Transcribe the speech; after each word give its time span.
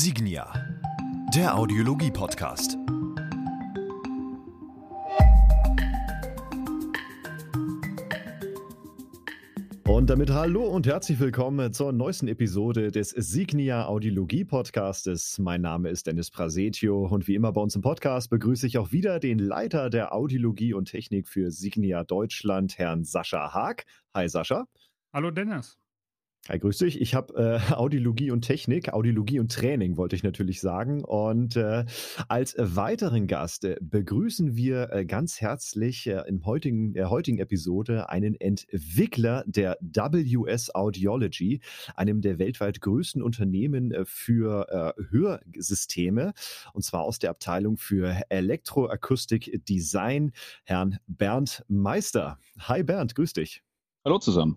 Signia, 0.00 0.52
der 1.34 1.58
Audiologie-Podcast. 1.58 2.76
Und 9.88 10.08
damit 10.08 10.30
hallo 10.30 10.68
und 10.68 10.86
herzlich 10.86 11.18
willkommen 11.18 11.72
zur 11.72 11.90
neuesten 11.90 12.28
Episode 12.28 12.92
des 12.92 13.10
Signia 13.10 13.86
Audiologie 13.86 14.44
Podcastes. 14.44 15.36
Mein 15.40 15.62
Name 15.62 15.88
ist 15.88 16.06
Dennis 16.06 16.30
Prasetio 16.30 17.04
und 17.08 17.26
wie 17.26 17.34
immer 17.34 17.50
bei 17.50 17.60
uns 17.60 17.74
im 17.74 17.82
Podcast 17.82 18.30
begrüße 18.30 18.68
ich 18.68 18.78
auch 18.78 18.92
wieder 18.92 19.18
den 19.18 19.40
Leiter 19.40 19.90
der 19.90 20.14
Audiologie 20.14 20.74
und 20.74 20.84
Technik 20.84 21.26
für 21.26 21.50
Signia 21.50 22.04
Deutschland, 22.04 22.78
Herrn 22.78 23.02
Sascha 23.02 23.52
Haag. 23.52 23.84
Hi 24.14 24.28
Sascha. 24.28 24.68
Hallo 25.12 25.32
Dennis. 25.32 25.76
Hi, 26.46 26.58
grüß 26.58 26.78
dich. 26.78 26.98
Ich 26.98 27.14
habe 27.14 27.34
äh, 27.34 27.72
Audiologie 27.74 28.30
und 28.30 28.40
Technik, 28.40 28.94
Audiologie 28.94 29.38
und 29.38 29.52
Training 29.52 29.98
wollte 29.98 30.16
ich 30.16 30.22
natürlich 30.22 30.62
sagen. 30.62 31.04
Und 31.04 31.56
äh, 31.56 31.84
als 32.28 32.54
weiteren 32.58 33.26
Gast 33.26 33.64
äh, 33.64 33.76
begrüßen 33.82 34.56
wir 34.56 34.90
äh, 34.90 35.04
ganz 35.04 35.42
herzlich 35.42 36.06
äh, 36.06 36.22
im 36.26 36.46
heutigen, 36.46 36.94
der 36.94 37.10
heutigen 37.10 37.38
Episode 37.38 38.08
einen 38.08 38.34
Entwickler 38.34 39.44
der 39.46 39.76
WS 39.82 40.74
Audiology, 40.74 41.60
einem 41.94 42.22
der 42.22 42.38
weltweit 42.38 42.80
größten 42.80 43.22
Unternehmen 43.22 43.92
äh, 43.92 44.04
für 44.06 44.94
Hörsysteme, 45.10 46.32
und 46.72 46.82
zwar 46.82 47.02
aus 47.02 47.18
der 47.18 47.30
Abteilung 47.30 47.76
für 47.76 48.22
Elektroakustik 48.30 49.64
Design, 49.66 50.32
Herrn 50.64 50.98
Bernd 51.06 51.64
Meister. 51.68 52.38
Hi 52.60 52.82
Bernd, 52.82 53.14
grüß 53.14 53.34
dich. 53.34 53.62
Hallo 54.04 54.18
zusammen. 54.18 54.56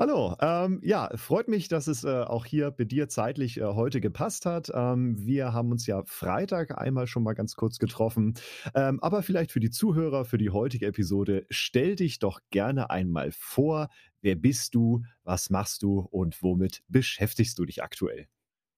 Hallo, 0.00 0.34
ähm, 0.40 0.80
ja, 0.82 1.10
freut 1.14 1.48
mich, 1.48 1.68
dass 1.68 1.86
es 1.86 2.04
äh, 2.04 2.22
auch 2.22 2.46
hier 2.46 2.70
bei 2.70 2.84
dir 2.84 3.10
zeitlich 3.10 3.58
äh, 3.60 3.64
heute 3.64 4.00
gepasst 4.00 4.46
hat. 4.46 4.72
Ähm, 4.74 5.14
wir 5.18 5.52
haben 5.52 5.70
uns 5.70 5.86
ja 5.86 6.02
Freitag 6.06 6.78
einmal 6.80 7.06
schon 7.06 7.22
mal 7.22 7.34
ganz 7.34 7.54
kurz 7.54 7.78
getroffen. 7.78 8.32
Ähm, 8.74 8.98
aber 9.02 9.22
vielleicht 9.22 9.52
für 9.52 9.60
die 9.60 9.68
Zuhörer, 9.68 10.24
für 10.24 10.38
die 10.38 10.48
heutige 10.48 10.86
Episode, 10.86 11.44
stell 11.50 11.96
dich 11.96 12.18
doch 12.18 12.40
gerne 12.48 12.88
einmal 12.88 13.30
vor. 13.30 13.90
Wer 14.22 14.36
bist 14.36 14.74
du? 14.74 15.02
Was 15.22 15.50
machst 15.50 15.82
du? 15.82 15.98
Und 15.98 16.42
womit 16.42 16.82
beschäftigst 16.88 17.58
du 17.58 17.66
dich 17.66 17.82
aktuell? 17.82 18.26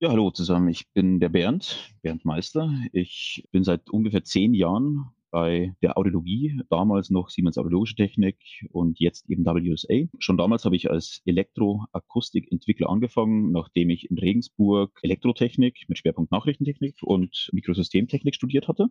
Ja, 0.00 0.08
hallo 0.08 0.32
zusammen. 0.32 0.70
Ich 0.70 0.90
bin 0.90 1.20
der 1.20 1.28
Bernd, 1.28 1.94
Bernd 2.02 2.24
Meister. 2.24 2.68
Ich 2.90 3.46
bin 3.52 3.62
seit 3.62 3.90
ungefähr 3.90 4.24
zehn 4.24 4.54
Jahren 4.54 5.12
bei 5.32 5.74
der 5.80 5.96
Audiologie, 5.96 6.60
damals 6.68 7.10
noch 7.10 7.30
Siemens 7.30 7.58
Audiologische 7.58 7.96
Technik 7.96 8.36
und 8.70 9.00
jetzt 9.00 9.28
eben 9.28 9.44
WSA. 9.44 10.08
Schon 10.18 10.36
damals 10.36 10.64
habe 10.64 10.76
ich 10.76 10.90
als 10.90 11.22
Elektroakustikentwickler 11.24 12.88
angefangen, 12.88 13.50
nachdem 13.50 13.90
ich 13.90 14.10
in 14.10 14.18
Regensburg 14.18 15.00
Elektrotechnik 15.02 15.86
mit 15.88 15.98
Schwerpunkt 15.98 16.30
Nachrichtentechnik 16.30 17.02
und 17.02 17.48
Mikrosystemtechnik 17.52 18.34
studiert 18.34 18.68
hatte. 18.68 18.88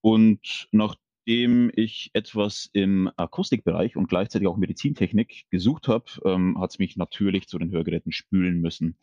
Und 0.00 0.68
nachdem 0.70 1.72
ich 1.74 2.10
etwas 2.14 2.70
im 2.72 3.10
Akustikbereich 3.16 3.96
und 3.96 4.08
gleichzeitig 4.08 4.46
auch 4.46 4.56
Medizintechnik 4.56 5.46
gesucht 5.50 5.88
habe, 5.88 6.04
ähm, 6.24 6.56
hat 6.60 6.70
es 6.70 6.78
mich 6.78 6.96
natürlich 6.96 7.48
zu 7.48 7.58
den 7.58 7.72
Hörgeräten 7.72 8.12
spülen 8.12 8.60
müssen. 8.60 8.96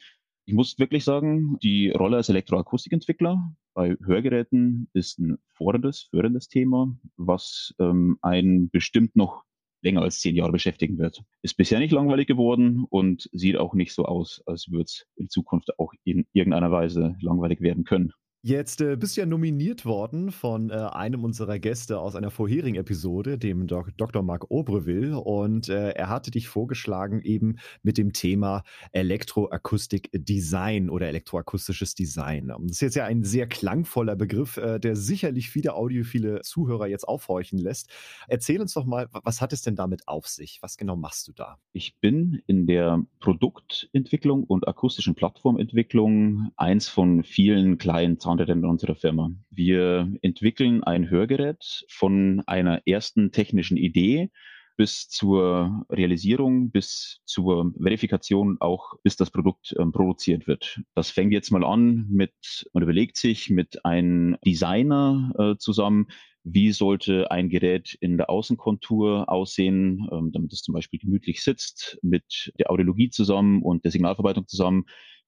Ich 0.46 0.54
muss 0.54 0.80
wirklich 0.80 1.04
sagen, 1.04 1.58
die 1.62 1.90
Rolle 1.90 2.16
als 2.18 2.30
Elektroakustikentwickler 2.30 3.54
bei 3.76 3.98
Hörgeräten 4.04 4.90
ist 4.94 5.20
ein 5.20 5.38
forderndes, 5.54 6.08
förderndes 6.10 6.48
Thema, 6.48 6.98
was 7.18 7.76
ähm, 7.78 8.18
einen 8.22 8.70
bestimmt 8.70 9.16
noch 9.16 9.44
länger 9.82 10.02
als 10.02 10.20
zehn 10.20 10.36
Jahre 10.36 10.54
beschäftigen 10.54 10.98
wird. 10.98 11.22
Ist 11.44 11.58
bisher 11.58 11.80
nicht 11.80 11.92
langweilig 11.92 12.28
geworden 12.28 12.86
und 12.90 13.30
sieht 13.34 13.58
auch 13.58 13.76
nicht 13.76 13.94
so 13.94 14.06
aus, 14.06 14.42
als 14.48 14.72
würde 14.72 14.86
es 14.86 15.06
in 15.16 15.30
Zukunft 15.30 15.78
auch 15.78 15.94
in 16.04 16.26
irgendeiner 16.34 16.72
Weise 16.72 17.16
langweilig 17.22 17.62
werden 17.62 17.84
können. 17.84 18.12
Jetzt 18.48 18.80
äh, 18.80 18.96
bist 18.96 19.18
du 19.18 19.22
ja 19.22 19.26
nominiert 19.26 19.86
worden 19.86 20.32
von 20.32 20.70
äh, 20.70 20.74
einem 20.74 21.24
unserer 21.24 21.58
Gäste 21.58 21.98
aus 21.98 22.16
einer 22.16 22.30
vorherigen 22.30 22.76
Episode, 22.76 23.40
dem 23.40 23.66
Dok 23.66 23.98
Dr. 23.98 24.22
Marc 24.22 24.52
Obreville. 24.52 25.20
Und 25.20 25.68
äh, 25.68 25.94
er 25.94 26.10
hatte 26.10 26.30
dich 26.30 26.48
vorgeschlagen, 26.48 27.22
eben 27.24 27.56
mit 27.82 27.98
dem 27.98 28.14
Thema 28.14 28.62
Elektroakustik 28.92 30.12
Design 30.14 30.92
oder 30.92 31.08
elektroakustisches 31.08 31.96
Design. 31.96 32.50
Das 32.50 32.74
ist 32.74 32.82
jetzt 32.82 32.96
ja 32.96 33.06
ein 33.06 33.24
sehr 33.24 33.48
klangvoller 33.48 34.16
Begriff, 34.16 34.58
äh, 34.58 34.78
der 34.78 34.96
sicherlich 34.96 35.50
viele 35.50 35.74
audiophile 35.74 36.42
Zuhörer 36.44 36.86
jetzt 36.86 37.08
aufhorchen 37.08 37.58
lässt. 37.58 37.90
Erzähl 38.28 38.62
uns 38.62 38.76
doch 38.76 38.86
mal, 38.86 39.08
was 39.12 39.42
hat 39.42 39.54
es 39.54 39.64
denn 39.64 39.76
damit 39.76 40.08
auf 40.08 40.28
sich? 40.28 40.60
Was 40.62 40.78
genau 40.78 40.96
machst 40.96 41.28
du 41.28 41.34
da? 41.34 41.58
Ich 41.74 41.98
bin 42.00 42.44
in 42.46 42.68
der 42.68 43.02
Produktentwicklung 43.22 44.44
und 44.44 44.68
akustischen 44.68 45.16
Plattformentwicklung 45.16 46.52
eins 46.58 46.88
von 46.88 47.24
vielen 47.24 47.80
kleinen 47.80 48.20
Zahn 48.20 48.35
Founder 48.36 48.50
in 48.50 48.66
unserer 48.66 48.96
Firma. 48.96 49.32
Wir 49.50 50.12
entwickeln 50.22 50.84
ein 50.84 51.10
Hörgerät 51.10 51.86
von 51.88 52.44
einer 52.48 52.82
ersten 52.86 53.32
technischen 53.32 53.78
Idee 53.78 54.30
bis 54.76 55.08
zur 55.08 55.86
Realisierung, 55.90 56.70
bis 56.70 57.22
zur 57.24 57.72
Verifikation, 57.82 58.58
auch 58.60 58.96
bis 59.04 59.16
das 59.16 59.32
Produkt 59.32 59.74
ähm, 59.80 59.94
produziert 59.94 60.48
wird. 60.48 60.82
Das 60.96 61.12
fängt 61.12 61.32
jetzt 61.32 61.50
mal 61.52 61.64
an 61.64 62.08
mit, 62.10 62.34
man 62.74 62.84
überlegt 62.84 63.16
sich 63.16 63.50
mit 63.50 63.86
einem 63.86 64.36
Designer 64.46 65.32
äh, 65.40 65.58
zusammen, 65.58 66.08
wie 66.44 66.74
sollte 66.74 67.32
ein 67.32 67.48
Gerät 67.48 67.98
in 68.02 68.18
der 68.18 68.30
Außenkontur 68.30 69.30
aussehen, 69.30 70.10
ähm, 70.12 70.32
damit 70.34 70.52
es 70.52 70.62
zum 70.62 70.74
Beispiel 70.74 71.00
gemütlich 71.00 71.42
sitzt, 71.42 71.98
mit 72.02 72.52
der 72.60 72.70
Audiologie 72.70 73.10
zusammen 73.10 73.62
und 73.62 73.86
der 73.86 73.92
Signalverarbeitung 73.92 74.46
zusammen 74.46 74.84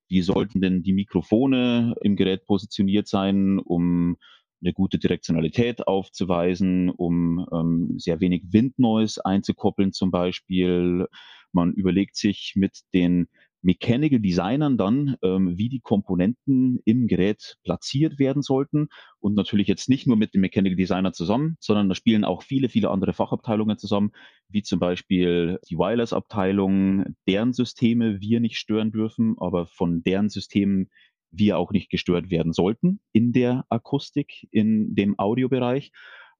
wie 0.09 0.21
sollten 0.21 0.61
denn 0.61 0.83
die 0.83 0.93
Mikrofone 0.93 1.95
im 2.01 2.15
Gerät 2.15 2.45
positioniert 2.45 3.07
sein, 3.07 3.59
um 3.59 4.17
eine 4.61 4.73
gute 4.73 4.97
Direktionalität 4.97 5.87
aufzuweisen, 5.87 6.89
um 6.89 7.45
ähm, 7.51 7.99
sehr 7.99 8.19
wenig 8.19 8.43
Windnoise 8.51 9.23
einzukoppeln 9.23 9.93
zum 9.93 10.09
Beispiel. 10.11 11.07
Man 11.51 11.73
überlegt 11.73 12.15
sich 12.15 12.53
mit 12.55 12.81
den 12.93 13.27
Mechanical 13.67 14.21
Designern 14.21 14.77
dann, 14.77 15.17
ähm, 15.21 15.57
wie 15.57 15.67
die 15.67 15.81
Komponenten 15.81 16.79
im 16.85 17.05
Gerät 17.05 17.57
platziert 17.65 18.17
werden 18.17 18.41
sollten. 18.41 18.87
Und 19.19 19.35
natürlich 19.35 19.67
jetzt 19.67 19.89
nicht 19.89 20.07
nur 20.07 20.15
mit 20.15 20.33
dem 20.33 20.39
Mechanical 20.39 20.77
Designer 20.77 21.11
zusammen, 21.11 21.57
sondern 21.59 21.89
da 21.89 21.95
spielen 21.95 22.23
auch 22.23 22.43
viele, 22.43 22.69
viele 22.69 22.89
andere 22.89 23.11
Fachabteilungen 23.11 23.77
zusammen, 23.77 24.11
wie 24.47 24.63
zum 24.63 24.79
Beispiel 24.79 25.59
die 25.69 25.75
Wireless-Abteilung, 25.75 27.03
deren 27.27 27.51
Systeme 27.51 28.21
wir 28.21 28.39
nicht 28.39 28.57
stören 28.57 28.93
dürfen, 28.93 29.35
aber 29.37 29.65
von 29.67 30.01
deren 30.01 30.29
Systemen 30.29 30.87
wir 31.31 31.57
auch 31.57 31.71
nicht 31.71 31.89
gestört 31.89 32.31
werden 32.31 32.53
sollten 32.53 33.01
in 33.11 33.33
der 33.33 33.65
Akustik, 33.67 34.47
in 34.49 34.95
dem 34.95 35.19
Audiobereich. 35.19 35.91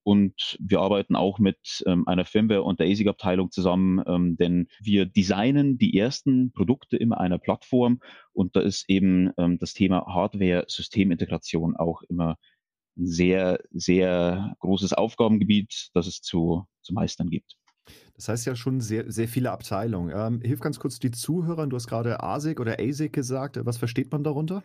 Und 0.08 0.58
wir 0.62 0.80
arbeiten 0.80 1.18
auch 1.18 1.38
mit 1.38 1.84
ähm, 1.86 2.08
einer 2.08 2.24
Firmware- 2.24 2.64
und 2.64 2.80
der 2.80 2.88
ASIC-Abteilung 2.88 3.52
zusammen, 3.52 4.02
ähm, 4.08 4.38
denn 4.38 4.70
wir 4.80 5.06
designen 5.06 5.78
die 5.78 5.98
ersten 5.98 6.54
Produkte 6.54 6.96
immer 6.96 7.20
einer 7.20 7.38
Plattform 7.38 8.00
und 8.32 8.56
da 8.56 8.62
ist 8.62 8.86
eben 8.88 9.34
ähm, 9.38 9.60
das 9.60 9.74
Thema 9.74 10.06
Hardware-Systemintegration 10.08 11.76
auch 11.76 12.04
immer 12.04 12.38
ein 12.98 13.06
sehr, 13.06 13.60
sehr 13.72 14.56
großes 14.60 14.94
Aufgabengebiet, 14.94 15.90
das 15.94 16.08
es 16.08 16.22
zu, 16.22 16.66
zu 16.84 16.94
meistern 16.94 17.30
gibt. 17.30 17.58
Das 18.16 18.30
heißt 18.30 18.46
ja 18.46 18.56
schon 18.56 18.80
sehr, 18.80 19.12
sehr 19.12 19.28
viele 19.28 19.52
Abteilungen. 19.52 20.14
Ähm, 20.16 20.40
hilf 20.40 20.62
ganz 20.62 20.80
kurz 20.80 21.00
die 21.00 21.12
Zuhörer. 21.12 21.68
Du 21.68 21.76
hast 21.76 21.88
gerade 21.88 22.24
ASIC 22.24 22.62
oder 22.62 22.80
ASIC 22.80 23.12
gesagt. 23.12 23.60
Was 23.66 23.76
versteht 23.76 24.10
man 24.14 24.24
darunter? 24.24 24.64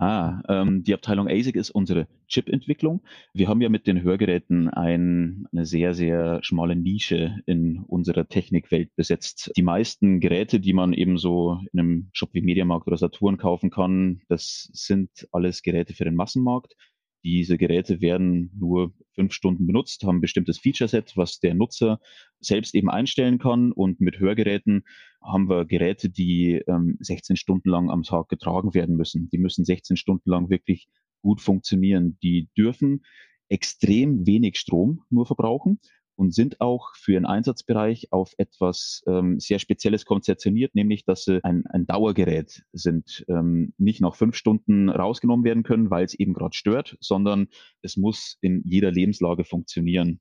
Ah, 0.00 0.40
ähm, 0.48 0.82
die 0.82 0.94
Abteilung 0.94 1.28
ASIC 1.28 1.56
ist 1.56 1.68
unsere 1.68 2.08
Chip-Entwicklung. 2.26 3.02
Wir 3.34 3.48
haben 3.48 3.60
ja 3.60 3.68
mit 3.68 3.86
den 3.86 4.00
Hörgeräten 4.00 4.70
ein, 4.70 5.46
eine 5.52 5.66
sehr, 5.66 5.92
sehr 5.92 6.42
schmale 6.42 6.74
Nische 6.74 7.42
in 7.44 7.80
unserer 7.86 8.26
Technikwelt 8.26 8.96
besetzt. 8.96 9.52
Die 9.58 9.62
meisten 9.62 10.20
Geräte, 10.20 10.58
die 10.58 10.72
man 10.72 10.94
eben 10.94 11.18
so 11.18 11.60
in 11.70 11.78
einem 11.78 12.08
Shop 12.14 12.30
wie 12.32 12.40
Mediamarkt 12.40 12.86
oder 12.86 12.96
Saturn 12.96 13.36
kaufen 13.36 13.68
kann, 13.68 14.22
das 14.28 14.70
sind 14.72 15.28
alles 15.32 15.60
Geräte 15.60 15.92
für 15.92 16.04
den 16.04 16.16
Massenmarkt. 16.16 16.76
Diese 17.22 17.58
Geräte 17.58 18.00
werden 18.00 18.50
nur 18.58 18.94
fünf 19.14 19.32
Stunden 19.32 19.66
benutzt, 19.66 20.04
haben 20.04 20.18
ein 20.18 20.20
bestimmtes 20.22 20.58
Feature-Set, 20.58 21.16
was 21.16 21.38
der 21.38 21.54
Nutzer 21.54 22.00
selbst 22.40 22.74
eben 22.74 22.88
einstellen 22.88 23.38
kann. 23.38 23.72
Und 23.72 24.00
mit 24.00 24.18
Hörgeräten 24.18 24.84
haben 25.22 25.48
wir 25.48 25.66
Geräte, 25.66 26.08
die 26.08 26.62
ähm, 26.66 26.96
16 27.00 27.36
Stunden 27.36 27.68
lang 27.68 27.90
am 27.90 28.02
Tag 28.02 28.28
getragen 28.28 28.72
werden 28.74 28.96
müssen. 28.96 29.28
Die 29.30 29.38
müssen 29.38 29.64
16 29.64 29.96
Stunden 29.96 30.30
lang 30.30 30.48
wirklich 30.48 30.88
gut 31.20 31.40
funktionieren. 31.40 32.18
Die 32.22 32.48
dürfen 32.56 33.02
extrem 33.48 34.26
wenig 34.26 34.58
Strom 34.58 35.02
nur 35.10 35.26
verbrauchen 35.26 35.80
und 36.20 36.34
sind 36.34 36.60
auch 36.60 36.94
für 36.96 37.14
ihren 37.14 37.24
Einsatzbereich 37.24 38.12
auf 38.12 38.34
etwas 38.36 39.02
ähm, 39.06 39.40
sehr 39.40 39.58
Spezielles 39.58 40.04
konzeptioniert, 40.04 40.74
nämlich 40.74 41.06
dass 41.06 41.24
sie 41.24 41.42
ein, 41.42 41.64
ein 41.68 41.86
Dauergerät 41.86 42.62
sind, 42.72 43.24
ähm, 43.26 43.72
nicht 43.78 44.02
nach 44.02 44.14
fünf 44.14 44.36
Stunden 44.36 44.90
rausgenommen 44.90 45.46
werden 45.46 45.62
können, 45.62 45.88
weil 45.88 46.04
es 46.04 46.12
eben 46.12 46.34
gerade 46.34 46.54
stört, 46.54 46.98
sondern 47.00 47.48
es 47.80 47.96
muss 47.96 48.36
in 48.42 48.62
jeder 48.66 48.90
Lebenslage 48.90 49.44
funktionieren. 49.44 50.20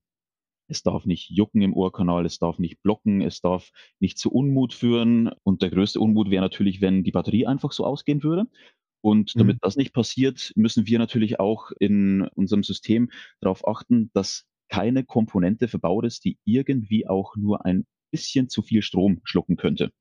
Es 0.69 0.83
darf 0.83 1.05
nicht 1.05 1.31
jucken 1.31 1.61
im 1.61 1.73
Ohrkanal, 1.73 2.25
es 2.25 2.39
darf 2.39 2.59
nicht 2.59 2.81
blocken, 2.81 3.19
es 3.19 3.41
darf 3.41 3.71
nicht 3.99 4.17
zu 4.17 4.31
Unmut 4.31 4.73
führen. 4.73 5.29
Und 5.43 5.61
der 5.61 5.69
größte 5.69 5.99
Unmut 5.99 6.29
wäre 6.29 6.43
natürlich, 6.43 6.79
wenn 6.79 7.03
die 7.03 7.11
Batterie 7.11 7.45
einfach 7.45 7.73
so 7.73 7.83
ausgehen 7.83 8.23
würde. 8.23 8.45
Und 9.01 9.37
damit 9.37 9.57
mhm. 9.57 9.59
das 9.61 9.75
nicht 9.75 9.93
passiert, 9.93 10.53
müssen 10.55 10.85
wir 10.85 10.99
natürlich 10.99 11.39
auch 11.39 11.71
in 11.77 12.27
unserem 12.35 12.63
System 12.63 13.09
darauf 13.41 13.67
achten, 13.67 14.11
dass 14.13 14.48
keine 14.69 15.03
Komponente 15.03 15.67
verbaut 15.67 16.05
ist, 16.05 16.23
die 16.25 16.37
irgendwie 16.45 17.07
auch 17.07 17.35
nur 17.35 17.65
ein 17.65 17.85
bisschen 18.11 18.49
zu 18.49 18.61
viel 18.61 18.81
Strom 18.81 19.21
schlucken 19.23 19.57
könnte. 19.57 19.91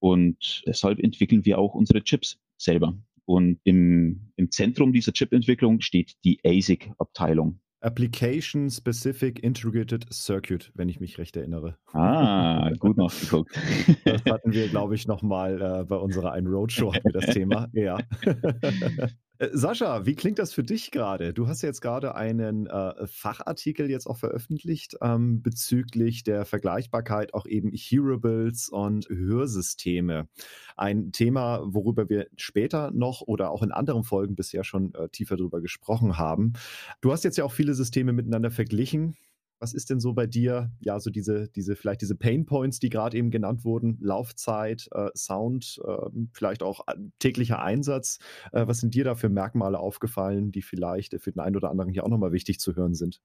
Und 0.00 0.62
deshalb 0.66 0.98
entwickeln 0.98 1.44
wir 1.44 1.58
auch 1.58 1.74
unsere 1.74 2.02
Chips 2.02 2.38
selber. 2.58 2.98
Und 3.24 3.60
im, 3.64 4.32
im 4.36 4.50
Zentrum 4.50 4.92
dieser 4.92 5.12
Chip-Entwicklung 5.12 5.80
steht 5.80 6.12
die 6.24 6.40
ASIC-Abteilung. 6.44 7.60
Application 7.80 8.70
Specific 8.70 9.42
Integrated 9.42 10.06
Circuit, 10.12 10.72
wenn 10.74 10.88
ich 10.88 11.00
mich 11.00 11.18
recht 11.18 11.36
erinnere. 11.36 11.76
Ah, 11.92 12.70
gut 12.78 12.96
nachgeguckt. 12.96 13.54
Das 14.04 14.24
hatten 14.24 14.52
wir, 14.52 14.68
glaube 14.68 14.94
ich, 14.94 15.06
nochmal 15.06 15.60
äh, 15.60 15.84
bei 15.84 15.96
unserer 15.96 16.32
einen 16.32 16.46
Roadshow 16.46 16.94
hatten 16.94 17.04
wir 17.04 17.20
das 17.20 17.34
Thema. 17.34 17.68
Ja. 17.72 17.98
Äh, 19.38 19.48
Sascha, 19.52 20.06
wie 20.06 20.14
klingt 20.14 20.38
das 20.38 20.52
für 20.52 20.62
dich 20.62 20.90
gerade? 20.90 21.32
Du 21.32 21.48
hast 21.48 21.62
jetzt 21.62 21.80
gerade 21.80 22.14
einen 22.14 22.66
äh, 22.66 23.06
Fachartikel 23.06 23.90
jetzt 23.90 24.06
auch 24.06 24.16
veröffentlicht 24.16 24.96
ähm, 25.02 25.42
bezüglich 25.42 26.22
der 26.22 26.44
Vergleichbarkeit 26.44 27.34
auch 27.34 27.46
eben 27.46 27.70
Hearables 27.72 28.68
und 28.68 29.08
Hörsysteme. 29.08 30.28
Ein 30.76 31.10
Thema, 31.12 31.62
worüber 31.64 32.08
wir 32.08 32.28
später 32.36 32.90
noch 32.92 33.22
oder 33.22 33.50
auch 33.50 33.62
in 33.62 33.72
anderen 33.72 34.04
Folgen 34.04 34.36
bisher 34.36 34.62
schon 34.62 34.94
äh, 34.94 35.08
tiefer 35.08 35.36
drüber 35.36 35.60
gesprochen 35.60 36.16
haben. 36.16 36.52
Du 37.00 37.12
hast 37.12 37.24
jetzt 37.24 37.36
ja 37.36 37.44
auch 37.44 37.52
viele 37.52 37.74
Systeme 37.74 38.12
miteinander 38.12 38.50
verglichen. 38.50 39.16
Was 39.58 39.72
ist 39.72 39.90
denn 39.90 40.00
so 40.00 40.12
bei 40.12 40.26
dir, 40.26 40.72
ja, 40.80 41.00
so 41.00 41.10
diese, 41.10 41.48
diese, 41.48 41.76
vielleicht 41.76 42.02
diese 42.02 42.16
Pain 42.16 42.44
Points, 42.46 42.78
die 42.78 42.90
gerade 42.90 43.16
eben 43.16 43.30
genannt 43.30 43.64
wurden, 43.64 43.98
Laufzeit, 44.00 44.88
äh, 44.92 45.10
Sound, 45.16 45.80
äh, 45.86 46.10
vielleicht 46.32 46.62
auch 46.62 46.86
äh, 46.86 46.94
täglicher 47.18 47.62
Einsatz. 47.62 48.18
Äh, 48.52 48.66
was 48.66 48.80
sind 48.80 48.94
dir 48.94 49.04
da 49.04 49.14
für 49.14 49.28
Merkmale 49.28 49.78
aufgefallen, 49.78 50.52
die 50.52 50.62
vielleicht 50.62 51.20
für 51.20 51.32
den 51.32 51.40
einen 51.40 51.56
oder 51.56 51.70
anderen 51.70 51.90
hier 51.90 52.04
auch 52.04 52.10
nochmal 52.10 52.32
wichtig 52.32 52.60
zu 52.60 52.76
hören 52.76 52.94
sind? 52.94 53.20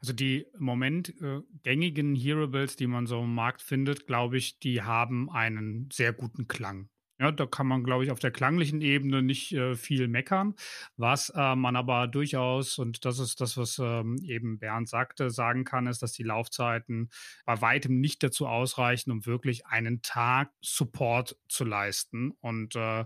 Also 0.00 0.12
die 0.12 0.46
im 0.54 0.64
Moment 0.64 1.14
äh, 1.20 1.40
gängigen 1.62 2.14
Hearables, 2.14 2.76
die 2.76 2.86
man 2.86 3.06
so 3.06 3.22
im 3.22 3.34
Markt 3.34 3.62
findet, 3.62 4.06
glaube 4.06 4.36
ich, 4.36 4.58
die 4.58 4.82
haben 4.82 5.30
einen 5.30 5.88
sehr 5.92 6.12
guten 6.12 6.48
Klang. 6.48 6.88
Ja, 7.20 7.30
da 7.32 7.44
kann 7.44 7.66
man, 7.66 7.84
glaube 7.84 8.02
ich, 8.02 8.10
auf 8.10 8.18
der 8.18 8.30
klanglichen 8.30 8.80
Ebene 8.80 9.22
nicht 9.22 9.52
äh, 9.52 9.74
viel 9.76 10.08
meckern. 10.08 10.54
Was 10.96 11.28
äh, 11.28 11.54
man 11.54 11.76
aber 11.76 12.06
durchaus, 12.08 12.78
und 12.78 13.04
das 13.04 13.18
ist 13.18 13.42
das, 13.42 13.58
was 13.58 13.78
ähm, 13.78 14.16
eben 14.24 14.58
Bernd 14.58 14.88
sagte, 14.88 15.28
sagen 15.28 15.64
kann, 15.64 15.86
ist, 15.86 16.00
dass 16.02 16.12
die 16.12 16.22
Laufzeiten 16.22 17.10
bei 17.44 17.60
weitem 17.60 18.00
nicht 18.00 18.22
dazu 18.22 18.46
ausreichen, 18.46 19.10
um 19.10 19.26
wirklich 19.26 19.66
einen 19.66 20.00
Tag 20.00 20.50
Support 20.62 21.36
zu 21.46 21.64
leisten. 21.64 22.30
Und 22.40 22.74
äh, 22.74 23.04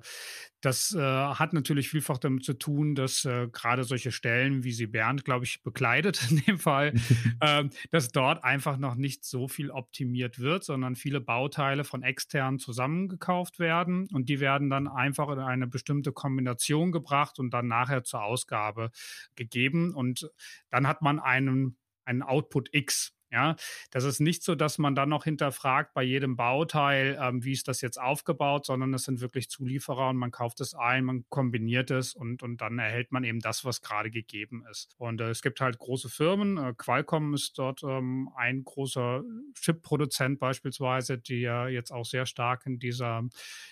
das 0.65 0.95
äh, 0.95 1.01
hat 1.01 1.53
natürlich 1.53 1.91
vielfach 1.91 2.19
damit 2.19 2.45
zu 2.45 2.55
tun, 2.55 2.95
dass 2.95 3.25
äh, 3.25 3.49
gerade 3.49 3.85
solche 3.85 4.13
Stellen, 4.13 4.65
wie 4.65 4.73
sie 4.73 4.87
Bernd, 4.87 5.25
glaube 5.25 5.45
ich, 5.45 5.63
bekleidet 5.63 6.31
in 6.31 6.39
dem 6.39 6.59
Fall, 6.59 6.95
äh, 7.41 7.65
dass 7.91 8.13
dort 8.13 8.43
einfach 8.45 8.79
noch 8.79 8.95
nicht 8.95 9.25
so 9.25 9.47
viel 9.47 9.71
optimiert 9.71 10.39
wird, 10.39 10.65
sondern 10.65 10.97
viele 10.97 11.21
Bauteile 11.21 11.85
von 11.85 12.03
extern 12.03 12.59
zusammengekauft 12.59 13.59
werden 13.59 14.09
und 14.13 14.29
die 14.29 14.41
werden 14.41 14.71
dann 14.71 14.89
einfach 14.89 15.29
in 15.31 15.39
eine 15.39 15.67
bestimmte 15.67 16.13
Kombination 16.13 16.93
gebracht 16.93 17.39
und 17.39 17.51
dann 17.51 17.69
nachher 17.69 18.05
zur 18.05 18.23
Ausgabe 18.23 18.91
gegeben. 19.35 19.95
Und 19.95 20.31
dann 20.71 20.87
hat 20.87 21.03
man 21.03 21.21
einen, 21.21 21.77
einen 22.05 22.23
Output 22.23 22.71
X. 22.73 23.13
Ja, 23.35 23.57
das 23.91 24.05
ist 24.05 24.21
nicht 24.21 24.45
so, 24.45 24.55
dass 24.55 24.79
man 24.79 24.95
dann 24.95 25.09
noch 25.09 25.25
hinterfragt 25.25 25.93
bei 25.93 26.05
jedem 26.05 26.37
Bauteil, 26.37 27.19
ähm, 27.21 27.43
wie 27.43 27.51
ist 27.51 27.67
das 27.67 27.81
jetzt 27.81 28.01
aufgebaut, 28.01 28.65
sondern 28.65 28.95
es 28.95 29.03
sind 29.03 29.21
wirklich 29.21 29.51
Zulieferer 29.51 30.11
und 30.11 30.19
man 30.19 30.31
kauft 30.31 30.61
es 30.61 30.73
ein, 30.73 31.05
man 31.05 31.25
kombiniert 31.31 31.91
es 31.91 32.15
und, 32.15 32.45
und 32.45 32.61
dann 32.61 32.79
erhält 32.79 33.11
man 33.11 33.25
eben 33.25 33.41
das, 33.41 33.65
was 33.65 33.83
gerade 33.83 34.13
gegeben 34.13 34.65
ist. 34.71 34.95
Und 34.99 35.21
äh, 35.21 35.31
es 35.31 35.43
gibt 35.43 35.61
halt 35.61 35.79
große 35.79 36.09
Firmen, 36.09 36.59
äh, 36.59 36.75
Qualcomm 36.79 37.35
ist 37.35 37.59
dort 37.59 37.83
ähm, 37.83 38.31
ein 38.37 38.63
großer 38.63 39.25
Chip-Produzent 39.55 40.39
beispielsweise, 40.39 41.19
die 41.19 41.41
ja 41.41 41.67
jetzt 41.67 41.91
auch 41.91 42.05
sehr 42.05 42.27
stark 42.27 42.67
in 42.67 42.79
dieser 42.79 43.25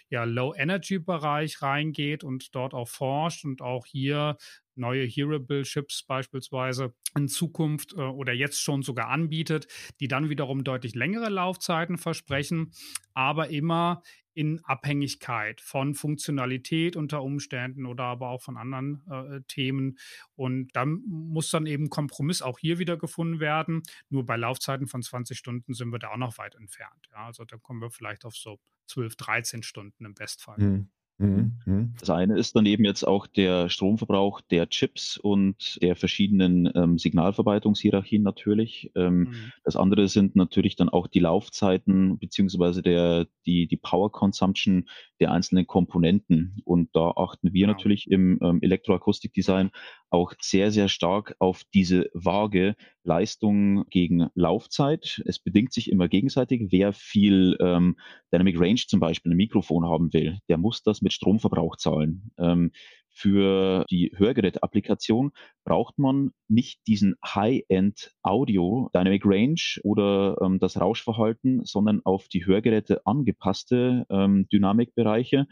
ja, 0.09 0.25
Low-Energy-Bereich 0.25 1.63
reingeht 1.63 2.25
und 2.25 2.53
dort 2.57 2.75
auch 2.75 2.89
forscht 2.89 3.45
und 3.45 3.63
auch 3.63 3.87
hier 3.87 4.37
neue 4.75 5.05
Hearable-Chips 5.05 6.05
beispielsweise 6.05 6.95
in 7.17 7.29
Zukunft 7.29 7.95
äh, 7.95 8.01
oder 8.01 8.33
jetzt 8.33 8.63
schon 8.63 8.83
sogar 8.83 9.09
anbietet, 9.09 9.67
die 10.01 10.09
dann 10.09 10.29
wiederum 10.29 10.65
deutlich 10.65 10.95
längere 10.95 11.29
Laufzeiten 11.29 11.99
versprechen, 11.99 12.73
aber 13.15 13.49
immer 13.49 14.03
in 14.35 14.65
Abhängigkeit 14.65 15.61
von 15.61 15.95
Funktionalität 15.95 16.97
unter 16.97 17.23
Umständen 17.23 17.87
oder 17.87 18.05
aber 18.05 18.29
auch 18.29 18.43
von 18.43 18.57
anderen 18.57 19.03
äh, 19.11 19.41
Themen. 19.47 19.99
Und 20.35 20.75
dann 20.75 21.03
muss 21.07 21.51
dann 21.51 21.67
eben 21.67 21.91
Kompromiss 21.91 22.41
auch 22.41 22.59
hier 22.59 22.79
wieder 22.79 22.97
gefunden 22.97 23.41
werden. 23.41 23.83
Nur 24.09 24.25
bei 24.25 24.37
Laufzeiten 24.37 24.87
von 24.87 25.03
20 25.03 25.37
Stunden 25.37 25.75
sind 25.75 25.91
wir 25.91 25.99
da 25.99 26.13
auch 26.13 26.17
noch 26.17 26.39
weit 26.39 26.55
entfernt. 26.55 27.09
Ja, 27.13 27.27
also 27.27 27.45
da 27.45 27.59
kommen 27.59 27.81
wir 27.81 27.91
vielleicht 27.91 28.25
auf 28.25 28.35
so 28.35 28.59
12, 28.87 29.17
13 29.17 29.63
Stunden 29.63 30.05
im 30.05 30.15
Bestfall. 30.15 30.59
Mhm. 30.59 30.91
Mhm, 31.19 31.53
mhm. 31.67 31.95
Das 32.01 32.11
eine 32.11 32.39
ist 32.39 32.57
dann 32.57 32.67
eben 32.67 32.85
jetzt 32.85 33.05
auch 33.05 33.27
der 33.27 33.69
Stromverbrauch 33.69 34.41
der 34.41 34.69
Chips 34.69 35.17
und 35.17 35.79
der 35.81 35.95
verschiedenen 35.95 36.71
ähm, 36.75 36.99
Signalverarbeitungshierarchien 36.99 38.23
natürlich. 38.23 38.91
Ähm, 38.95 39.19
mhm. 39.19 39.53
Das 39.65 39.77
andere 39.77 40.09
sind 40.09 40.35
natürlich 40.37 40.77
dann 40.77 40.89
auch 40.89 41.07
die 41.07 41.21
Laufzeiten 41.21 42.19
beziehungsweise 42.19 42.83
der, 42.83 43.27
die, 43.47 43.69
die 43.69 43.77
Power 43.77 44.11
Consumption 44.11 44.89
der 45.21 45.31
einzelnen 45.31 45.67
Komponenten. 45.67 46.61
Und 46.65 46.91
da 46.95 47.13
achten 47.17 47.53
wir 47.53 47.67
genau. 47.67 47.73
natürlich 47.75 48.11
im 48.11 48.39
ähm, 48.43 48.59
Elektroakustikdesign 48.61 49.71
auch 50.13 50.35
sehr, 50.41 50.71
sehr 50.71 50.89
stark 50.89 51.35
auf 51.39 51.63
diese 51.73 52.11
Waage 52.13 52.77
Leistung 53.03 53.85
gegen 53.89 54.29
Laufzeit. 54.35 55.23
Es 55.25 55.39
bedingt 55.39 55.73
sich 55.73 55.91
immer 55.91 56.09
gegenseitig. 56.09 56.69
Wer 56.71 56.93
viel 56.93 57.57
ähm, 57.61 57.97
Dynamic 58.33 58.61
Range 58.61 58.81
zum 58.87 59.01
Beispiel 59.01 59.33
ein 59.33 59.37
Mikrofon 59.37 59.87
haben 59.87 60.13
will, 60.13 60.39
der 60.49 60.59
muss 60.59 60.83
das 60.83 61.03
mit 61.03 61.13
Stromverbrauch 61.13 61.77
zahlen. 61.77 62.31
Ähm, 62.39 62.73
für 63.15 63.85
die 63.91 64.13
Hörgerät-Applikation 64.17 65.33
braucht 65.65 65.99
man 65.99 66.31
nicht 66.49 66.81
diesen 66.87 67.15
High-End 67.25 68.11
Audio 68.23 68.91
Dynamic 68.95 69.23
Range 69.27 69.61
oder 69.83 70.39
ähm, 70.41 70.59
das 70.59 70.81
Rauschverhalten, 70.81 71.65
sondern 71.65 72.01
auf 72.05 72.29
die 72.29 72.47
Hörgeräte 72.47 73.07
angepasste 73.07 74.07
ähm, 74.09 74.47
Dynamikbereiche. 74.51 75.47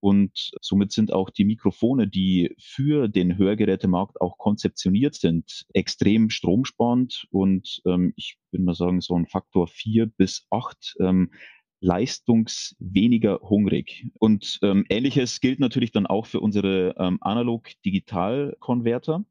Und 0.00 0.52
somit 0.62 0.92
sind 0.92 1.12
auch 1.12 1.30
die 1.30 1.44
Mikrofone, 1.44 2.08
die 2.08 2.54
für 2.58 3.08
den 3.08 3.36
Hörgerätemarkt 3.36 4.20
auch 4.20 4.38
konzeptioniert 4.38 5.14
sind, 5.14 5.66
extrem 5.74 6.30
stromsparend 6.30 7.26
und 7.30 7.82
ähm, 7.86 8.12
ich 8.16 8.38
würde 8.50 8.64
mal 8.64 8.74
sagen, 8.74 9.00
so 9.00 9.14
ein 9.14 9.26
Faktor 9.26 9.68
vier 9.68 10.06
bis 10.06 10.46
acht 10.50 10.96
ähm, 11.00 11.30
leistungsweniger 11.80 13.40
hungrig. 13.42 14.06
Und 14.18 14.58
ähm, 14.62 14.86
ähnliches 14.88 15.40
gilt 15.40 15.60
natürlich 15.60 15.92
dann 15.92 16.06
auch 16.06 16.24
für 16.26 16.40
unsere 16.40 16.94
ähm, 16.98 17.18
Analog-Digital-Konverter. 17.20 19.24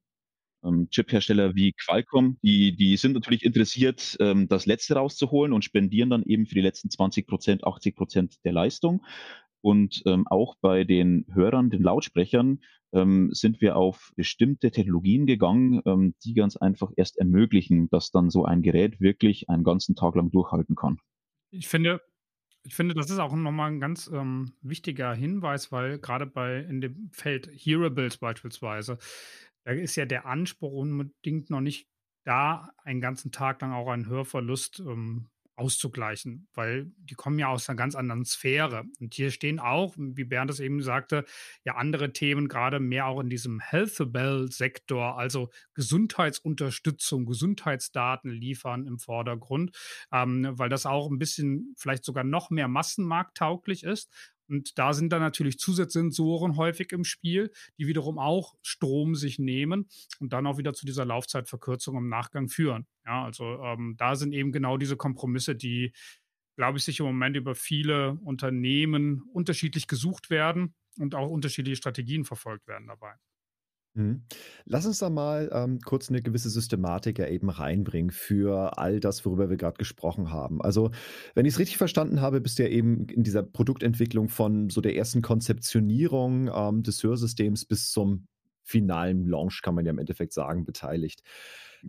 Ähm, 0.64 0.88
Chip-Hersteller 0.90 1.56
wie 1.56 1.74
Qualcomm, 1.74 2.38
die, 2.44 2.76
die 2.76 2.98
sind 2.98 3.14
natürlich 3.14 3.46
interessiert, 3.46 4.18
ähm, 4.20 4.50
das 4.50 4.66
Letzte 4.66 4.96
rauszuholen 4.96 5.54
und 5.54 5.64
spendieren 5.64 6.10
dann 6.10 6.24
eben 6.24 6.48
für 6.48 6.56
die 6.56 6.62
letzten 6.62 6.90
20 6.90 7.28
Prozent, 7.28 7.64
80 7.64 7.96
Prozent 7.96 8.44
der 8.44 8.52
Leistung. 8.52 9.06
Und 9.62 10.04
ähm, 10.06 10.26
auch 10.28 10.56
bei 10.62 10.84
den 10.84 11.26
Hörern, 11.34 11.70
den 11.70 11.84
Lautsprechern, 11.84 12.60
ähm, 12.94 13.30
sind 13.32 13.62
wir 13.62 13.76
auf 13.76 14.12
bestimmte 14.16 14.72
Technologien 14.72 15.26
gegangen, 15.26 15.82
ähm, 15.86 16.16
die 16.24 16.34
ganz 16.34 16.58
einfach 16.58 16.92
erst 16.96 17.18
ermöglichen, 17.18 17.90
dass 17.90 18.12
dann 18.12 18.30
so 18.30 18.46
ein 18.46 18.62
Gerät 18.62 19.00
wirklich 19.00 19.50
einen 19.50 19.64
ganzen 19.64 19.96
Tag 19.96 20.16
lang 20.16 20.32
durchhalten 20.32 20.76
kann. 20.76 21.00
Ich 21.52 21.68
finde, 21.68 22.02
ich 22.64 22.76
finde, 22.76 22.96
das 22.96 23.10
ist 23.10 23.20
auch 23.20 23.36
nochmal 23.36 23.72
ein 23.72 23.80
ganz 23.80 24.10
ähm, 24.14 24.54
wichtiger 24.62 25.14
Hinweis, 25.14 25.72
weil 25.72 26.00
gerade 26.00 26.26
bei 26.26 26.60
in 26.60 26.82
dem 26.82 27.10
Feld 27.12 27.48
Hearables 27.54 28.18
beispielsweise, 28.18 28.98
da 29.64 29.72
ist 29.72 29.96
ja 29.96 30.06
der 30.06 30.26
Anspruch 30.26 30.72
unbedingt 30.72 31.50
noch 31.50 31.62
nicht 31.62 31.88
da, 32.26 32.70
einen 32.84 33.02
ganzen 33.02 33.32
Tag 33.32 33.62
lang 33.62 33.74
auch 33.74 33.88
einen 33.88 34.08
Hörverlust 34.08 34.80
ähm, 34.80 35.30
auszugleichen, 35.60 36.48
weil 36.54 36.92
die 36.98 37.16
kommen 37.16 37.38
ja 37.38 37.50
aus 37.50 37.70
einer 37.70 37.76
ganz 37.76 37.96
anderen 37.96 38.26
Sphäre. 38.26 38.86
Und 39.00 39.14
hier 39.14 39.32
stehen 39.32 39.60
auch, 39.60 39.94
wie 39.98 40.24
Bernd 40.24 40.50
es 40.50 40.60
eben 40.60 40.82
sagte, 40.82 41.26
ja 41.66 41.76
andere 41.76 42.14
Themen, 42.14 42.48
gerade 42.48 42.80
mehr 42.80 43.06
auch 43.06 43.20
in 43.20 43.30
diesem 43.30 43.60
Healthable-Sektor, 43.60 45.18
also 45.18 45.50
Gesundheitsunterstützung, 45.74 47.26
Gesundheitsdaten 47.26 48.32
liefern 48.32 48.88
im 48.88 49.00
Vordergrund, 49.00 49.76
ähm, 50.12 50.48
weil 50.52 50.70
das 50.70 50.86
auch 50.86 51.10
ein 51.10 51.20
bisschen 51.20 51.76
vielleicht 51.78 52.06
sogar 52.06 52.24
noch 52.24 52.50
mehr 52.50 52.68
massenmarkttauglich 52.68 53.84
ist. 53.84 54.10
Und 54.50 54.78
da 54.78 54.94
sind 54.94 55.14
dann 55.14 55.22
natürlich 55.22 55.60
Zusatzsensoren 55.60 56.58
häufig 56.58 56.92
im 56.92 57.04
Spiel, 57.04 57.52
die 57.78 57.88
wiederum 57.88 58.18
auch 58.20 58.56
Strom 58.62 59.16
sich 59.16 59.40
nehmen 59.40 59.88
und 60.20 60.34
dann 60.34 60.48
auch 60.48 60.58
wieder 60.58 60.74
zu 60.74 60.86
dieser 60.86 61.06
Laufzeitverkürzung 61.06 61.96
im 61.98 62.10
Nachgang 62.10 62.50
führen. 62.50 62.88
Ja, 63.06 63.24
also 63.24 63.46
ähm, 63.64 63.96
da 63.98 64.16
sind 64.16 64.34
eben 64.34 64.52
genau 64.52 64.78
diese 64.78 64.98
Kompromisse, 64.98 65.56
die 65.56 65.94
glaube 66.56 66.78
ich, 66.78 66.84
sich 66.84 67.00
im 67.00 67.06
Moment 67.06 67.38
über 67.38 67.56
viele 67.56 68.20
Unternehmen 68.26 69.24
unterschiedlich 69.32 69.88
gesucht 69.88 70.30
werden 70.30 70.76
und 70.98 71.16
auch 71.16 71.30
unterschiedliche 71.30 71.78
Strategien 71.78 72.26
verfolgt 72.26 72.68
werden 72.68 72.88
dabei. 72.88 73.16
Mhm. 73.96 74.24
Lass 74.66 74.86
uns 74.86 75.00
da 75.00 75.10
mal 75.10 75.50
ähm, 75.52 75.80
kurz 75.80 76.10
eine 76.10 76.22
gewisse 76.22 76.50
Systematik 76.50 77.18
ja 77.20 77.28
eben 77.28 77.50
reinbringen 77.50 78.12
für 78.12 78.78
all 78.78 79.00
das, 79.00 79.26
worüber 79.26 79.50
wir 79.50 79.58
gerade 79.58 79.78
gesprochen 79.78 80.32
haben. 80.32 80.62
Also, 80.62 80.92
wenn 81.34 81.46
ich 81.46 81.54
es 81.54 81.60
richtig 81.60 81.78
verstanden 81.78 82.22
habe, 82.22 82.40
bist 82.40 82.60
du 82.60 82.64
ja 82.64 82.70
eben 82.70 83.08
in 83.08 83.24
dieser 83.24 83.42
Produktentwicklung 83.44 84.30
von 84.30 84.70
so 84.70 84.80
der 84.82 84.96
ersten 84.96 85.22
Konzeptionierung 85.22 86.50
ähm, 86.54 86.84
des 86.84 87.02
Hörsystems 87.04 87.66
bis 87.66 87.92
zum 87.92 88.28
finalen 88.64 89.26
Launch, 89.26 89.62
kann 89.64 89.74
man 89.74 89.86
ja 89.86 89.92
im 89.92 89.98
Endeffekt 89.98 90.34
sagen, 90.34 90.66
beteiligt. 90.66 91.24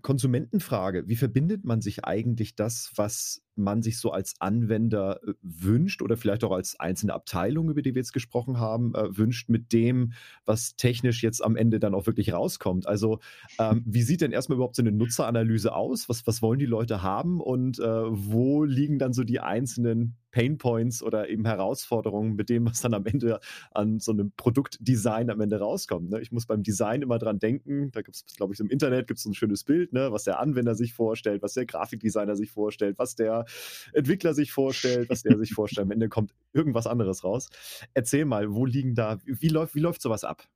Konsumentenfrage, 0.02 1.08
wie 1.08 1.16
verbindet 1.16 1.64
man 1.64 1.80
sich 1.80 2.04
eigentlich 2.04 2.54
das, 2.54 2.92
was 2.96 3.42
man 3.60 3.82
sich 3.82 3.98
so 3.98 4.10
als 4.10 4.34
Anwender 4.38 5.20
äh, 5.22 5.34
wünscht 5.42 6.02
oder 6.02 6.16
vielleicht 6.16 6.44
auch 6.44 6.52
als 6.52 6.78
einzelne 6.80 7.14
Abteilung, 7.14 7.70
über 7.70 7.82
die 7.82 7.94
wir 7.94 8.00
jetzt 8.00 8.12
gesprochen 8.12 8.58
haben, 8.58 8.94
äh, 8.94 9.16
wünscht 9.16 9.48
mit 9.48 9.72
dem, 9.72 10.12
was 10.44 10.76
technisch 10.76 11.22
jetzt 11.22 11.44
am 11.44 11.56
Ende 11.56 11.78
dann 11.78 11.94
auch 11.94 12.06
wirklich 12.06 12.32
rauskommt. 12.32 12.86
Also 12.86 13.20
ähm, 13.58 13.82
wie 13.86 14.02
sieht 14.02 14.22
denn 14.22 14.32
erstmal 14.32 14.56
überhaupt 14.56 14.76
so 14.76 14.82
eine 14.82 14.92
Nutzeranalyse 14.92 15.74
aus? 15.74 16.08
Was, 16.08 16.26
was 16.26 16.42
wollen 16.42 16.58
die 16.58 16.66
Leute 16.66 17.02
haben 17.02 17.40
und 17.40 17.78
äh, 17.78 17.84
wo 17.84 18.64
liegen 18.64 18.98
dann 18.98 19.12
so 19.12 19.24
die 19.24 19.40
einzelnen 19.40 20.16
Painpoints 20.30 21.02
oder 21.02 21.28
eben 21.28 21.44
Herausforderungen 21.44 22.34
mit 22.36 22.48
dem, 22.48 22.66
was 22.66 22.80
dann 22.80 22.94
am 22.94 23.06
Ende 23.06 23.40
an 23.72 23.98
so 23.98 24.12
einem 24.12 24.32
Produktdesign 24.36 25.30
am 25.30 25.40
Ende 25.40 25.58
rauskommt. 25.58 26.10
Ne? 26.10 26.20
Ich 26.20 26.32
muss 26.32 26.46
beim 26.46 26.62
Design 26.62 27.02
immer 27.02 27.18
dran 27.18 27.38
denken, 27.38 27.90
da 27.90 28.02
gibt 28.02 28.16
es, 28.16 28.36
glaube 28.36 28.54
ich, 28.54 28.60
im 28.60 28.68
Internet 28.68 29.08
gibt 29.08 29.18
es 29.18 29.26
ein 29.26 29.34
schönes 29.34 29.64
Bild, 29.64 29.79
ne? 29.90 30.12
was 30.12 30.24
der 30.24 30.40
Anwender 30.40 30.74
sich 30.74 30.92
vorstellt, 30.92 31.42
was 31.42 31.54
der 31.54 31.66
Grafikdesigner 31.66 32.36
sich 32.36 32.50
vorstellt, 32.50 32.98
was 32.98 33.14
der 33.14 33.44
Entwickler 33.92 34.34
sich 34.34 34.52
vorstellt, 34.52 35.10
was 35.10 35.22
der 35.22 35.38
sich 35.38 35.52
vorstellt. 35.52 35.86
Am 35.86 35.90
Ende 35.90 36.08
kommt 36.08 36.32
irgendwas 36.52 36.86
anderes 36.86 37.24
raus. 37.24 37.48
Erzähl 37.94 38.24
mal, 38.24 38.52
wo 38.52 38.66
liegen 38.66 38.94
da, 38.94 39.18
wie 39.24 39.48
läuft, 39.48 39.74
wie 39.74 39.80
läuft 39.80 40.02
sowas 40.02 40.24
ab? 40.24 40.48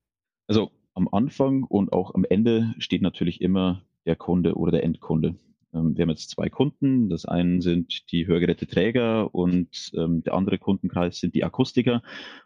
Also 0.47 0.71
am 0.95 1.09
Anfang 1.11 1.65
und 1.65 1.93
auch 1.93 2.15
am 2.15 2.25
Ende 2.25 2.75
steht 2.79 3.03
natürlich 3.03 3.41
immer 3.41 3.83
der 4.07 4.17
Kunde 4.17 4.55
oder 4.55 4.73
der 4.73 4.85
Endkunde. 4.85 5.37
Ähm, 5.75 5.97
wir 5.97 6.03
haben 6.03 6.11
jetzt 6.11 6.31
zwei 6.31 6.49
Kunden. 6.49 7.09
Das 7.09 7.25
eine 7.25 7.61
sind 7.61 8.11
die 8.13 8.27
Hörgeräteträger 8.27 9.35
und 9.35 9.93
ähm, 9.97 10.23
der 10.23 10.35
andere 10.35 10.59
Kundenkreis 10.59 11.19
sind 11.19 11.35
die 11.35 11.45
Akustiker. 11.45 12.03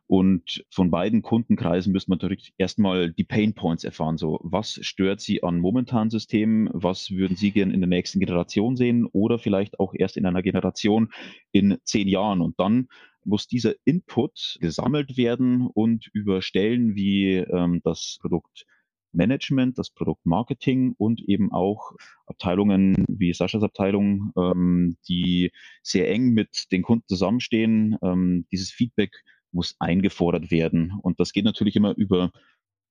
Und 0.07 0.65
von 0.71 0.91
beiden 0.91 1.21
Kundenkreisen 1.21 1.93
müsste 1.93 2.11
man 2.11 2.19
natürlich 2.19 2.55
erstmal 2.57 3.13
die 3.13 3.25
Pain 3.25 3.55
Points 3.55 3.85
erfahren. 3.85 4.17
So, 4.17 4.41
was 4.43 4.79
stört 4.83 5.21
Sie 5.21 5.43
an 5.43 5.61
momentanen 5.61 6.11
Systemen? 6.11 6.71
Was 6.73 7.11
würden 7.11 7.37
Sie 7.37 7.51
gerne 7.51 7.75
in 7.75 7.81
der 7.81 7.89
nächsten 7.89 8.19
Generation 8.19 8.77
sehen? 8.77 9.07
Oder 9.13 9.39
vielleicht 9.39 9.79
auch 9.79 9.93
erst 9.95 10.17
in 10.17 10.25
einer 10.25 10.43
Generation 10.43 11.11
in 11.53 11.79
zehn 11.85 12.09
Jahren? 12.09 12.41
Und 12.41 12.59
dann 12.59 12.89
muss 13.25 13.47
dieser 13.47 13.75
Input 13.85 14.57
gesammelt 14.61 15.19
werden 15.19 15.67
und 15.67 16.09
über 16.15 16.41
Stellen 16.41 16.95
wie 16.95 17.35
ähm, 17.35 17.83
das 17.85 18.19
Produkt 18.23 18.65
Management, 19.13 19.79
das 19.79 19.91
Produktmarketing 19.91 20.95
und 20.97 21.21
eben 21.29 21.53
auch 21.53 21.93
Abteilungen 22.27 23.05
wie 23.09 23.33
Saschas 23.33 23.63
Abteilung, 23.63 24.33
ähm, 24.37 24.97
die 25.09 25.53
sehr 25.83 26.11
eng 26.11 26.31
mit 26.31 26.67
den 26.73 26.83
Kunden 26.83 27.07
zusammenstehen. 27.09 27.97
Ähm, 28.03 28.47
dieses 28.53 28.71
Feedback 28.71 29.13
muss 29.53 29.77
eingefordert 29.79 30.51
werden. 30.51 30.93
Und 31.03 31.21
das 31.21 31.33
geht 31.33 31.45
natürlich 31.45 31.77
immer 31.77 31.97
über 31.97 32.33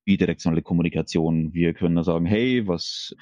bidirektionale 0.04 0.62
Kommunikation. 0.62 1.52
Wir 1.52 1.74
können 1.74 1.96
da 1.96 2.02
sagen, 2.02 2.26
hey, 2.26 2.66
was 2.66 3.14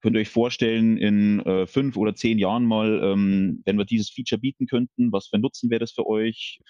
könnt 0.00 0.16
ihr 0.16 0.20
euch 0.20 0.30
vorstellen, 0.30 0.96
in 0.96 1.40
äh, 1.40 1.66
fünf 1.66 1.96
oder 1.96 2.14
zehn 2.14 2.38
Jahren 2.38 2.64
mal, 2.64 3.00
ähm, 3.02 3.62
wenn 3.64 3.76
wir 3.78 3.84
dieses 3.84 4.10
Feature 4.10 4.40
bieten 4.40 4.66
könnten, 4.66 5.12
was 5.12 5.28
für 5.28 5.38
Nutzen 5.38 5.70
wäre 5.70 5.80
das 5.80 5.92
für 5.92 6.06
euch? 6.06 6.60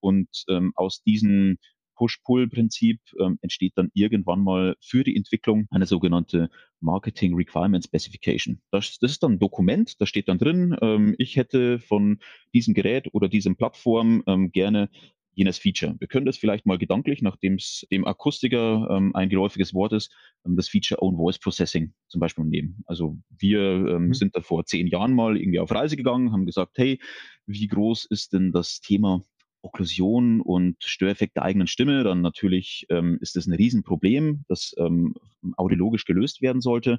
Und 0.00 0.28
ähm, 0.48 0.72
aus 0.76 1.02
diesen 1.02 1.58
Push-Pull-Prinzip 1.96 3.00
ähm, 3.20 3.38
entsteht 3.42 3.72
dann 3.76 3.90
irgendwann 3.94 4.40
mal 4.40 4.76
für 4.80 5.04
die 5.04 5.16
Entwicklung 5.16 5.66
eine 5.70 5.86
sogenannte 5.86 6.50
Marketing 6.80 7.34
Requirement 7.34 7.84
Specification. 7.84 8.60
Das, 8.70 8.98
das 8.98 9.12
ist 9.12 9.22
dann 9.22 9.32
ein 9.32 9.38
Dokument, 9.38 10.00
da 10.00 10.06
steht 10.06 10.28
dann 10.28 10.38
drin, 10.38 10.76
ähm, 10.80 11.14
ich 11.18 11.36
hätte 11.36 11.78
von 11.78 12.18
diesem 12.54 12.74
Gerät 12.74 13.08
oder 13.12 13.28
diesem 13.28 13.56
Plattform 13.56 14.22
ähm, 14.26 14.52
gerne 14.52 14.88
jenes 15.36 15.58
Feature. 15.58 15.94
Wir 15.98 16.08
können 16.08 16.26
das 16.26 16.38
vielleicht 16.38 16.64
mal 16.64 16.78
gedanklich, 16.78 17.20
nachdem 17.20 17.56
es 17.56 17.86
dem 17.90 18.06
Akustiker 18.06 18.88
ähm, 18.90 19.14
ein 19.14 19.28
geläufiges 19.28 19.74
Wort 19.74 19.92
ist, 19.92 20.10
ähm, 20.46 20.56
das 20.56 20.68
Feature 20.68 21.02
Own 21.02 21.16
Voice 21.16 21.38
Processing 21.38 21.92
zum 22.08 22.20
Beispiel 22.20 22.44
nehmen. 22.44 22.82
Also 22.86 23.18
wir 23.38 23.60
ähm, 23.60 24.06
mhm. 24.08 24.14
sind 24.14 24.34
da 24.34 24.40
vor 24.40 24.64
zehn 24.64 24.86
Jahren 24.86 25.12
mal 25.12 25.36
irgendwie 25.36 25.60
auf 25.60 25.70
Reise 25.70 25.96
gegangen, 25.96 26.32
haben 26.32 26.46
gesagt, 26.46 26.78
hey, 26.78 26.98
wie 27.46 27.66
groß 27.66 28.06
ist 28.06 28.32
denn 28.32 28.50
das 28.50 28.80
Thema 28.80 29.24
Okklusion 29.66 30.40
und 30.40 30.76
Störeffekt 30.82 31.36
der 31.36 31.42
eigenen 31.42 31.66
Stimme, 31.66 32.04
dann 32.04 32.20
natürlich 32.20 32.86
ähm, 32.88 33.18
ist 33.20 33.36
das 33.36 33.46
ein 33.46 33.54
Riesenproblem, 33.54 34.44
das 34.48 34.74
ähm, 34.78 35.14
audiologisch 35.56 36.04
gelöst 36.04 36.40
werden 36.40 36.60
sollte. 36.60 36.98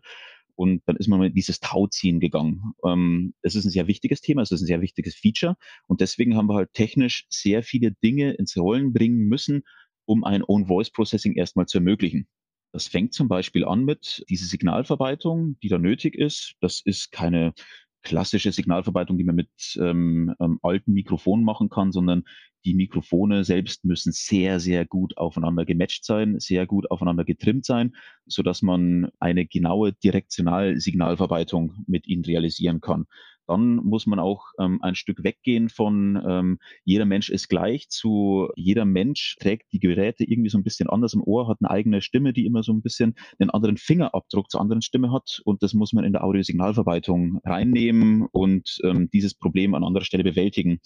Und 0.55 0.81
dann 0.87 0.95
ist 0.95 1.07
man 1.07 1.19
mit 1.19 1.35
dieses 1.37 1.59
Tauziehen 1.59 2.19
gegangen. 2.19 2.73
Ähm, 2.83 3.33
das 3.43 3.55
ist 3.55 3.65
ein 3.65 3.71
sehr 3.71 3.87
wichtiges 3.87 4.21
Thema, 4.21 4.41
es 4.41 4.51
ist 4.51 4.61
ein 4.61 4.67
sehr 4.67 4.81
wichtiges 4.81 5.15
Feature. 5.15 5.55
Und 5.87 6.01
deswegen 6.01 6.35
haben 6.35 6.49
wir 6.49 6.55
halt 6.55 6.73
technisch 6.73 7.25
sehr 7.29 7.63
viele 7.63 7.91
Dinge 8.03 8.33
ins 8.33 8.57
Rollen 8.57 8.91
bringen 8.91 9.27
müssen, 9.27 9.63
um 10.05 10.23
ein 10.23 10.43
Own 10.43 10.67
Voice 10.67 10.89
Processing 10.89 11.35
erstmal 11.35 11.67
zu 11.67 11.77
ermöglichen. 11.77 12.27
Das 12.73 12.87
fängt 12.87 13.13
zum 13.13 13.27
Beispiel 13.27 13.65
an 13.65 13.85
mit 13.85 14.25
dieser 14.29 14.47
Signalverwaltung, 14.47 15.57
die 15.61 15.69
da 15.69 15.77
nötig 15.77 16.15
ist. 16.15 16.55
Das 16.59 16.81
ist 16.83 17.11
keine 17.11 17.53
klassische 18.01 18.51
Signalverarbeitung, 18.51 19.17
die 19.17 19.23
man 19.23 19.35
mit 19.35 19.49
ähm, 19.79 20.33
ähm, 20.39 20.59
alten 20.61 20.93
Mikrofonen 20.93 21.43
machen 21.43 21.69
kann, 21.69 21.91
sondern 21.91 22.23
die 22.67 22.73
Mikrofone 22.73 23.45
selbst 23.45 23.85
müssen 23.85 24.11
sehr, 24.11 24.59
sehr 24.59 24.85
gut 24.85 25.17
aufeinander 25.17 25.63
gematcht 25.63 26.03
sein, 26.03 26.37
sehr 26.37 26.67
gut 26.67 26.91
aufeinander 26.91 27.23
getrimmt 27.23 27.65
sein, 27.65 27.95
so 28.25 28.43
dass 28.43 28.61
man 28.61 29.09
eine 29.19 29.45
genaue 29.45 29.93
Direktionalsignalverarbeitung 29.93 31.85
mit 31.87 32.07
ihnen 32.07 32.25
realisieren 32.25 32.81
kann. 32.81 33.05
Dann 33.47 33.77
muss 33.77 34.05
man 34.05 34.19
auch 34.19 34.47
ähm, 34.59 34.79
ein 34.81 34.95
Stück 34.95 35.23
weggehen 35.23 35.69
von 35.69 36.21
ähm, 36.27 36.59
jeder 36.83 37.05
Mensch 37.05 37.29
ist 37.29 37.47
gleich 37.47 37.87
zu 37.87 38.49
jeder 38.57 38.83
Mensch 38.83 39.37
trägt 39.39 39.71
die 39.71 39.79
Geräte 39.79 40.25
irgendwie 40.25 40.49
so 40.49 40.57
ein 40.57 40.65
bisschen 40.65 40.89
anders 40.89 41.13
im 41.13 41.23
Ohr, 41.23 41.47
hat 41.47 41.59
eine 41.61 41.69
eigene 41.69 42.01
Stimme, 42.01 42.33
die 42.33 42.45
immer 42.45 42.63
so 42.63 42.73
ein 42.73 42.81
bisschen 42.81 43.15
einen 43.39 43.49
anderen 43.49 43.77
Fingerabdruck 43.77 44.51
zur 44.51 44.59
anderen 44.59 44.81
Stimme 44.81 45.13
hat. 45.13 45.39
Und 45.45 45.63
das 45.63 45.73
muss 45.73 45.93
man 45.93 46.03
in 46.03 46.11
der 46.11 46.25
Audiosignalverarbeitung 46.25 47.39
reinnehmen 47.45 48.27
und 48.29 48.79
ähm, 48.83 49.09
dieses 49.13 49.33
Problem 49.33 49.73
an 49.75 49.85
anderer 49.85 50.03
Stelle 50.03 50.25
bewältigen. 50.25 50.81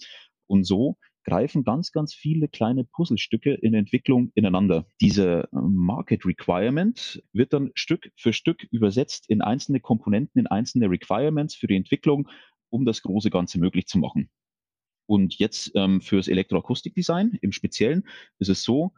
Und 0.46 0.64
so 0.64 0.98
greifen 1.24 1.64
ganz, 1.64 1.92
ganz 1.92 2.14
viele 2.14 2.48
kleine 2.48 2.84
Puzzlestücke 2.84 3.54
in 3.54 3.74
Entwicklung 3.74 4.30
ineinander. 4.34 4.86
Diese 5.00 5.48
äh, 5.52 5.56
Market 5.60 6.24
Requirement 6.24 7.22
wird 7.32 7.52
dann 7.52 7.70
Stück 7.74 8.10
für 8.16 8.32
Stück 8.32 8.64
übersetzt 8.70 9.28
in 9.28 9.42
einzelne 9.42 9.80
Komponenten, 9.80 10.40
in 10.40 10.46
einzelne 10.46 10.90
Requirements 10.90 11.54
für 11.54 11.66
die 11.66 11.76
Entwicklung, 11.76 12.28
um 12.70 12.84
das 12.84 13.02
große 13.02 13.30
Ganze 13.30 13.58
möglich 13.58 13.86
zu 13.86 13.98
machen. 13.98 14.30
Und 15.06 15.38
jetzt 15.38 15.72
ähm, 15.74 16.00
fürs 16.00 16.28
Elektroakustikdesign 16.28 17.38
im 17.42 17.52
Speziellen 17.52 18.04
ist 18.38 18.48
es 18.48 18.62
so, 18.62 18.92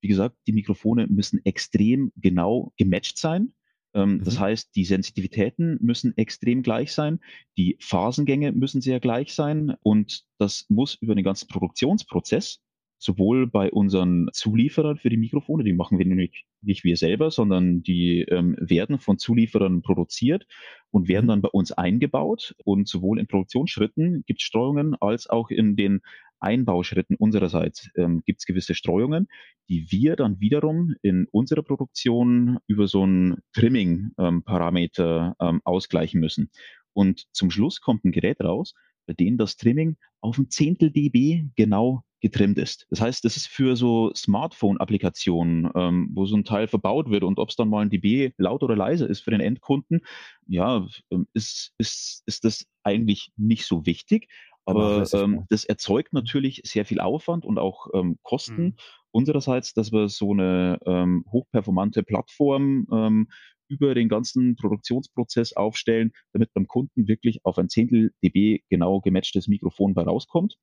wie 0.00 0.08
gesagt, 0.08 0.36
die 0.46 0.52
Mikrofone 0.52 1.06
müssen 1.08 1.44
extrem 1.44 2.12
genau 2.16 2.72
gematcht 2.76 3.18
sein. 3.18 3.52
Ähm, 3.96 4.18
mhm. 4.18 4.24
Das 4.24 4.38
heißt, 4.38 4.76
die 4.76 4.84
Sensitivitäten 4.84 5.78
müssen 5.80 6.16
extrem 6.16 6.62
gleich 6.62 6.92
sein, 6.92 7.18
die 7.56 7.76
Phasengänge 7.80 8.52
müssen 8.52 8.82
sehr 8.82 9.00
gleich 9.00 9.34
sein 9.34 9.74
und 9.82 10.24
das 10.38 10.66
muss 10.68 10.94
über 11.00 11.14
den 11.14 11.24
ganzen 11.24 11.48
Produktionsprozess 11.48 12.60
sowohl 12.98 13.46
bei 13.46 13.70
unseren 13.70 14.28
Zulieferern 14.32 14.96
für 14.96 15.10
die 15.10 15.16
Mikrofone, 15.16 15.64
die 15.64 15.72
machen 15.72 15.98
wir 15.98 16.06
nämlich 16.06 16.46
nicht 16.62 16.84
wir 16.84 16.96
selber, 16.96 17.30
sondern 17.30 17.82
die 17.82 18.22
ähm, 18.22 18.56
werden 18.58 18.98
von 18.98 19.18
Zulieferern 19.18 19.82
produziert 19.82 20.46
und 20.90 21.08
werden 21.08 21.26
mhm. 21.26 21.28
dann 21.28 21.42
bei 21.42 21.48
uns 21.50 21.72
eingebaut. 21.72 22.54
Und 22.64 22.88
sowohl 22.88 23.18
in 23.18 23.26
Produktionsschritten 23.26 24.24
gibt 24.26 24.40
es 24.40 24.46
Steuerungen 24.46 24.94
als 25.00 25.28
auch 25.28 25.50
in 25.50 25.76
den 25.76 26.00
Einbauschritten 26.40 27.16
unsererseits 27.16 27.88
ähm, 27.96 28.22
gibt 28.24 28.40
es 28.40 28.46
gewisse 28.46 28.74
Streuungen, 28.74 29.28
die 29.68 29.86
wir 29.90 30.16
dann 30.16 30.40
wiederum 30.40 30.94
in 31.02 31.26
unserer 31.30 31.62
Produktion 31.62 32.58
über 32.66 32.86
so 32.86 33.02
einen 33.02 33.38
Trimming-Parameter 33.52 35.36
ähm, 35.40 35.48
ähm, 35.48 35.60
ausgleichen 35.64 36.20
müssen. 36.20 36.50
Und 36.92 37.26
zum 37.32 37.50
Schluss 37.50 37.80
kommt 37.80 38.04
ein 38.04 38.12
Gerät 38.12 38.40
raus, 38.40 38.74
bei 39.06 39.12
dem 39.12 39.36
das 39.36 39.56
Trimming 39.56 39.96
auf 40.20 40.38
ein 40.38 40.50
Zehntel 40.50 40.90
dB 40.90 41.44
genau 41.56 42.02
getrimmt 42.20 42.58
ist. 42.58 42.86
Das 42.90 43.00
heißt, 43.00 43.24
das 43.24 43.36
ist 43.36 43.46
für 43.46 43.76
so 43.76 44.12
Smartphone-Applikationen, 44.14 45.70
ähm, 45.74 46.10
wo 46.14 46.26
so 46.26 46.36
ein 46.36 46.44
Teil 46.44 46.66
verbaut 46.66 47.10
wird 47.10 47.22
und 47.22 47.38
ob 47.38 47.50
es 47.50 47.56
dann 47.56 47.68
mal 47.68 47.82
ein 47.82 47.90
dB 47.90 48.32
laut 48.38 48.62
oder 48.62 48.74
leise 48.74 49.04
ist 49.04 49.20
für 49.20 49.30
den 49.30 49.40
Endkunden, 49.40 50.00
ja, 50.46 50.86
ähm, 51.10 51.26
ist, 51.34 51.74
ist, 51.78 52.22
ist 52.26 52.44
das 52.44 52.66
eigentlich 52.82 53.30
nicht 53.36 53.66
so 53.66 53.84
wichtig. 53.86 54.28
Aber 54.66 55.06
ähm, 55.12 55.46
das 55.48 55.64
erzeugt 55.64 56.12
natürlich 56.12 56.60
sehr 56.64 56.84
viel 56.84 57.00
Aufwand 57.00 57.44
und 57.44 57.58
auch 57.58 57.86
ähm, 57.94 58.18
Kosten 58.22 58.62
mhm. 58.62 58.76
unsererseits, 59.12 59.74
dass 59.74 59.92
wir 59.92 60.08
so 60.08 60.32
eine 60.32 60.78
ähm, 60.84 61.24
hochperformante 61.30 62.02
Plattform 62.02 62.86
ähm, 62.92 63.28
über 63.68 63.94
den 63.94 64.08
ganzen 64.08 64.56
Produktionsprozess 64.56 65.52
aufstellen, 65.52 66.12
damit 66.32 66.52
beim 66.52 66.66
Kunden 66.66 67.08
wirklich 67.08 67.44
auf 67.44 67.58
ein 67.58 67.68
Zehntel 67.68 68.12
dB 68.22 68.62
genau 68.68 69.00
gematchtes 69.00 69.48
Mikrofon 69.48 69.94
bei 69.94 70.02
rauskommt 70.02 70.56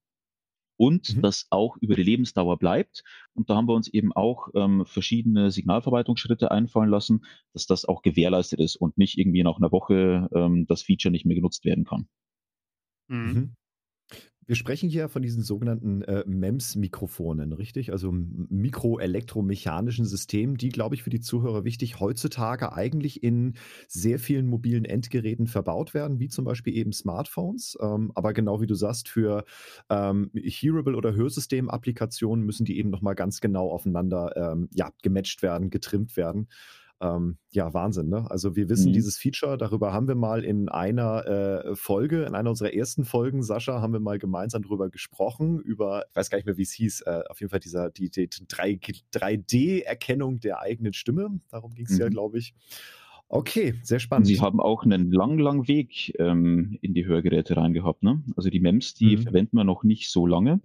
und 0.78 1.16
mhm. 1.16 1.22
das 1.22 1.48
auch 1.50 1.78
über 1.78 1.96
die 1.96 2.04
Lebensdauer 2.04 2.58
bleibt. 2.58 3.04
Und 3.34 3.50
da 3.50 3.56
haben 3.56 3.68
wir 3.68 3.74
uns 3.74 3.88
eben 3.88 4.12
auch 4.12 4.50
ähm, 4.56 4.86
verschiedene 4.86 5.52
Signalverwaltungsschritte 5.52 6.52
einfallen 6.52 6.90
lassen, 6.90 7.26
dass 7.54 7.68
das 7.68 7.86
auch 7.86 8.02
gewährleistet 8.02 8.60
ist 8.60 8.76
und 8.76 8.98
nicht 8.98 9.18
irgendwie 9.18 9.44
nach 9.44 9.58
einer 9.58 9.72
Woche 9.72 10.30
ähm, 10.34 10.66
das 10.68 10.84
Feature 10.84 11.12
nicht 11.12 11.26
mehr 11.26 11.36
genutzt 11.36 11.64
werden 11.66 11.86
kann. 11.86 12.08
Mhm. 13.08 13.56
Wir 14.46 14.56
sprechen 14.56 14.90
hier 14.90 15.08
von 15.10 15.22
diesen 15.22 15.42
sogenannten 15.44 16.02
äh, 16.02 16.24
MEMS-Mikrofonen, 16.26 17.54
richtig? 17.54 17.92
Also 17.92 18.12
mikroelektromechanischen 18.12 20.06
Systemen, 20.06 20.58
die, 20.58 20.70
glaube 20.70 20.96
ich, 20.96 21.04
für 21.04 21.10
die 21.10 21.22
Zuhörer 21.22 21.64
wichtig, 21.64 22.00
heutzutage 22.00 22.74
eigentlich 22.74 23.24
in 23.24 23.54
sehr 23.88 24.20
vielen 24.20 24.48
mobilen 24.48 24.86
Endgeräten 24.86 25.48
verbaut 25.48 25.94
werden, 25.94 26.20
wie 26.20 26.28
zum 26.28 26.46
Beispiel 26.46 26.76
eben 26.76 26.92
Smartphones. 26.92 27.78
Ähm, 27.82 28.12
aber 28.16 28.34
genau 28.34 28.60
wie 28.62 28.68
du 28.68 28.76
sagst, 28.76 29.08
für 29.08 29.46
ähm, 29.90 30.30
Hearable- 30.34 30.96
oder 30.96 31.14
Hörsystem-Applikationen 31.14 32.46
müssen 32.46 32.66
die 32.66 32.78
eben 32.78 32.90
nochmal 32.90 33.16
ganz 33.16 33.40
genau 33.40 33.70
aufeinander 33.70 34.36
ähm, 34.36 34.70
ja, 34.74 34.92
gematcht 35.02 35.42
werden, 35.42 35.70
getrimmt 35.70 36.18
werden. 36.18 36.48
Ähm, 37.02 37.38
ja, 37.52 37.74
Wahnsinn, 37.74 38.10
ne? 38.10 38.30
Also 38.30 38.56
wir 38.56 38.70
wissen, 38.70 38.90
mhm. 38.90 38.94
dieses 38.94 39.18
Feature, 39.18 39.58
darüber 39.58 39.92
haben 39.92 40.08
wir 40.08 40.16
mal 40.16 40.44
in 40.44 40.70
einer 40.70 41.26
äh, 41.26 41.76
Folge, 41.76 42.24
in 42.24 42.36
einer 42.36 42.50
unserer 42.50 42.74
ersten 42.74 43.04
Folgen, 43.04 43.44
Sascha, 43.44 43.82
haben 43.82 43.94
wir 43.94 44.00
mal 44.00 44.20
gemeinsam 44.20 44.62
drüber 44.62 44.90
gesprochen, 44.90 45.60
über, 45.60 46.06
ich 46.10 46.16
weiß 46.16 46.30
gar 46.30 46.38
nicht 46.38 46.46
mehr, 46.46 46.58
wie 46.58 46.64
es 46.64 46.72
hieß, 46.72 47.02
äh, 47.02 47.24
auf 47.30 47.42
jeden 47.42 47.50
Fall 47.50 47.60
dieser, 47.60 47.90
die, 47.90 48.10
die 48.10 48.30
3D-Erkennung 48.30 50.40
der 50.40 50.62
eigenen 50.62 50.94
Stimme. 50.94 51.40
Darum 51.50 51.74
ging 51.74 51.86
es 51.86 51.94
mhm. 51.94 52.02
ja, 52.02 52.10
glaube 52.10 52.38
ich. 52.38 52.54
Okay, 53.28 53.74
sehr 53.82 54.00
spannend. 54.00 54.28
Sie 54.28 54.40
haben 54.40 54.60
auch 54.60 54.84
einen 54.84 55.12
langen, 55.12 55.40
langen 55.40 55.68
Weg 55.68 56.14
ähm, 56.20 56.78
in 56.82 56.94
die 56.94 57.08
Hörgeräte 57.08 57.58
reingehabt. 57.58 58.04
Ne? 58.04 58.24
Also 58.36 58.52
die 58.52 58.60
MEMS, 58.60 58.94
die 58.94 59.18
mhm. 59.18 59.24
verwenden 59.24 59.58
wir 59.58 59.64
noch 59.64 59.84
nicht 59.84 60.12
so 60.12 60.28
lange. 60.28 60.62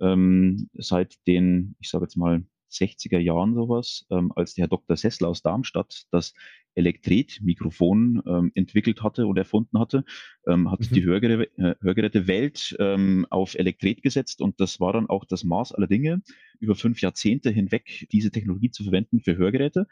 Ähm, 0.00 0.70
seit 0.72 1.26
den, 1.26 1.76
ich 1.78 1.90
sage 1.90 2.04
jetzt 2.04 2.16
mal, 2.16 2.42
60er 2.70 3.18
Jahren 3.18 3.54
sowas, 3.54 4.06
ähm, 4.10 4.32
als 4.34 4.54
der 4.54 4.64
Herr 4.64 4.68
Dr. 4.68 4.96
Sessler 4.96 5.28
aus 5.28 5.42
Darmstadt 5.42 6.06
das 6.10 6.34
Elektret-Mikrofon 6.74 8.22
ähm, 8.26 8.52
entwickelt 8.54 9.02
hatte 9.02 9.26
und 9.26 9.38
erfunden 9.38 9.78
hatte, 9.78 10.04
ähm, 10.46 10.70
hat 10.70 10.80
mhm. 10.80 10.94
die 10.94 11.00
äh, 11.00 11.74
Hörgerätewelt 11.80 12.76
ähm, 12.78 13.26
auf 13.30 13.54
Elektret 13.54 14.02
gesetzt 14.02 14.40
und 14.40 14.60
das 14.60 14.78
war 14.78 14.92
dann 14.92 15.08
auch 15.08 15.24
das 15.24 15.42
Maß 15.44 15.72
aller 15.72 15.86
Dinge, 15.86 16.22
über 16.60 16.74
fünf 16.74 17.00
Jahrzehnte 17.00 17.50
hinweg 17.50 18.06
diese 18.12 18.30
Technologie 18.30 18.70
zu 18.70 18.84
verwenden 18.84 19.20
für 19.20 19.36
Hörgeräte. 19.36 19.86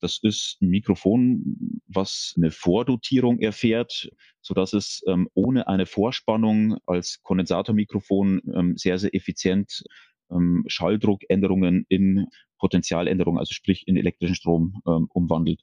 Das 0.00 0.20
ist 0.22 0.58
ein 0.62 0.68
Mikrofon, 0.68 1.80
was 1.88 2.34
eine 2.36 2.52
Vordotierung 2.52 3.40
erfährt, 3.40 4.08
so 4.40 4.54
dass 4.54 4.72
es 4.72 5.02
ähm, 5.08 5.28
ohne 5.34 5.66
eine 5.66 5.86
Vorspannung 5.86 6.78
als 6.86 7.20
Kondensatormikrofon 7.22 8.42
ähm, 8.54 8.76
sehr, 8.76 8.98
sehr 8.98 9.12
effizient 9.14 9.82
ähm, 10.30 10.64
Schalldruckänderungen 10.66 11.84
in 11.88 12.26
Potentialänderungen, 12.58 13.38
also 13.38 13.52
sprich 13.52 13.86
in 13.86 13.96
elektrischen 13.96 14.34
Strom 14.34 14.80
ähm, 14.86 15.08
umwandelt. 15.12 15.62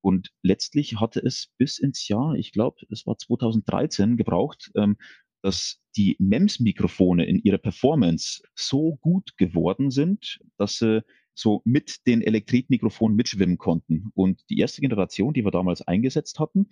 Und 0.00 0.30
letztlich 0.42 1.00
hatte 1.00 1.20
es 1.20 1.48
bis 1.58 1.78
ins 1.78 2.08
Jahr, 2.08 2.34
ich 2.34 2.52
glaube, 2.52 2.84
es 2.90 3.06
war 3.06 3.16
2013 3.16 4.16
gebraucht, 4.16 4.70
ähm, 4.74 4.96
dass 5.42 5.80
die 5.96 6.16
MEMS-Mikrofone 6.18 7.24
in 7.24 7.38
ihrer 7.42 7.58
Performance 7.58 8.42
so 8.54 8.96
gut 9.00 9.36
geworden 9.36 9.90
sind, 9.90 10.38
dass 10.56 10.78
sie 10.78 11.02
so 11.34 11.62
mit 11.64 12.06
den 12.06 12.22
Elektretmikrofonen 12.22 13.16
mitschwimmen 13.16 13.58
konnten. 13.58 14.10
Und 14.14 14.42
die 14.50 14.58
erste 14.58 14.80
Generation, 14.80 15.32
die 15.32 15.44
wir 15.44 15.50
damals 15.50 15.82
eingesetzt 15.82 16.38
hatten, 16.38 16.68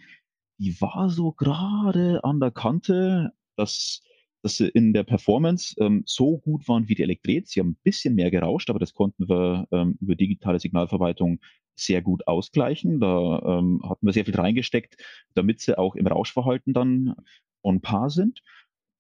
die 0.59 0.81
war 0.81 1.09
so 1.09 1.33
gerade 1.33 2.23
an 2.25 2.41
der 2.41 2.51
Kante, 2.51 3.31
dass 3.57 4.03
dass 4.43 4.57
sie 4.57 4.69
in 4.69 4.93
der 4.93 5.05
Performance 5.05 5.75
ähm, 5.79 6.03
so 6.07 6.39
gut 6.39 6.67
waren 6.69 6.89
wie 6.89 6.95
die 6.95 7.03
Elektret. 7.03 7.49
Sie 7.49 7.61
haben 7.61 7.71
ein 7.71 7.81
bisschen 7.83 8.15
mehr 8.15 8.31
gerauscht, 8.31 8.71
aber 8.71 8.79
das 8.79 8.95
konnten 8.95 9.29
wir 9.29 9.67
ähm, 9.71 9.99
über 10.01 10.15
digitale 10.15 10.59
Signalverwaltung 10.59 11.41
sehr 11.77 12.03
gut 12.03 12.27
ausgleichen. 12.27 13.01
Da 13.01 13.59
ähm, 13.59 13.81
hatten 13.89 14.07
wir 14.07 14.13
sehr 14.13 14.25
viel 14.25 14.37
reingesteckt, 14.37 14.97
damit 15.35 15.61
sie 15.61 15.79
auch 15.79 15.95
im 15.95 16.07
Rauschverhalten 16.07 16.73
dann 16.73 17.15
on 17.63 17.81
par 17.81 18.11
sind. 18.11 18.41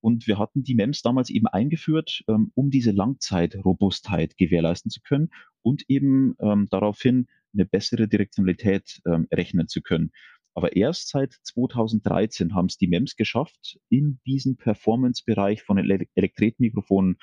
Und 0.02 0.26
wir 0.26 0.38
hatten 0.38 0.62
die 0.62 0.74
MEMS 0.74 1.02
damals 1.02 1.28
eben 1.30 1.46
eingeführt, 1.46 2.24
ähm, 2.28 2.52
um 2.54 2.70
diese 2.70 2.90
Langzeitrobustheit 2.90 4.36
gewährleisten 4.38 4.90
zu 4.90 5.00
können 5.02 5.28
und 5.62 5.84
eben 5.88 6.34
ähm, 6.40 6.68
daraufhin 6.70 7.28
eine 7.52 7.66
bessere 7.66 8.08
Direktionalität 8.08 9.00
ähm, 9.06 9.26
rechnen 9.32 9.68
zu 9.68 9.82
können. 9.82 10.12
Aber 10.60 10.76
erst 10.76 11.08
seit 11.08 11.32
2013 11.42 12.54
haben 12.54 12.66
es 12.66 12.76
die 12.76 12.86
MEMS 12.86 13.16
geschafft, 13.16 13.78
in 13.88 14.20
diesen 14.26 14.58
Performance-Bereich 14.58 15.62
von 15.62 15.78
Elektretmikrofonen 15.78 17.16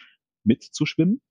mitzuschwimmen. 0.44 1.22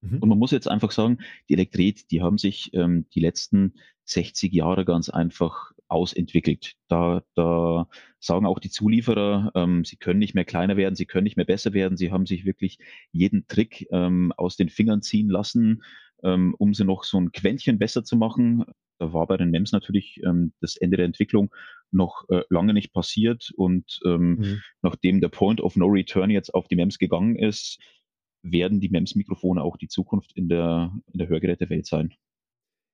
Mhm. 0.00 0.18
Und 0.18 0.28
man 0.28 0.38
muss 0.40 0.50
jetzt 0.50 0.66
einfach 0.66 0.90
sagen, 0.90 1.18
die 1.48 1.54
Elektret, 1.54 2.10
die 2.10 2.22
haben 2.22 2.38
sich 2.38 2.74
ähm, 2.74 3.06
die 3.14 3.20
letzten 3.20 3.74
60 4.06 4.52
Jahre 4.52 4.84
ganz 4.84 5.10
einfach 5.10 5.70
ausentwickelt. 5.86 6.74
Da, 6.88 7.22
da 7.36 7.88
sagen 8.18 8.46
auch 8.46 8.58
die 8.58 8.70
Zulieferer, 8.70 9.52
ähm, 9.54 9.84
sie 9.84 9.94
können 9.96 10.18
nicht 10.18 10.34
mehr 10.34 10.44
kleiner 10.44 10.76
werden, 10.76 10.96
sie 10.96 11.06
können 11.06 11.22
nicht 11.22 11.36
mehr 11.36 11.46
besser 11.46 11.72
werden. 11.72 11.96
Sie 11.96 12.10
haben 12.10 12.26
sich 12.26 12.44
wirklich 12.44 12.80
jeden 13.12 13.46
Trick 13.46 13.86
ähm, 13.92 14.32
aus 14.36 14.56
den 14.56 14.70
Fingern 14.70 15.02
ziehen 15.02 15.28
lassen, 15.28 15.84
ähm, 16.24 16.56
um 16.58 16.74
sie 16.74 16.84
noch 16.84 17.04
so 17.04 17.16
ein 17.20 17.30
Quäntchen 17.30 17.78
besser 17.78 18.02
zu 18.02 18.16
machen. 18.16 18.64
Da 18.98 19.12
war 19.12 19.26
bei 19.26 19.36
den 19.36 19.50
MEMS 19.50 19.72
natürlich 19.72 20.20
ähm, 20.24 20.52
das 20.60 20.76
Ende 20.76 20.96
der 20.96 21.06
Entwicklung 21.06 21.52
noch 21.90 22.28
äh, 22.28 22.42
lange 22.48 22.74
nicht 22.74 22.92
passiert. 22.92 23.50
Und 23.56 24.00
ähm, 24.04 24.36
mhm. 24.36 24.62
nachdem 24.82 25.20
der 25.20 25.28
Point 25.28 25.60
of 25.60 25.76
No 25.76 25.86
Return 25.86 26.30
jetzt 26.30 26.54
auf 26.54 26.68
die 26.68 26.76
MEMS 26.76 26.98
gegangen 26.98 27.36
ist, 27.36 27.80
werden 28.42 28.80
die 28.80 28.90
MEMS-Mikrofone 28.90 29.62
auch 29.62 29.76
die 29.76 29.88
Zukunft 29.88 30.32
in 30.36 30.48
der, 30.48 30.92
in 31.12 31.18
der 31.18 31.28
Hörgerätewelt 31.28 31.86
sein. 31.86 32.14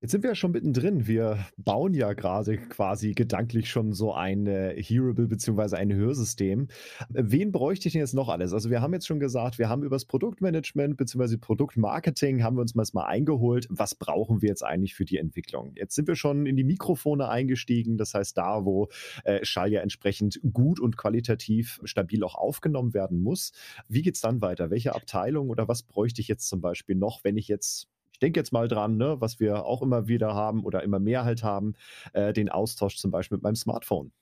Jetzt 0.03 0.13
sind 0.13 0.23
wir 0.23 0.31
ja 0.31 0.35
schon 0.35 0.53
mittendrin. 0.53 1.07
Wir 1.07 1.45
bauen 1.59 1.93
ja 1.93 2.15
gerade 2.15 2.57
quasi 2.57 3.13
gedanklich 3.13 3.69
schon 3.69 3.93
so 3.93 4.15
ein 4.15 4.47
äh, 4.47 4.75
Hearable 4.83 5.27
bzw. 5.27 5.77
ein 5.77 5.93
Hörsystem. 5.93 6.69
Wen 7.11 7.53
bräuchte 7.53 7.87
ich 7.87 7.93
denn 7.93 8.01
jetzt 8.01 8.15
noch 8.15 8.31
alles? 8.31 8.55
Also 8.55 8.71
wir 8.71 8.81
haben 8.81 8.95
jetzt 8.95 9.07
schon 9.07 9.21
gesagt, 9.21 9.59
wir 9.59 9.69
haben 9.69 9.83
über 9.83 9.97
das 9.97 10.07
Produktmanagement 10.07 10.97
bzw. 10.97 11.37
Produktmarketing 11.37 12.43
haben 12.43 12.57
wir 12.57 12.63
uns 12.63 12.75
mal 12.95 13.05
eingeholt. 13.05 13.67
Was 13.69 13.95
brauchen 13.95 14.41
wir 14.41 14.49
jetzt 14.49 14.65
eigentlich 14.65 14.95
für 14.95 15.05
die 15.05 15.19
Entwicklung? 15.19 15.75
Jetzt 15.77 15.97
sind 15.97 16.09
wir 16.09 16.17
schon 16.17 16.47
in 16.47 16.57
die 16.57 16.65
Mikrofone 16.65 17.29
eingestiegen. 17.29 17.99
Das 17.99 18.15
heißt, 18.15 18.39
da, 18.39 18.65
wo 18.65 18.89
äh, 19.25 19.45
Schall 19.45 19.71
ja 19.71 19.83
entsprechend 19.83 20.41
gut 20.51 20.81
und 20.81 20.97
qualitativ 20.97 21.79
stabil 21.85 22.25
auch 22.25 22.37
aufgenommen 22.37 22.95
werden 22.95 23.21
muss. 23.21 23.53
Wie 23.87 24.01
geht's 24.01 24.23
dann 24.23 24.41
weiter? 24.41 24.71
Welche 24.71 24.95
Abteilung 24.95 25.51
oder 25.51 25.69
was 25.69 25.83
bräuchte 25.83 26.23
ich 26.23 26.29
jetzt 26.29 26.49
zum 26.49 26.63
Beispiel 26.63 26.97
noch, 26.97 27.23
wenn 27.23 27.37
ich 27.37 27.49
jetzt 27.49 27.91
denke 28.21 28.41
jetzt 28.41 28.53
mal 28.53 28.69
dran, 28.69 28.97
ne, 28.97 29.21
was 29.21 29.41
wir 29.41 29.65
auch 29.65 29.83
immer 29.83 30.09
wieder 30.09 30.35
haben 30.35 30.65
oder 30.65 30.83
immer 30.83 30.99
mehr 30.99 31.25
halt 31.25 31.43
haben, 31.43 31.75
äh, 32.13 32.33
den 32.33 32.49
Austausch 32.49 32.97
zum 32.97 33.11
Beispiel 33.11 33.37
mit 33.37 33.43
meinem 33.43 33.57
Smartphone. 33.57 34.13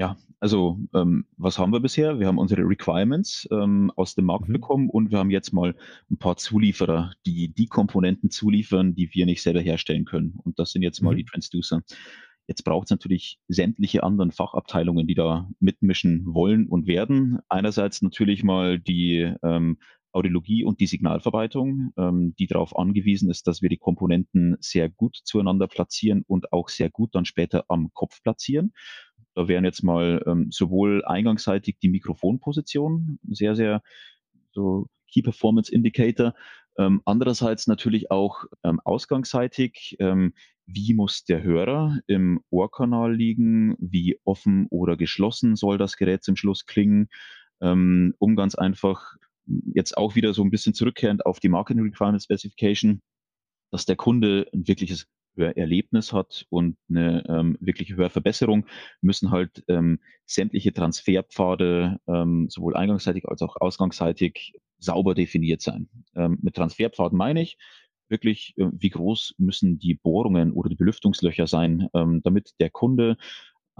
Ja, 0.00 0.16
also 0.38 0.78
ähm, 0.94 1.26
was 1.36 1.58
haben 1.58 1.74
wir 1.74 1.80
bisher? 1.80 2.18
Wir 2.18 2.26
haben 2.26 2.38
unsere 2.38 2.62
Requirements 2.62 3.46
ähm, 3.52 3.92
aus 3.96 4.14
dem 4.14 4.24
Markt 4.24 4.48
mhm. 4.48 4.54
bekommen 4.54 4.88
und 4.88 5.10
wir 5.10 5.18
haben 5.18 5.30
jetzt 5.30 5.52
mal 5.52 5.74
ein 6.10 6.16
paar 6.16 6.38
Zulieferer, 6.38 7.12
die 7.26 7.52
die 7.52 7.66
Komponenten 7.66 8.30
zuliefern, 8.30 8.94
die 8.94 9.12
wir 9.12 9.26
nicht 9.26 9.42
selber 9.42 9.60
herstellen 9.60 10.06
können. 10.06 10.38
Und 10.42 10.58
das 10.58 10.72
sind 10.72 10.80
jetzt 10.80 11.02
mal 11.02 11.12
mhm. 11.12 11.18
die 11.18 11.24
Transducer. 11.24 11.82
Jetzt 12.46 12.64
braucht 12.64 12.86
es 12.86 12.90
natürlich 12.90 13.38
sämtliche 13.46 14.02
anderen 14.02 14.32
Fachabteilungen, 14.32 15.06
die 15.06 15.14
da 15.14 15.50
mitmischen 15.60 16.24
wollen 16.26 16.66
und 16.66 16.86
werden. 16.86 17.40
Einerseits 17.50 18.00
natürlich 18.00 18.42
mal 18.42 18.80
die 18.80 19.34
ähm, 19.42 19.76
Audiologie 20.12 20.64
und 20.64 20.80
die 20.80 20.86
Signalverwaltung, 20.86 21.92
ähm, 21.96 22.34
die 22.38 22.46
darauf 22.46 22.76
angewiesen 22.76 23.30
ist, 23.30 23.46
dass 23.46 23.62
wir 23.62 23.68
die 23.68 23.78
Komponenten 23.78 24.56
sehr 24.60 24.88
gut 24.88 25.16
zueinander 25.24 25.68
platzieren 25.68 26.24
und 26.26 26.52
auch 26.52 26.68
sehr 26.68 26.90
gut 26.90 27.14
dann 27.14 27.24
später 27.24 27.64
am 27.68 27.90
Kopf 27.92 28.22
platzieren. 28.22 28.72
Da 29.34 29.48
wären 29.48 29.64
jetzt 29.64 29.82
mal 29.82 30.22
ähm, 30.26 30.48
sowohl 30.50 31.04
eingangsseitig 31.04 31.78
die 31.80 31.88
Mikrofonposition, 31.88 33.18
sehr, 33.28 33.54
sehr 33.54 33.82
so 34.52 34.88
Key 35.12 35.22
Performance 35.22 35.72
Indicator, 35.72 36.34
ähm, 36.78 37.02
andererseits 37.04 37.66
natürlich 37.66 38.10
auch 38.10 38.44
ähm, 38.64 38.80
ausgangsseitig, 38.84 39.96
ähm, 39.98 40.34
wie 40.66 40.94
muss 40.94 41.24
der 41.24 41.42
Hörer 41.42 41.98
im 42.06 42.40
Ohrkanal 42.50 43.14
liegen, 43.14 43.76
wie 43.78 44.18
offen 44.24 44.66
oder 44.70 44.96
geschlossen 44.96 45.56
soll 45.56 45.78
das 45.78 45.96
Gerät 45.96 46.22
zum 46.22 46.36
Schluss 46.36 46.66
klingen, 46.66 47.08
ähm, 47.60 48.14
um 48.18 48.36
ganz 48.36 48.54
einfach 48.54 49.16
jetzt 49.74 49.96
auch 49.96 50.14
wieder 50.14 50.34
so 50.34 50.42
ein 50.42 50.50
bisschen 50.50 50.74
zurückkehrend 50.74 51.26
auf 51.26 51.40
die 51.40 51.48
Marketing 51.48 51.82
Requirement 51.84 52.22
Specification, 52.22 53.00
dass 53.70 53.86
der 53.86 53.96
Kunde 53.96 54.48
ein 54.52 54.66
wirkliches 54.66 55.06
Hörerlebnis 55.36 56.12
hat 56.12 56.46
und 56.50 56.76
eine 56.88 57.24
ähm, 57.28 57.56
wirkliche 57.60 57.96
Hörverbesserung, 57.96 58.66
müssen 59.00 59.30
halt 59.30 59.64
ähm, 59.68 60.00
sämtliche 60.26 60.72
Transferpfade 60.72 61.98
ähm, 62.08 62.48
sowohl 62.48 62.76
eingangsseitig 62.76 63.28
als 63.28 63.42
auch 63.42 63.56
ausgangsseitig 63.60 64.54
sauber 64.78 65.14
definiert 65.14 65.60
sein. 65.60 65.88
Ähm, 66.14 66.38
mit 66.42 66.54
Transferpfaden 66.56 67.16
meine 67.16 67.42
ich, 67.42 67.58
wirklich, 68.08 68.54
äh, 68.56 68.66
wie 68.72 68.90
groß 68.90 69.34
müssen 69.38 69.78
die 69.78 69.94
Bohrungen 69.94 70.52
oder 70.52 70.68
die 70.68 70.76
Belüftungslöcher 70.76 71.46
sein, 71.46 71.88
ähm, 71.94 72.22
damit 72.22 72.54
der 72.60 72.70
Kunde 72.70 73.16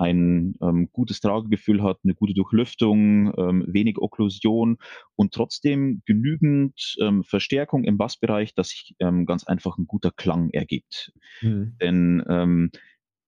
ein 0.00 0.54
ähm, 0.62 0.88
gutes 0.92 1.20
Tragegefühl 1.20 1.82
hat, 1.82 1.98
eine 2.02 2.14
gute 2.14 2.32
Durchlüftung, 2.32 3.32
ähm, 3.36 3.64
wenig 3.68 3.98
Okklusion 3.98 4.78
und 5.14 5.34
trotzdem 5.34 6.02
genügend 6.06 6.96
ähm, 7.00 7.22
Verstärkung 7.22 7.84
im 7.84 7.98
Bassbereich, 7.98 8.54
dass 8.54 8.70
sich 8.70 8.94
ähm, 8.98 9.26
ganz 9.26 9.44
einfach 9.44 9.76
ein 9.76 9.86
guter 9.86 10.10
Klang 10.10 10.50
ergibt. 10.50 11.12
Mhm. 11.42 11.76
Denn 11.80 12.24
ähm, 12.28 12.70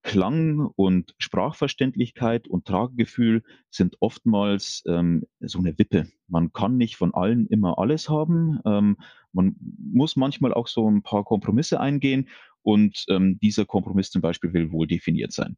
Klang 0.02 0.72
und 0.74 1.14
Sprachverständlichkeit 1.18 2.48
und 2.48 2.64
Tragegefühl 2.64 3.42
sind 3.70 3.96
oftmals 4.00 4.82
ähm, 4.88 5.24
so 5.40 5.58
eine 5.58 5.78
Wippe. 5.78 6.08
Man 6.26 6.52
kann 6.52 6.76
nicht 6.76 6.96
von 6.96 7.14
allen 7.14 7.46
immer 7.46 7.78
alles 7.78 8.08
haben. 8.08 8.58
Ähm, 8.64 8.96
man 9.32 9.56
muss 9.78 10.16
manchmal 10.16 10.54
auch 10.54 10.66
so 10.66 10.90
ein 10.90 11.02
paar 11.02 11.24
Kompromisse 11.24 11.78
eingehen 11.78 12.28
und 12.62 13.04
ähm, 13.08 13.38
dieser 13.40 13.64
Kompromiss 13.64 14.11
zum 14.11 14.22
Beispiel 14.22 14.52
will 14.52 14.72
wohl 14.72 14.87
definiert 14.87 15.32
sein. 15.32 15.56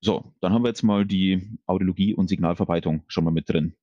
So, 0.00 0.32
dann 0.40 0.52
haben 0.52 0.62
wir 0.62 0.68
jetzt 0.68 0.82
mal 0.82 1.04
die 1.04 1.58
Audiologie 1.66 2.14
und 2.14 2.28
Signalverbreitung 2.28 3.04
schon 3.06 3.24
mal 3.24 3.30
mit 3.30 3.48
drin. 3.48 3.74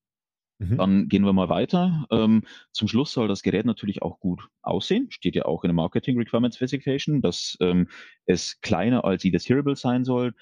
Mhm. 0.60 0.78
Dann 0.78 1.08
gehen 1.10 1.24
wir 1.24 1.34
mal 1.34 1.50
weiter. 1.50 2.08
Ähm, 2.10 2.44
zum 2.72 2.88
Schluss 2.88 3.12
soll 3.12 3.28
das 3.28 3.44
Gerät 3.44 3.66
natürlich 3.66 4.02
auch 4.02 4.20
gut 4.20 4.48
aussehen. 4.64 5.08
Steht 5.12 5.36
ja 5.36 5.46
auch 5.46 5.64
in 5.64 5.68
der 5.68 5.76
Marketing 5.76 6.18
Requirements 6.18 6.58
Specification, 6.58 7.22
dass 7.22 7.58
ähm, 7.62 7.90
es 8.26 8.60
kleiner 8.62 9.06
als 9.06 9.24
jedes 9.24 9.48
Hearable 9.48 9.76
sein 9.76 10.04
soll 10.04 10.34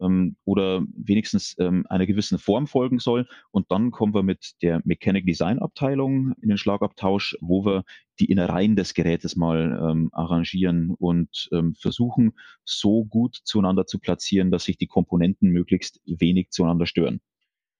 ähm, 0.00 0.36
oder 0.44 0.84
wenigstens 0.94 1.56
ähm, 1.58 1.86
einer 1.88 2.06
gewissen 2.06 2.38
Form 2.38 2.66
folgen 2.66 2.98
soll. 2.98 3.26
Und 3.50 3.70
dann 3.70 3.90
kommen 3.90 4.14
wir 4.14 4.22
mit 4.22 4.52
der 4.62 4.80
Mechanic 4.84 5.26
Design 5.26 5.58
Abteilung 5.58 6.34
in 6.40 6.48
den 6.48 6.58
Schlagabtausch, 6.58 7.36
wo 7.40 7.64
wir 7.64 7.84
die 8.18 8.26
Innereien 8.26 8.76
des 8.76 8.94
Gerätes 8.94 9.36
mal 9.36 9.90
ähm, 9.90 10.10
arrangieren 10.12 10.90
und 10.90 11.48
ähm, 11.52 11.74
versuchen, 11.74 12.32
so 12.64 13.04
gut 13.04 13.38
zueinander 13.44 13.86
zu 13.86 13.98
platzieren, 13.98 14.50
dass 14.50 14.64
sich 14.64 14.76
die 14.76 14.86
Komponenten 14.86 15.50
möglichst 15.50 16.00
wenig 16.06 16.50
zueinander 16.50 16.86
stören. 16.86 17.20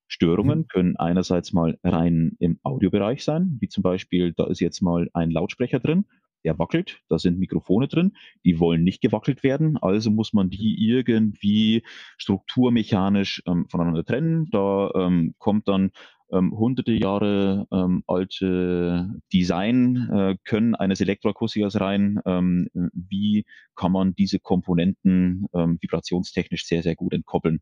Störungen 0.09 0.61
mhm. 0.61 0.67
können 0.67 0.97
einerseits 0.97 1.53
mal 1.53 1.79
rein 1.85 2.33
im 2.41 2.59
Audiobereich 2.63 3.23
sein, 3.23 3.59
wie 3.61 3.69
zum 3.69 3.83
Beispiel, 3.83 4.33
da 4.33 4.47
ist 4.47 4.61
jetzt 4.61 4.81
mal 4.81 5.09
ein 5.13 5.31
Lautsprecher 5.31 5.79
drin 5.79 6.05
der 6.45 6.59
wackelt, 6.59 7.01
da 7.09 7.19
sind 7.19 7.39
Mikrofone 7.39 7.89
drin, 7.89 8.13
die 8.45 8.59
wollen 8.59 8.83
nicht 8.83 9.01
gewackelt 9.01 9.43
werden, 9.43 9.77
also 9.79 10.11
muss 10.11 10.33
man 10.33 10.51
die 10.51 10.89
irgendwie 10.89 11.83
strukturmechanisch 12.19 13.43
ähm, 13.47 13.67
voneinander 13.69 14.05
trennen. 14.05 14.49
Da 14.51 14.91
ähm, 14.95 15.35
kommt 15.39 15.69
dann 15.69 15.91
ähm, 16.33 16.53
hunderte 16.53 16.93
Jahre 16.93 17.67
ähm, 17.73 18.05
alte 18.07 19.21
Design 19.33 20.09
äh, 20.13 20.37
können 20.45 20.75
eines 20.75 21.01
Elektroakustikers 21.01 21.81
rein. 21.81 22.21
Ähm, 22.25 22.69
wie 22.93 23.45
kann 23.75 23.93
man 23.93 24.15
diese 24.15 24.39
Komponenten 24.39 25.47
ähm, 25.53 25.79
vibrationstechnisch 25.81 26.67
sehr, 26.67 26.83
sehr 26.83 26.95
gut 26.95 27.13
entkoppeln? 27.15 27.61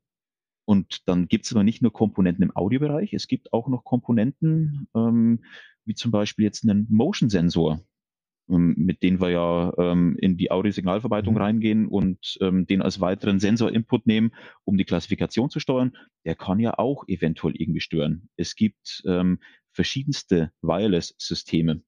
Und 0.66 1.08
dann 1.08 1.28
gibt 1.28 1.46
es 1.46 1.52
aber 1.52 1.64
nicht 1.64 1.80
nur 1.80 1.92
Komponenten 1.92 2.44
im 2.44 2.54
Audiobereich, 2.54 3.14
es 3.14 3.26
gibt 3.26 3.54
auch 3.54 3.68
noch 3.68 3.84
Komponenten, 3.84 4.86
wie 4.92 5.94
zum 5.94 6.10
Beispiel 6.10 6.44
jetzt 6.44 6.62
einen 6.62 6.86
Motion-Sensor. 6.90 7.80
Ähm, 8.48 8.74
mit 8.76 9.02
denen 9.02 9.20
wir 9.20 9.30
ja 9.30 9.72
ähm, 9.78 10.16
in 10.20 10.36
die 10.36 10.50
Audiosignalverarbeitung 10.50 11.34
mhm. 11.34 11.40
reingehen 11.40 11.86
und 11.86 12.38
ähm, 12.40 12.66
den 12.66 12.82
als 12.82 13.00
weiteren 13.00 13.40
Sensor-Input 13.40 14.06
nehmen, 14.06 14.32
um 14.64 14.76
die 14.76 14.84
Klassifikation 14.84 15.50
zu 15.50 15.60
steuern, 15.60 15.96
der 16.24 16.34
kann 16.34 16.58
ja 16.58 16.78
auch 16.78 17.04
eventuell 17.08 17.54
irgendwie 17.56 17.80
stören. 17.80 18.28
Es 18.36 18.56
gibt 18.56 19.02
ähm, 19.06 19.38
verschiedenste 19.72 20.52
Wireless-Systeme. 20.62 21.82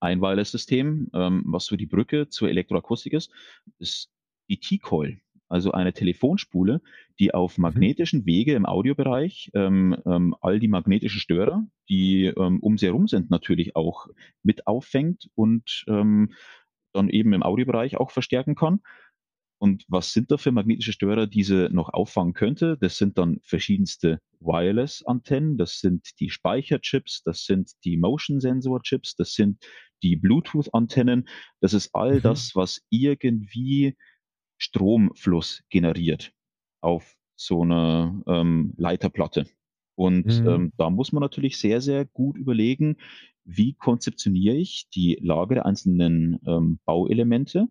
Ein 0.00 0.20
Wireless-System, 0.20 1.10
ähm, 1.14 1.44
was 1.46 1.66
so 1.66 1.76
die 1.76 1.86
Brücke 1.86 2.28
zur 2.28 2.48
Elektroakustik 2.48 3.12
ist, 3.12 3.30
ist 3.78 4.10
die 4.48 4.58
T-Coil 4.58 5.18
also 5.48 5.72
eine 5.72 5.92
Telefonspule, 5.92 6.80
die 7.20 7.34
auf 7.34 7.58
mhm. 7.58 7.62
magnetischen 7.62 8.26
Wege 8.26 8.54
im 8.54 8.66
Audiobereich 8.66 9.50
ähm, 9.54 10.34
all 10.40 10.58
die 10.58 10.68
magnetischen 10.68 11.20
Störer, 11.20 11.64
die 11.88 12.26
ähm, 12.26 12.60
um 12.60 12.78
sie 12.78 12.86
herum 12.86 13.06
sind, 13.06 13.30
natürlich 13.30 13.76
auch 13.76 14.06
mit 14.42 14.66
auffängt 14.66 15.28
und 15.34 15.84
ähm, 15.88 16.32
dann 16.92 17.08
eben 17.08 17.32
im 17.32 17.42
Audiobereich 17.42 17.96
auch 17.96 18.10
verstärken 18.10 18.54
kann. 18.54 18.80
Und 19.58 19.84
was 19.88 20.12
sind 20.12 20.30
da 20.30 20.36
für 20.36 20.52
magnetische 20.52 20.92
Störer, 20.92 21.26
die 21.26 21.42
sie 21.42 21.70
noch 21.70 21.88
auffangen 21.88 22.34
könnte? 22.34 22.76
Das 22.80 22.98
sind 22.98 23.16
dann 23.16 23.40
verschiedenste 23.42 24.20
Wireless-Antennen, 24.40 25.56
das 25.56 25.78
sind 25.78 26.10
die 26.20 26.28
Speicherchips, 26.28 27.22
das 27.22 27.44
sind 27.44 27.72
die 27.84 27.96
Motion-Sensor-Chips, 27.96 29.16
das 29.16 29.32
sind 29.32 29.64
die 30.02 30.16
Bluetooth-Antennen. 30.16 31.28
Das 31.60 31.72
ist 31.72 31.94
all 31.94 32.16
mhm. 32.16 32.22
das, 32.22 32.54
was 32.54 32.82
irgendwie 32.90 33.96
Stromfluss 34.58 35.62
generiert 35.70 36.32
auf 36.82 37.16
so 37.36 37.62
einer 37.62 38.22
ähm, 38.26 38.74
Leiterplatte. 38.76 39.46
Und 39.94 40.26
mhm. 40.26 40.48
ähm, 40.48 40.72
da 40.76 40.90
muss 40.90 41.12
man 41.12 41.20
natürlich 41.20 41.58
sehr, 41.58 41.80
sehr 41.80 42.04
gut 42.04 42.36
überlegen, 42.36 42.96
wie 43.44 43.74
konzeptioniere 43.74 44.56
ich 44.56 44.88
die 44.94 45.18
Lage 45.20 45.54
der 45.54 45.66
einzelnen 45.66 46.40
ähm, 46.46 46.80
Bauelemente, 46.84 47.66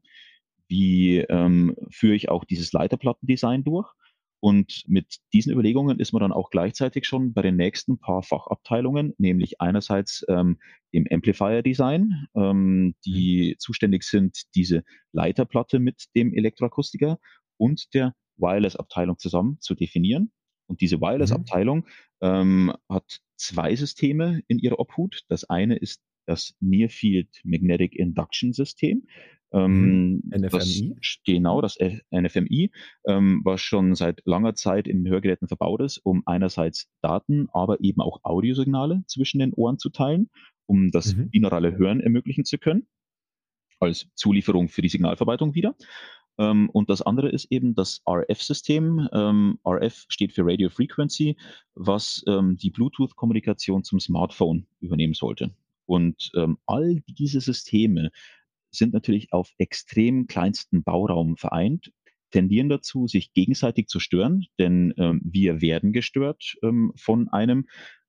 wie 0.67 1.17
ähm, 1.17 1.75
führe 1.89 2.15
ich 2.15 2.29
auch 2.29 2.45
dieses 2.45 2.71
Leiterplattendesign 2.71 3.63
durch 3.63 3.91
und 4.43 4.83
mit 4.87 5.19
diesen 5.31 5.53
Überlegungen 5.53 6.01
ist 6.01 6.11
man 6.11 6.19
dann 6.19 6.33
auch 6.33 6.49
gleichzeitig 6.49 7.05
schon 7.05 7.31
bei 7.31 7.41
den 7.41 7.55
nächsten 7.55 7.97
paar 7.97 8.23
Fachabteilungen, 8.23 9.13
nämlich 9.17 9.61
einerseits 9.61 10.25
ähm, 10.27 10.59
dem 10.93 11.07
Amplifier 11.09 11.63
Design, 11.63 12.27
ähm, 12.35 12.93
die 13.05 13.51
mhm. 13.51 13.59
zuständig 13.59 14.03
sind, 14.03 14.41
diese 14.53 14.83
Leiterplatte 15.13 15.79
mit 15.79 16.07
dem 16.13 16.33
Elektroakustiker 16.33 17.19
und 17.55 17.93
der 17.93 18.15
Wireless-Abteilung 18.35 19.17
zusammen 19.17 19.59
zu 19.61 19.75
definieren. 19.75 20.33
Und 20.67 20.81
diese 20.81 21.01
Wireless-Abteilung 21.01 21.79
mhm. 21.79 21.83
ähm, 22.21 22.73
hat 22.89 23.21
zwei 23.35 23.75
Systeme 23.75 24.41
in 24.47 24.59
ihrer 24.59 24.79
Obhut. 24.79 25.23
Das 25.27 25.43
eine 25.49 25.75
ist 25.75 26.01
das 26.25 26.55
Near 26.59 26.89
Field 26.89 27.29
Magnetic 27.43 27.95
Induction 27.95 28.53
System. 28.53 29.07
Ähm, 29.51 30.21
mhm. 30.23 30.31
NFMI? 30.35 30.95
Das, 30.95 31.19
genau, 31.25 31.61
das 31.61 31.77
NFMI, 32.11 32.71
ähm, 33.07 33.41
was 33.43 33.61
schon 33.61 33.93
seit 33.93 34.21
langer 34.25 34.55
Zeit 34.55 34.87
in 34.87 35.07
Hörgeräten 35.07 35.47
verbaut 35.47 35.81
ist, 35.81 35.99
um 35.99 36.23
einerseits 36.25 36.89
Daten, 37.01 37.47
aber 37.53 37.79
eben 37.81 38.01
auch 38.01 38.21
Audiosignale 38.23 39.03
zwischen 39.07 39.39
den 39.39 39.53
Ohren 39.53 39.77
zu 39.77 39.89
teilen, 39.89 40.29
um 40.65 40.91
das 40.91 41.15
mhm. 41.15 41.29
binaurale 41.29 41.77
Hören 41.77 41.99
ermöglichen 41.99 42.45
zu 42.45 42.57
können, 42.57 42.87
als 43.79 44.07
Zulieferung 44.15 44.69
für 44.69 44.81
die 44.81 44.89
Signalverarbeitung 44.89 45.53
wieder. 45.53 45.75
Ähm, 46.37 46.69
und 46.69 46.89
das 46.89 47.01
andere 47.01 47.29
ist 47.29 47.51
eben 47.51 47.75
das 47.75 48.01
RF-System. 48.09 49.07
Ähm, 49.13 49.59
RF 49.67 50.05
steht 50.07 50.33
für 50.33 50.45
Radio 50.45 50.69
Frequency, 50.69 51.37
was 51.75 52.23
ähm, 52.27 52.57
die 52.57 52.71
Bluetooth-Kommunikation 52.71 53.83
zum 53.83 53.99
Smartphone 53.99 54.65
übernehmen 54.79 55.13
sollte. 55.13 55.51
Und 55.85 56.31
ähm, 56.35 56.57
all 56.65 57.01
diese 57.07 57.41
Systeme 57.41 58.11
sind 58.71 58.93
natürlich 58.93 59.31
auf 59.33 59.51
extrem 59.57 60.27
kleinsten 60.27 60.83
Bauraum 60.83 61.37
vereint, 61.37 61.91
tendieren 62.31 62.69
dazu, 62.69 63.07
sich 63.07 63.33
gegenseitig 63.33 63.87
zu 63.87 63.99
stören, 63.99 64.45
denn 64.57 64.93
ähm, 64.97 65.21
wir 65.23 65.61
werden 65.61 65.93
gestört 65.93 66.55
ähm, 66.63 66.91
von 66.95 67.29
einem 67.29 67.67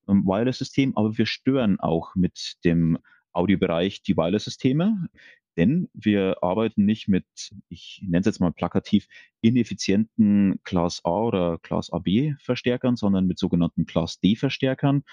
ähm, 0.09 0.25
Wireless-System, 0.25 0.97
aber 0.97 1.19
wir 1.19 1.27
stören 1.27 1.79
auch 1.79 2.15
mit 2.15 2.55
dem 2.65 2.99
Audiobereich 3.33 4.03
die 4.03 4.17
Wireless-Systeme, 4.17 5.09
denn 5.57 5.89
wir 5.93 6.43
arbeiten 6.43 6.85
nicht 6.85 7.09
mit, 7.09 7.27
ich 7.69 8.01
nenne 8.03 8.21
es 8.21 8.27
jetzt 8.27 8.41
mal 8.41 8.53
plakativ, 8.53 9.07
ineffizienten 9.41 10.61
Class 10.65 11.01
A 11.05 11.23
oder 11.23 11.59
Class 11.59 11.91
AB 11.91 12.35
Verstärkern, 12.41 12.97
sondern 12.97 13.27
mit 13.27 13.39
sogenannten 13.39 13.87
Class 13.87 14.21
D 14.21 14.37
Verstärkern, 14.37 15.05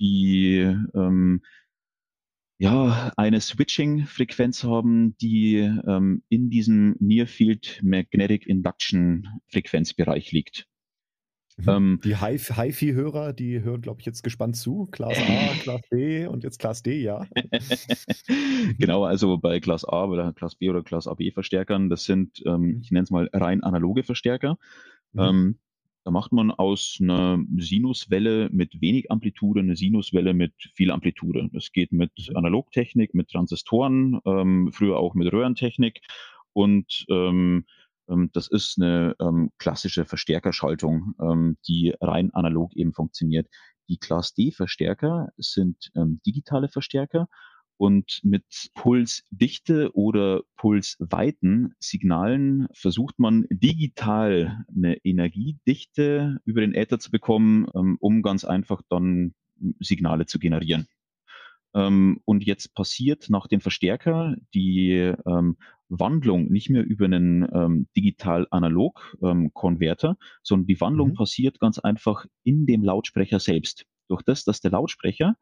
die 0.00 0.58
ähm, 0.94 1.42
ja, 2.60 3.12
eine 3.16 3.40
Switching-Frequenz 3.40 4.64
haben, 4.64 5.16
die 5.18 5.58
ähm, 5.58 6.24
in 6.28 6.50
diesem 6.50 6.96
Near-Field 6.98 7.80
Magnetic 7.84 8.46
Induction 8.46 9.28
Frequenzbereich 9.48 10.32
liegt. 10.32 10.66
Mhm. 11.58 11.68
Ähm, 11.68 12.00
die 12.04 12.16
HiFi-Hörer, 12.16 13.32
die 13.32 13.62
hören, 13.62 13.80
glaube 13.80 14.00
ich, 14.00 14.06
jetzt 14.06 14.22
gespannt 14.22 14.56
zu. 14.56 14.86
Class 14.92 15.18
A, 15.18 15.54
Class 15.62 15.80
B 15.90 16.26
und 16.26 16.44
jetzt 16.44 16.58
Class 16.58 16.82
D, 16.82 17.02
ja. 17.02 17.26
genau, 18.78 19.04
also 19.04 19.38
bei 19.38 19.58
Class 19.60 19.84
A 19.84 20.04
oder 20.04 20.32
Class 20.32 20.54
B 20.54 20.70
oder 20.70 20.82
Class 20.82 21.08
AB 21.08 21.32
Verstärkern, 21.32 21.90
das 21.90 22.04
sind, 22.04 22.42
ähm, 22.46 22.60
mhm. 22.60 22.80
ich 22.82 22.90
nenne 22.90 23.04
es 23.04 23.10
mal 23.10 23.28
rein 23.32 23.62
analoge 23.62 24.04
Verstärker. 24.04 24.58
Mhm. 25.12 25.20
Ähm, 25.20 25.58
da 26.04 26.12
macht 26.12 26.32
man 26.32 26.50
aus 26.50 26.98
einer 27.02 27.38
Sinuswelle 27.56 28.48
mit 28.50 28.80
wenig 28.80 29.10
Amplitude 29.10 29.60
eine 29.60 29.76
Sinuswelle 29.76 30.32
mit 30.32 30.54
viel 30.74 30.90
Amplitude. 30.90 31.50
Das 31.52 31.72
geht 31.72 31.92
mit 31.92 32.12
mhm. 32.30 32.36
Analogtechnik, 32.36 33.14
mit 33.14 33.28
Transistoren, 33.28 34.20
ähm, 34.24 34.70
früher 34.72 34.96
auch 34.96 35.14
mit 35.14 35.30
Röhrentechnik. 35.32 36.00
Und 36.52 37.04
ähm, 37.10 37.64
das 38.32 38.48
ist 38.48 38.78
eine 38.80 39.14
ähm, 39.20 39.50
klassische 39.58 40.04
Verstärkerschaltung, 40.04 41.14
ähm, 41.20 41.58
die 41.66 41.94
rein 42.00 42.32
analog 42.32 42.74
eben 42.74 42.92
funktioniert. 42.92 43.48
Die 43.88 43.98
Class 43.98 44.34
D-Verstärker 44.34 45.28
sind 45.36 45.90
ähm, 45.94 46.20
digitale 46.26 46.68
Verstärker 46.68 47.28
Und 47.78 48.20
mit 48.24 48.70
Pulsdichte 48.74 49.94
oder 49.94 50.42
Pulsweiten 50.56 51.74
Signalen 51.78 52.66
versucht 52.72 53.18
man 53.18 53.46
digital 53.50 54.64
eine 54.74 54.96
Energiedichte 55.04 56.40
über 56.44 56.60
den 56.60 56.74
Äther 56.74 56.98
zu 56.98 57.10
bekommen, 57.10 57.68
ähm, 57.74 57.96
um 58.00 58.22
ganz 58.22 58.44
einfach 58.44 58.82
dann 58.88 59.34
Signale 59.78 60.26
zu 60.26 60.38
generieren. 60.40 60.88
Ähm, 61.72 62.20
und 62.24 62.44
jetzt 62.44 62.74
passiert 62.74 63.30
nach 63.30 63.46
dem 63.46 63.60
Verstärker 63.60 64.34
die 64.54 65.14
ähm, 65.26 65.56
Wandlung 65.88 66.50
nicht 66.50 66.70
mehr 66.70 66.84
über 66.84 67.04
einen 67.06 67.88
digital-analog-Konverter, 67.96 70.16
sondern 70.42 70.66
die 70.66 70.80
Wandlung 70.80 71.10
mhm. 71.10 71.14
passiert 71.14 71.60
ganz 71.60 71.78
einfach 71.78 72.26
in 72.44 72.66
dem 72.66 72.82
Lautsprecher 72.84 73.40
selbst. 73.40 73.86
Durch 74.08 74.22
das, 74.22 74.44
dass 74.44 74.60
der 74.60 74.70
Lautsprecher 74.70 75.36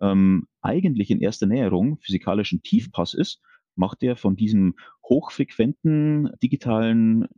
ähm, 0.00 0.46
eigentlich 0.62 1.10
in 1.10 1.20
erster 1.20 1.46
Näherung 1.46 1.98
physikalischen 2.00 2.62
Tiefpass 2.62 3.14
ist, 3.14 3.40
macht 3.76 4.02
er 4.02 4.16
von 4.16 4.36
diesem 4.36 4.74
hochfrequenten 5.08 6.30
digitalen 6.42 7.28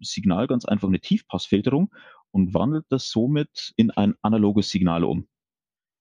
Signal 0.00 0.46
ganz 0.46 0.64
einfach 0.64 0.88
eine 0.88 1.00
Tiefpassfilterung 1.00 1.92
und 2.30 2.54
wandelt 2.54 2.86
das 2.88 3.10
somit 3.10 3.72
in 3.76 3.90
ein 3.90 4.14
analoges 4.22 4.70
Signal 4.70 5.04
um. 5.04 5.26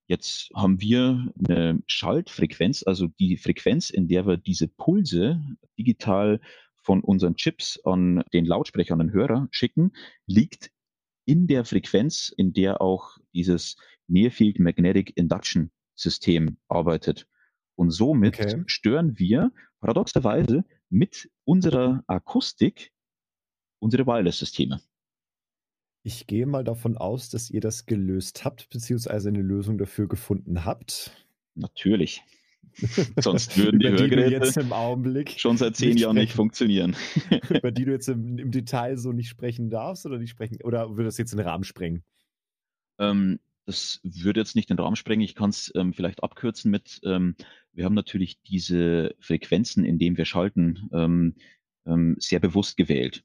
Jetzt 0.08 0.50
haben 0.56 0.80
wir 0.82 1.32
eine 1.48 1.82
Schaltfrequenz, 1.88 2.84
also 2.86 3.08
die 3.20 3.38
Frequenz, 3.38 3.90
in 3.90 4.08
der 4.08 4.28
wir 4.28 4.38
diese 4.38 4.68
Pulse 4.68 5.42
digital 5.78 6.40
von 6.76 7.02
unseren 7.02 7.36
Chips 7.36 7.80
an 7.84 8.24
den 8.32 8.46
Lautsprecher, 8.46 8.94
an 8.94 9.00
den 9.00 9.12
Hörer 9.12 9.48
schicken, 9.50 9.92
liegt 10.28 10.72
in 11.26 11.48
der 11.48 11.66
Frequenz, 11.66 12.32
in 12.38 12.54
der 12.54 12.82
auch 12.82 13.18
dieses 13.34 13.78
Near 14.08 14.30
Field 14.30 14.60
Magnetic 14.60 15.18
Induction 15.18 15.72
System 15.96 16.58
arbeitet. 16.68 17.28
Und 17.76 17.90
somit 17.90 18.40
okay. 18.40 18.64
stören 18.68 19.18
wir 19.18 19.52
paradoxerweise 19.80 20.64
mit 20.90 21.30
unserer 21.44 22.04
Akustik 22.08 22.92
unsere 23.80 24.06
Wireless-Systeme. 24.06 24.82
Ich 26.06 26.28
gehe 26.28 26.46
mal 26.46 26.64
davon 26.64 26.98
aus, 26.98 27.32
dass 27.32 27.50
ihr 27.50 27.62
das 27.62 27.88
gelöst 27.88 28.46
habt, 28.46 28.70
beziehungsweise 28.70 29.30
eine 29.30 29.42
Lösung 29.42 29.80
dafür 29.80 30.08
gefunden 30.08 30.64
habt. 30.64 31.10
Natürlich. 31.56 32.22
Sonst 33.20 33.58
würden 33.58 33.80
die 33.80 33.90
Hörgeräte 33.90 34.28
die 34.28 34.36
jetzt 34.36 34.58
im 34.58 34.72
Augenblick 34.72 35.40
schon 35.40 35.58
seit 35.58 35.76
zehn 35.78 35.98
Jahren 35.98 36.18
nicht 36.18 36.34
funktionieren. 36.34 36.96
über 37.50 37.72
die 37.72 37.86
du 37.86 37.92
jetzt 37.92 38.08
im, 38.08 38.38
im, 38.38 38.52
Detail 38.52 38.98
so 38.98 39.14
nicht 39.14 39.30
sprechen 39.30 39.72
darfst 39.72 40.06
oder 40.06 40.20
nicht 40.20 40.30
sprechen, 40.30 40.60
oder 40.64 40.92
würde 40.92 41.06
das 41.06 41.18
jetzt 41.18 41.34
den 41.34 41.40
Rahmen 41.40 41.64
sprengen? 41.64 42.04
Ähm, 43.00 43.40
das 43.66 44.00
würde 44.04 44.40
jetzt 44.40 44.56
nicht 44.56 44.70
den 44.70 44.78
Rahmen 44.78 44.96
sprengen. 44.96 45.26
Ich 45.26 45.34
kann 45.34 45.50
es 45.50 45.72
ähm, 45.74 45.92
vielleicht 45.92 46.22
abkürzen 46.22 46.70
mit, 46.70 47.00
ähm, 47.04 47.36
wir 47.74 47.84
haben 47.84 47.96
natürlich 47.96 48.40
diese 48.44 49.16
Frequenzen, 49.20 49.84
in 49.84 49.98
denen 49.98 50.18
wir 50.18 50.26
schalten, 50.26 50.88
ähm, 50.94 51.34
ähm 51.88 52.16
sehr 52.20 52.40
bewusst 52.40 52.78
gewählt. 52.78 53.24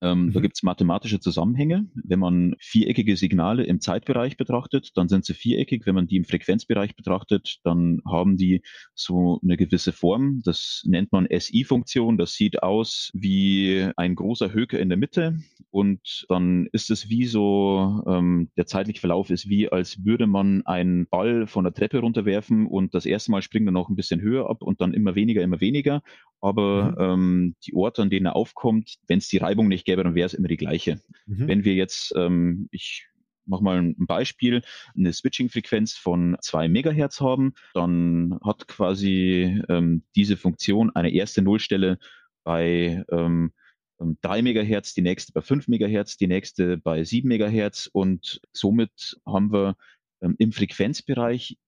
Ähm, 0.00 0.26
mhm. 0.26 0.32
Da 0.32 0.40
gibt 0.40 0.56
es 0.56 0.62
mathematische 0.62 1.20
Zusammenhänge. 1.20 1.86
Wenn 1.94 2.18
man 2.18 2.54
viereckige 2.58 3.16
Signale 3.16 3.64
im 3.64 3.80
Zeitbereich 3.80 4.36
betrachtet, 4.36 4.90
dann 4.94 5.08
sind 5.08 5.24
sie 5.24 5.34
viereckig. 5.34 5.86
Wenn 5.86 5.94
man 5.94 6.06
die 6.06 6.16
im 6.16 6.24
Frequenzbereich 6.24 6.96
betrachtet, 6.96 7.58
dann 7.64 8.00
haben 8.06 8.36
die 8.36 8.62
so 8.94 9.40
eine 9.42 9.56
gewisse 9.56 9.92
Form. 9.92 10.42
Das 10.44 10.82
nennt 10.86 11.12
man 11.12 11.26
SI-Funktion. 11.30 12.18
Das 12.18 12.34
sieht 12.34 12.62
aus 12.62 13.10
wie 13.14 13.88
ein 13.96 14.14
großer 14.14 14.52
Höker 14.52 14.78
in 14.78 14.88
der 14.88 14.98
Mitte. 14.98 15.38
Und 15.70 16.26
dann 16.28 16.68
ist 16.72 16.90
es 16.90 17.08
wie 17.08 17.26
so, 17.26 18.02
ähm, 18.06 18.50
der 18.56 18.66
zeitliche 18.66 19.00
Verlauf 19.00 19.30
ist 19.30 19.48
wie, 19.48 19.68
als 19.68 20.04
würde 20.04 20.26
man 20.26 20.64
einen 20.66 21.06
Ball 21.08 21.46
von 21.46 21.64
der 21.64 21.72
Treppe 21.72 21.98
runterwerfen 21.98 22.66
und 22.66 22.94
das 22.94 23.06
erste 23.06 23.30
Mal 23.30 23.42
springt 23.42 23.68
er 23.68 23.72
noch 23.72 23.88
ein 23.88 23.96
bisschen 23.96 24.20
höher 24.20 24.48
ab 24.48 24.62
und 24.62 24.80
dann 24.80 24.94
immer 24.94 25.14
weniger, 25.14 25.42
immer 25.42 25.60
weniger. 25.60 26.02
Aber 26.40 26.90
mhm. 26.90 26.96
ähm, 26.98 27.56
die 27.66 27.74
Orte, 27.74 28.02
an 28.02 28.10
denen 28.10 28.26
er 28.26 28.36
aufkommt, 28.36 28.96
wenn 29.06 29.18
es 29.18 29.28
die 29.28 29.38
Reibung 29.38 29.68
nicht 29.68 29.86
gäbe, 29.86 29.93
dann 30.02 30.14
wäre 30.14 30.26
es 30.26 30.34
immer 30.34 30.48
die 30.48 30.56
gleiche. 30.56 31.00
Mhm. 31.26 31.48
Wenn 31.48 31.64
wir 31.64 31.74
jetzt, 31.74 32.12
ähm, 32.16 32.68
ich 32.70 33.06
mache 33.46 33.62
mal 33.62 33.78
ein 33.78 34.06
Beispiel, 34.06 34.62
eine 34.96 35.12
Switching-Frequenz 35.12 35.94
von 35.94 36.36
zwei 36.40 36.68
Megahertz 36.68 37.20
haben, 37.20 37.54
dann 37.74 38.38
hat 38.42 38.66
quasi 38.68 39.62
ähm, 39.68 40.02
diese 40.16 40.36
Funktion 40.36 40.90
eine 40.94 41.12
erste 41.12 41.42
Nullstelle 41.42 41.98
bei 42.42 43.04
ähm, 43.10 43.52
3 43.98 44.42
Megahertz, 44.42 44.94
die 44.94 45.02
nächste 45.02 45.32
bei 45.32 45.40
5 45.40 45.68
Megahertz, 45.68 46.16
die 46.16 46.26
nächste 46.26 46.76
bei 46.78 47.04
7 47.04 47.28
Megahertz 47.28 47.88
und 47.92 48.40
somit 48.52 49.18
haben 49.24 49.52
wir 49.52 49.76
ähm, 50.20 50.34
im 50.38 50.52
Frequenzbereich 50.52 51.58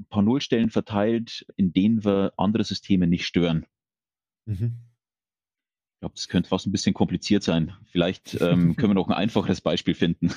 ein 0.00 0.06
paar 0.08 0.22
Nullstellen 0.22 0.70
verteilt, 0.70 1.46
in 1.56 1.72
denen 1.72 2.04
wir 2.04 2.32
andere 2.36 2.64
Systeme 2.64 3.06
nicht 3.06 3.26
stören. 3.26 3.66
Mhm 4.46 4.78
glaube, 6.04 6.16
das 6.16 6.28
könnte 6.28 6.50
fast 6.50 6.66
ein 6.66 6.72
bisschen 6.72 6.92
kompliziert 6.92 7.42
sein. 7.42 7.72
Vielleicht 7.90 8.38
ähm, 8.42 8.76
können 8.76 8.90
wir 8.90 8.94
noch 8.94 9.08
ein 9.08 9.14
einfacheres 9.14 9.62
Beispiel 9.62 9.94
finden. 9.94 10.28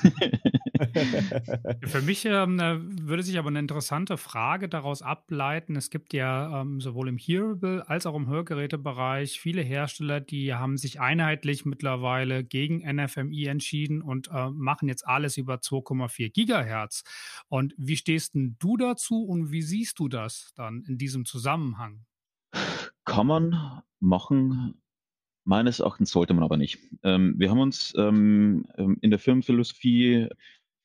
Für 1.84 2.00
mich 2.00 2.24
ähm, 2.24 2.58
äh, 2.58 2.78
würde 3.06 3.22
sich 3.22 3.38
aber 3.38 3.48
eine 3.48 3.58
interessante 3.58 4.16
Frage 4.16 4.70
daraus 4.70 5.02
ableiten. 5.02 5.76
Es 5.76 5.90
gibt 5.90 6.14
ja 6.14 6.62
ähm, 6.62 6.80
sowohl 6.80 7.08
im 7.08 7.18
Hearable 7.18 7.86
als 7.86 8.06
auch 8.06 8.14
im 8.14 8.28
Hörgerätebereich 8.28 9.38
viele 9.38 9.60
Hersteller, 9.60 10.20
die 10.20 10.54
haben 10.54 10.78
sich 10.78 11.00
einheitlich 11.00 11.66
mittlerweile 11.66 12.44
gegen 12.44 12.78
NFMI 12.78 13.44
entschieden 13.44 14.00
und 14.00 14.28
äh, 14.28 14.48
machen 14.48 14.88
jetzt 14.88 15.06
alles 15.06 15.36
über 15.36 15.56
2,4 15.56 16.32
Gigahertz. 16.32 17.04
Und 17.48 17.74
wie 17.76 17.98
stehst 17.98 18.34
denn 18.34 18.56
du 18.58 18.78
dazu 18.78 19.22
und 19.22 19.52
wie 19.52 19.62
siehst 19.62 19.98
du 19.98 20.08
das 20.08 20.52
dann 20.54 20.82
in 20.84 20.96
diesem 20.96 21.26
Zusammenhang? 21.26 22.06
Kann 23.04 23.26
man 23.26 23.82
machen, 24.00 24.80
Meines 25.48 25.80
Erachtens 25.80 26.10
sollte 26.10 26.34
man 26.34 26.44
aber 26.44 26.58
nicht. 26.58 26.78
Ähm, 27.02 27.34
wir 27.38 27.48
haben 27.48 27.60
uns 27.60 27.94
ähm, 27.96 28.66
ähm, 28.76 28.98
in 29.00 29.08
der 29.08 29.18
Firmenphilosophie 29.18 30.28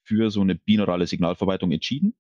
für 0.06 0.32
so 0.32 0.40
eine 0.40 0.56
binaurale 0.56 1.06
Signalverwaltung 1.06 1.74
entschieden. 1.74 2.16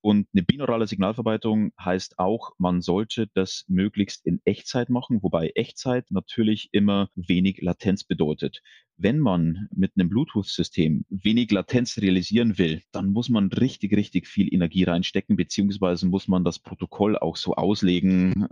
Und 0.00 0.28
eine 0.32 0.44
binaurale 0.44 0.86
Signalverwaltung 0.86 1.72
heißt 1.80 2.20
auch, 2.20 2.52
man 2.58 2.82
sollte 2.82 3.26
das 3.34 3.64
möglichst 3.66 4.24
in 4.24 4.40
Echtzeit 4.44 4.90
machen, 4.90 5.24
wobei 5.24 5.50
Echtzeit 5.56 6.08
natürlich 6.12 6.68
immer 6.70 7.10
wenig 7.16 7.60
Latenz 7.62 8.04
bedeutet. 8.04 8.62
Wenn 9.02 9.18
man 9.18 9.68
mit 9.74 9.92
einem 9.96 10.08
Bluetooth-System 10.08 11.04
wenig 11.10 11.50
Latenz 11.50 11.98
realisieren 11.98 12.56
will, 12.56 12.82
dann 12.92 13.08
muss 13.08 13.28
man 13.28 13.48
richtig, 13.48 13.96
richtig 13.96 14.28
viel 14.28 14.54
Energie 14.54 14.84
reinstecken, 14.84 15.34
beziehungsweise 15.34 16.06
muss 16.06 16.28
man 16.28 16.44
das 16.44 16.60
Protokoll 16.60 17.18
auch 17.18 17.36
so 17.36 17.54
auslegen, 17.54 18.46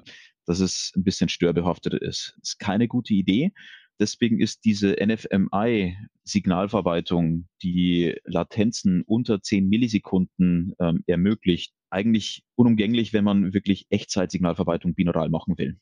dass 0.46 0.58
es 0.58 0.92
ein 0.96 1.04
bisschen 1.04 1.28
störbehaftet 1.28 1.94
ist. 1.94 2.34
Das 2.40 2.50
ist 2.50 2.58
keine 2.58 2.88
gute 2.88 3.14
Idee. 3.14 3.52
Deswegen 4.00 4.40
ist 4.40 4.64
diese 4.64 4.96
NFMI-Signalverarbeitung, 5.00 7.46
die 7.62 8.16
Latenzen 8.24 9.02
unter 9.02 9.42
10 9.42 9.68
Millisekunden 9.68 10.74
ähm, 10.80 11.04
ermöglicht, 11.06 11.74
eigentlich 11.90 12.42
unumgänglich, 12.56 13.12
wenn 13.12 13.24
man 13.24 13.52
wirklich 13.52 13.86
Echtzeitsignalverarbeitung 13.90 14.94
binaural 14.94 15.28
machen 15.28 15.58
will. 15.58 15.78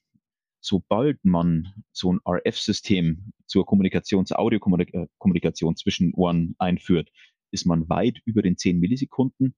Sobald 0.60 1.24
man 1.24 1.72
so 1.92 2.12
ein 2.12 2.20
RF-System 2.28 3.32
zur 3.46 3.64
Kommunikation, 3.64 4.26
zur 4.26 4.38
Audiokommunikation 4.38 5.76
zwischen 5.76 6.12
Ohren 6.14 6.54
einführt, 6.58 7.10
ist 7.50 7.66
man 7.66 7.88
weit 7.88 8.20
über 8.24 8.42
den 8.42 8.56
10 8.56 8.78
Millisekunden 8.78 9.54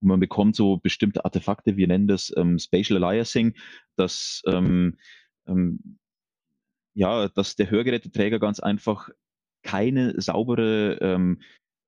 und 0.00 0.08
man 0.08 0.20
bekommt 0.20 0.56
so 0.56 0.78
bestimmte 0.78 1.24
Artefakte, 1.24 1.76
wir 1.76 1.86
nennen 1.86 2.08
das 2.08 2.32
ähm, 2.36 2.58
Spatial 2.58 3.02
Aliasing, 3.04 3.54
dass 3.96 4.42
ähm, 4.46 4.96
ähm, 5.46 5.98
ja, 6.94 7.28
dass 7.28 7.56
der 7.56 7.70
Hörgeräteträger 7.70 8.38
ganz 8.38 8.60
einfach 8.60 9.10
keine 9.62 10.20
saubere 10.20 10.98
ähm, 11.00 11.40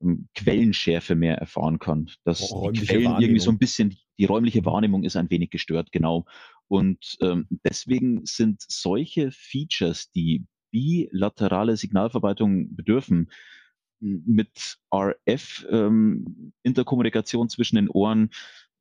ähm 0.02 0.28
Quellenschärfe 0.34 1.14
mehr 1.14 1.38
erfahren 1.38 1.78
kann. 1.78 2.10
Dass 2.24 2.52
die 2.72 2.86
Quellen 2.86 3.16
irgendwie 3.18 3.40
so 3.40 3.50
ein 3.50 3.58
bisschen, 3.58 3.96
die 4.18 4.26
räumliche 4.26 4.64
Wahrnehmung 4.64 5.04
ist 5.04 5.16
ein 5.16 5.30
wenig 5.30 5.50
gestört, 5.50 5.90
genau. 5.90 6.26
Und 6.72 7.18
ähm, 7.20 7.46
deswegen 7.66 8.24
sind 8.24 8.64
solche 8.66 9.30
Features, 9.30 10.11
die 10.11 10.46
bilaterale 10.70 11.76
Signalverarbeitung 11.76 12.74
bedürfen, 12.74 13.30
mit 14.00 14.78
RF 14.90 15.66
ähm, 15.68 16.54
zwischen 17.50 17.76
den 17.76 17.90
Ohren 17.90 18.30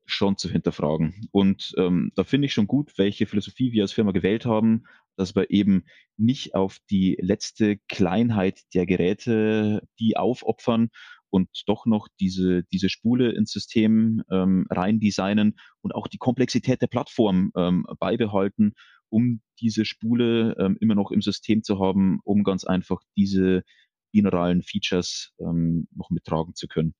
schon 0.05 0.37
zu 0.37 0.49
hinterfragen. 0.49 1.27
Und 1.31 1.73
ähm, 1.77 2.13
da 2.15 2.23
finde 2.23 2.45
ich 2.45 2.53
schon 2.53 2.65
gut, 2.65 2.97
welche 2.97 3.25
Philosophie 3.25 3.73
wir 3.73 3.83
als 3.83 3.91
Firma 3.91 4.13
gewählt 4.13 4.45
haben, 4.45 4.85
dass 5.17 5.35
wir 5.35 5.51
eben 5.51 5.83
nicht 6.15 6.55
auf 6.55 6.77
die 6.89 7.17
letzte 7.19 7.75
Kleinheit 7.89 8.61
der 8.73 8.85
Geräte 8.85 9.85
die 9.99 10.15
aufopfern 10.15 10.91
und 11.31 11.49
doch 11.65 11.85
noch 11.85 12.07
diese, 12.19 12.63
diese 12.71 12.89
Spule 12.89 13.31
ins 13.31 13.51
System 13.51 14.21
ähm, 14.29 14.67
rein 14.69 14.99
designen 14.99 15.55
und 15.81 15.95
auch 15.95 16.07
die 16.07 16.17
Komplexität 16.17 16.81
der 16.81 16.87
Plattform 16.87 17.51
ähm, 17.55 17.85
beibehalten, 17.99 18.73
um 19.09 19.41
diese 19.59 19.85
Spule 19.85 20.55
ähm, 20.59 20.77
immer 20.79 20.95
noch 20.95 21.11
im 21.11 21.21
System 21.21 21.63
zu 21.63 21.79
haben, 21.79 22.19
um 22.23 22.43
ganz 22.43 22.63
einfach 22.65 23.01
diese 23.17 23.63
binauralen 24.11 24.61
Features 24.61 25.33
ähm, 25.39 25.87
noch 25.95 26.09
mittragen 26.09 26.53
zu 26.53 26.67
können. 26.67 26.93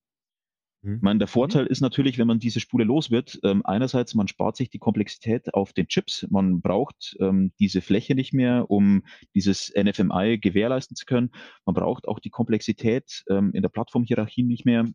Mhm. 0.82 0.96
Ich 0.96 1.02
meine, 1.02 1.20
der 1.20 1.28
mhm. 1.28 1.32
Vorteil 1.32 1.66
ist 1.68 1.82
natürlich, 1.82 2.18
wenn 2.18 2.28
man 2.28 2.40
diese 2.40 2.60
Spule 2.60 2.84
los 2.84 3.12
wird, 3.12 3.40
ähm, 3.44 3.62
einerseits, 3.66 4.16
man 4.16 4.28
spart 4.28 4.56
sich 4.56 4.70
die 4.70 4.80
Komplexität 4.80 5.54
auf 5.54 5.74
den 5.74 5.88
Chips, 5.88 6.28
man 6.30 6.62
braucht 6.62 7.16
ähm, 7.20 7.52
diese 7.60 7.82
Fläche 7.82 8.16
nicht 8.16 8.34
mehr, 8.34 8.70
um 8.70 9.04
dieses 9.36 9.72
NFMI 9.76 10.40
gewährleisten 10.40 10.96
zu 10.96 11.06
können. 11.06 11.32
Man 11.66 11.76
braucht 11.76 12.08
auch 12.08 12.20
die 12.20 12.30
Komplexität 12.30 13.24
ähm, 13.30 13.52
in 13.54 13.62
der 13.62 13.70
Plattformhierarchie 13.70 14.44
nicht 14.44 14.66
mehr, 14.66 14.88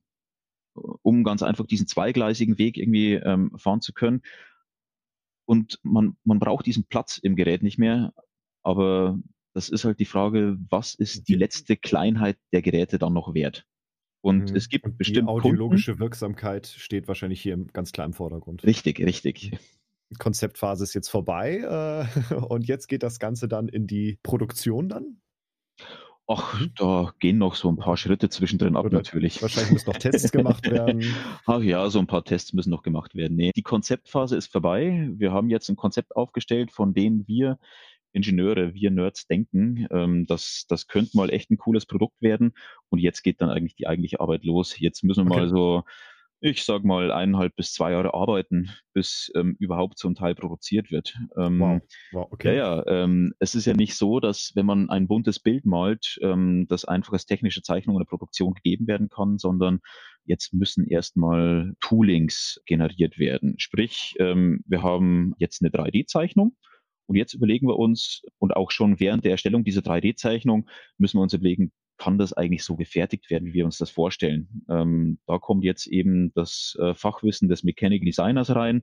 um 0.75 1.25
ganz 1.25 1.43
einfach 1.43 1.67
diesen 1.67 1.87
zweigleisigen 1.87 2.59
Weg 2.59 2.77
irgendwie 2.77 3.15
ähm, 3.15 3.53
fahren 3.57 3.81
zu 3.81 3.93
können. 3.93 4.23
Und 5.47 5.79
man, 5.85 6.17
man 6.25 6.41
braucht 6.41 6.67
diesen 6.67 6.85
Platz 6.85 7.19
im 7.19 7.37
Gerät 7.37 7.63
nicht 7.63 7.79
mehr, 7.79 8.13
aber 8.65 9.19
das 9.55 9.69
ist 9.69 9.85
halt 9.85 10.01
die 10.01 10.05
Frage, 10.05 10.59
was 10.69 10.95
ist 10.95 11.29
die 11.29 11.35
letzte 11.35 11.77
Kleinheit 11.77 12.37
der 12.53 12.63
Geräte 12.63 12.99
dann 12.99 13.15
noch 13.15 13.33
wert? 13.33 13.65
Und 14.27 14.51
mhm. 14.51 14.57
es 14.57 14.69
gibt 14.69 14.87
und 14.87 14.99
bestimmt. 14.99 15.29
Die 15.29 15.31
audiologische 15.31 15.93
Kunden, 15.93 16.01
Wirksamkeit 16.01 16.67
steht 16.67 17.07
wahrscheinlich 17.07 17.41
hier 17.41 17.57
ganz 17.73 17.93
klar 17.93 18.05
im 18.05 18.13
Vordergrund. 18.13 18.65
Richtig, 18.65 18.99
richtig. 18.99 19.53
Konzeptphase 20.19 20.83
ist 20.83 20.95
jetzt 20.95 21.09
vorbei 21.09 22.09
äh, 22.31 22.35
und 22.49 22.67
jetzt 22.67 22.89
geht 22.89 23.05
das 23.05 23.21
Ganze 23.21 23.47
dann 23.47 23.69
in 23.69 23.87
die 23.87 24.19
Produktion 24.25 24.89
dann? 24.89 25.21
Ach, 26.27 26.61
mhm. 26.61 26.73
da 26.75 27.15
gehen 27.21 27.39
noch 27.39 27.55
so 27.55 27.69
ein 27.69 27.77
paar 27.77 27.97
Schritte 27.97 28.29
zwischendrin 28.29 28.75
ab, 28.75 28.87
Oder 28.87 28.97
natürlich. 28.97 29.43
Wahrscheinlich 29.43 29.75
müssen 29.75 29.91
noch 29.91 29.99
Tests 29.99 30.33
gemacht 30.33 30.69
werden. 30.73 31.05
Ach 31.47 31.61
ja, 31.61 31.89
so 31.89 32.01
ein 32.01 32.09
paar 32.09 32.25
Tests 32.25 32.53
müssen 32.53 32.71
noch 32.71 32.83
gemacht 32.83 33.15
werden. 33.15 33.37
Nee, 33.37 33.53
die 33.55 33.63
Konzeptphase 33.63 34.37
ist 34.37 34.51
vorbei. 34.51 35.09
Wir 35.15 35.31
haben 35.31 35.51
jetzt 35.51 35.69
ein 35.69 35.77
Konzept 35.77 36.17
aufgestellt, 36.17 36.73
von 36.73 36.95
dem 36.95 37.29
wir 37.29 37.61
Ingenieure, 38.17 38.75
wir 38.75 38.91
Nerds 38.91 39.27
denken, 39.27 39.87
ähm, 39.91 40.27
das, 40.27 40.65
das 40.69 40.87
könnte 40.89 41.17
mal 41.17 41.31
echt 41.31 41.51
ein 41.51 41.59
cooles 41.59 41.87
Produkt 41.87 42.21
werden. 42.21 42.53
Und 42.89 42.99
jetzt 42.99 43.23
geht 43.23 43.41
dann 43.41 43.51
eigentlich 43.51 43.77
die 43.77 43.87
eigentliche 43.87 44.21
Arbeit 44.21 44.45
los. 44.45 44.79
Jetzt 44.79 45.05
müssen 45.05 45.27
wir 45.27 45.33
okay. 45.33 45.41
mal 45.41 45.49
so, 45.49 45.85
ich 46.41 46.65
sag 46.65 46.85
mal, 46.85 47.11
eineinhalb 47.11 47.57
bis 47.57 47.73
zwei 47.73 47.93
Jahre 47.93 48.15
arbeiten, 48.15 48.71
bis 48.93 49.31
ähm, 49.35 49.57
überhaupt 49.59 49.99
so 49.99 50.09
ein 50.09 50.15
Teil 50.15 50.35
produziert 50.35 50.91
wird. 50.91 51.17
Ähm, 51.37 51.61
wow. 51.61 51.83
wow, 52.13 52.29
okay. 52.31 52.57
Ja, 52.57 52.77
ja, 52.77 52.87
ähm, 53.05 53.33
es 53.39 53.55
ist 53.55 53.67
ja 53.67 53.75
nicht 53.75 53.95
so, 53.95 54.21
dass 54.21 54.53
wenn 54.55 54.67
man 54.67 54.91
ein 54.91 55.09
buntes 55.09 55.41
Bild 55.41 55.65
malt, 55.65 56.19
ähm, 56.23 56.67
das 56.69 56.85
einfach 56.85 57.13
als 57.15 57.27
technische 57.27 57.63
Zeichnung 57.63 57.97
in 57.97 58.01
der 58.01 58.09
Produktion 58.09 58.55
gegeben 58.55 58.87
werden 58.87 59.09
kann, 59.09 59.39
sondern 59.39 59.81
jetzt 60.25 60.53
müssen 60.53 60.87
erstmal 60.87 61.75
Toolings 61.81 62.61
generiert 62.67 63.19
werden. 63.19 63.55
Sprich, 63.59 64.15
ähm, 64.19 64.63
wir 64.67 64.83
haben 64.83 65.35
jetzt 65.39 65.63
eine 65.63 65.71
3D-Zeichnung 65.71 66.55
und 67.07 67.17
jetzt 67.17 67.35
überlegen 67.35 67.69
wir 67.69 67.79
uns, 67.79 68.23
und 68.39 68.57
auch 68.57 68.71
schon 68.71 69.01
während 69.01 69.25
der 69.25 69.33
Erstellung 69.33 69.65
dieser 69.65 69.81
3D-Zeichnung 69.81 70.69
müssen 70.99 71.19
wir 71.19 71.23
uns 71.23 71.35
überlegen, 71.35 71.73
kann 71.99 72.19
das 72.19 72.33
eigentlich 72.33 72.65
so 72.65 72.77
gefertigt 72.77 73.31
werden, 73.31 73.49
wie 73.49 73.55
wir 73.55 73.65
uns 73.65 73.79
das 73.79 73.91
vorstellen? 73.91 74.65
Ähm, 74.69 75.19
da 75.27 75.39
kommt 75.39 75.65
jetzt 75.65 75.87
eben 75.87 76.33
das 76.35 76.77
äh, 76.79 76.95
Fachwissen 76.95 77.49
des 77.49 77.63
Mechanical 77.63 78.05
Designers 78.05 78.55
rein. 78.55 78.83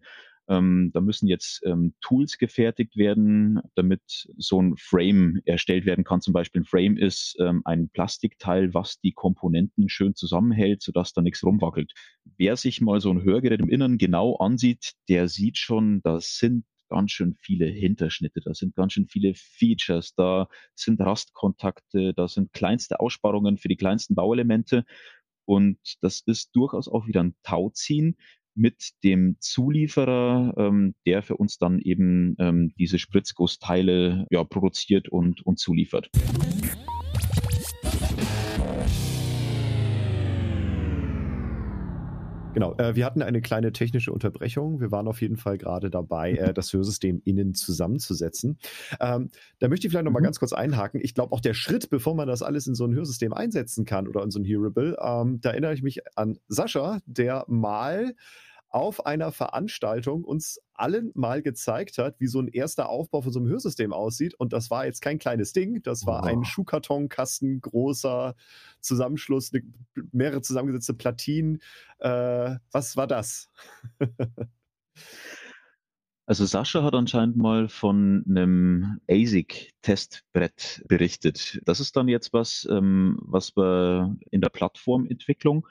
Ähm, 0.50 0.92
da 0.94 1.00
müssen 1.00 1.28
jetzt 1.28 1.62
ähm, 1.66 1.94
Tools 2.02 2.38
gefertigt 2.38 2.98
werden, 2.98 3.62
damit 3.76 4.02
so 4.38 4.62
ein 4.62 4.76
Frame 4.78 5.42
erstellt 5.46 5.86
werden 5.86 6.04
kann. 6.04 6.22
Zum 6.22 6.34
Beispiel 6.34 6.62
ein 6.62 6.66
Frame 6.66 6.98
ist 6.98 7.38
ähm, 7.40 7.62
ein 7.64 7.90
Plastikteil, 7.90 8.74
was 8.74 9.00
die 9.00 9.14
Komponenten 9.14 9.88
schön 9.88 10.16
zusammenhält, 10.16 10.82
sodass 10.82 11.14
da 11.14 11.22
nichts 11.22 11.44
rumwackelt. 11.44 11.94
Wer 12.38 12.58
sich 12.58 12.82
mal 12.82 13.00
so 13.00 13.12
ein 13.12 13.24
Hörgerät 13.24 13.62
im 13.62 13.70
Inneren 13.70 13.98
genau 13.98 14.36
ansieht, 14.36 14.94
der 15.08 15.30
sieht 15.30 15.58
schon, 15.58 16.02
da 16.02 16.20
sind 16.20 16.66
ganz 16.94 17.12
schön 17.12 17.34
viele 17.40 17.66
Hinterschnitte, 17.66 18.40
da 18.46 18.54
sind 18.54 18.76
ganz 18.76 18.94
schön 18.94 19.08
viele 19.08 19.34
Features, 19.34 20.14
da 20.14 20.48
sind 20.76 21.02
Rastkontakte, 21.02 22.14
da 22.14 22.28
sind 22.28 22.54
kleinste 22.54 23.00
Aussparungen 23.00 23.58
für 23.58 23.68
die 23.68 23.78
kleinsten 23.78 24.14
Bauelemente. 24.14 24.86
Und 25.46 25.80
das 26.02 26.22
ist 26.26 26.56
durchaus 26.56 26.88
auch 26.88 27.08
wieder 27.08 27.24
ein 27.24 27.36
Tauziehen 27.42 28.16
mit 28.56 28.92
dem 29.04 29.38
Zulieferer, 29.40 30.54
ähm, 30.58 30.94
der 31.08 31.24
für 31.24 31.38
uns 31.38 31.58
dann 31.58 31.80
eben 31.80 32.36
ähm, 32.38 32.74
diese 32.78 33.00
Spritzgussteile 33.00 34.28
ja, 34.30 34.44
produziert 34.44 35.10
und, 35.10 35.44
und 35.44 35.58
zuliefert. 35.58 36.12
Genau, 42.54 42.76
äh, 42.78 42.96
wir 42.96 43.06
hatten 43.06 43.24
eine 43.24 43.42
kleine 43.42 43.72
technische 43.72 44.14
Unterbrechung. 44.14 44.80
Wir 44.80 44.92
waren 44.92 45.08
auf 45.08 45.22
jeden 45.22 45.38
Fall 45.38 45.58
gerade 45.58 45.90
dabei, 45.90 46.34
äh, 46.34 46.54
das 46.54 46.72
Hörsystem 46.72 47.22
innen 47.26 47.56
zusammenzusetzen. 47.56 48.60
Ähm, 49.00 49.32
da 49.58 49.68
möchte 49.70 49.88
ich 49.88 49.92
vielleicht 49.92 50.06
noch 50.06 50.12
mal 50.12 50.20
mhm. 50.20 50.26
ganz 50.26 50.40
kurz 50.40 50.54
einhaken. 50.54 51.02
Ich 51.04 51.16
glaube, 51.16 51.34
auch 51.34 51.42
der 51.42 51.56
Schritt, 51.56 51.90
bevor 51.90 52.14
man 52.14 52.28
das 52.28 52.44
alles 52.44 52.68
in 52.68 52.76
so 52.76 52.86
ein 52.86 52.94
Hörsystem 52.94 53.34
einsetzen 53.34 53.86
kann 53.86 54.08
oder 54.08 54.24
in 54.24 54.30
so 54.30 54.40
ein 54.40 54.46
Hearable, 54.46 54.98
ähm, 55.02 55.42
da 55.42 55.50
erinnere 55.50 55.74
ich 55.74 55.82
mich 55.82 56.02
an 56.16 56.38
Sascha, 56.48 57.00
der 57.08 57.46
mal 57.48 58.14
auf 58.74 59.06
einer 59.06 59.32
Veranstaltung 59.32 60.24
uns 60.24 60.60
allen 60.74 61.12
mal 61.14 61.44
gezeigt 61.44 62.00
hat, 62.00 62.20
wie 62.20 62.28
so 62.28 62.40
ein 62.40 62.48
erster 62.48 62.90
Aufbau 62.90 63.22
von 63.22 63.32
so 63.32 63.40
einem 63.40 63.48
Hörsystem 63.48 63.94
aussieht. 63.94 64.34
Und 64.34 64.52
das 64.52 64.72
war 64.72 64.86
jetzt 64.86 65.02
kein 65.02 65.20
kleines 65.20 65.54
Ding, 65.54 65.84
das 65.84 66.08
war 66.08 66.24
oh. 66.24 66.26
ein 66.26 66.44
Schuhkartonkasten, 66.44 67.62
großer 67.62 68.36
Zusammenschluss, 68.82 69.52
mehrere 70.12 70.42
zusammengesetzte 70.42 70.96
Platinen. 70.96 71.62
Äh, 72.00 72.56
was 72.72 72.98
war 72.98 73.08
das? 73.08 73.50
Also 76.26 76.46
Sascha 76.46 76.84
hat 76.84 76.96
anscheinend 76.96 77.36
mal 77.36 77.68
von 77.68 78.24
einem 78.30 79.02
ASIC-Testbrett 79.10 80.86
berichtet. 80.88 81.60
Das 81.66 81.82
ist 81.82 81.98
dann 81.98 82.08
jetzt 82.08 82.32
was, 82.32 82.66
ähm, 82.72 83.20
was 83.22 83.58
wir 83.58 84.16
in 84.32 84.40
der 84.40 84.48
Plattformentwicklung 84.48 85.68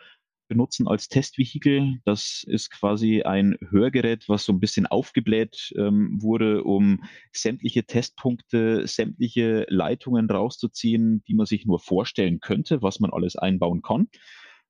benutzen 0.52 0.86
als 0.86 1.08
Testvehikel. 1.08 1.98
Das 2.04 2.44
ist 2.46 2.70
quasi 2.70 3.22
ein 3.22 3.56
Hörgerät, 3.70 4.28
was 4.28 4.44
so 4.44 4.52
ein 4.52 4.60
bisschen 4.60 4.86
aufgebläht 4.86 5.72
ähm, 5.78 6.18
wurde, 6.20 6.62
um 6.62 7.02
sämtliche 7.32 7.84
Testpunkte, 7.84 8.86
sämtliche 8.86 9.64
Leitungen 9.70 10.28
rauszuziehen, 10.28 11.24
die 11.26 11.34
man 11.34 11.46
sich 11.46 11.64
nur 11.64 11.80
vorstellen 11.80 12.40
könnte, 12.40 12.82
was 12.82 13.00
man 13.00 13.10
alles 13.10 13.36
einbauen 13.36 13.80
kann. 13.80 14.08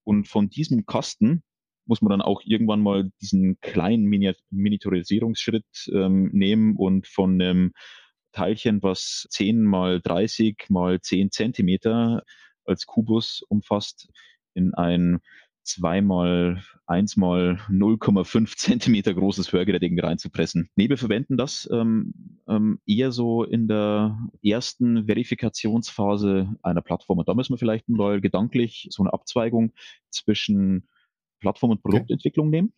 Und 0.05 0.29
von 0.29 0.49
diesem 0.49 0.87
Kasten 0.87 1.43
muss 1.85 2.01
man 2.01 2.11
dann 2.11 2.23
auch 2.23 2.43
irgendwann 2.45 2.81
mal 2.81 3.11
diesen 3.21 3.61
kleinen 3.61 4.05
Miniaturisierungsschritt 4.51 5.91
ähm, 5.93 6.31
nehmen 6.33 6.77
und 6.77 7.09
von 7.09 7.43
einem 7.43 7.73
Teilchen, 8.31 8.85
was 8.85 9.27
10 9.31 9.63
mal 9.65 10.01
30 10.01 10.67
mal 10.69 11.01
10 11.01 11.33
Zentimeter 11.33 12.23
als 12.65 12.87
Kubus 12.87 13.43
umfasst, 13.49 14.09
in 14.55 14.75
ein 14.75 15.21
zweimal, 15.63 16.63
einsmal 16.87 17.59
0,5 17.69 18.57
Zentimeter 18.57 19.15
großes 19.15 19.53
Hörgerät 19.53 19.83
irgendwie 19.83 20.03
reinzupressen. 20.03 20.69
Nebel 20.77 20.97
verwenden 20.97 21.37
das 21.37 21.69
ähm, 21.73 22.41
ähm, 22.49 22.81
eher 22.87 23.13
so 23.13 23.45
in 23.45 23.69
der 23.69 24.19
ersten 24.43 25.07
Verifikationsphase 25.07 26.55
einer 26.63 26.83
Plattform. 26.83 27.19
Und 27.19 27.29
da 27.29 27.35
müssen 27.35 27.53
wir 27.53 27.59
vielleicht 27.59 27.89
mal 27.89 28.21
gedanklich 28.21 28.89
so 28.91 29.03
eine 29.03 29.13
Abzweigung 29.13 29.73
zwischen 30.11 30.89
Plattform- 31.41 31.71
und 31.71 31.83
Produktentwicklung 31.83 32.49
okay. 32.49 32.57
nehmen. 32.57 32.73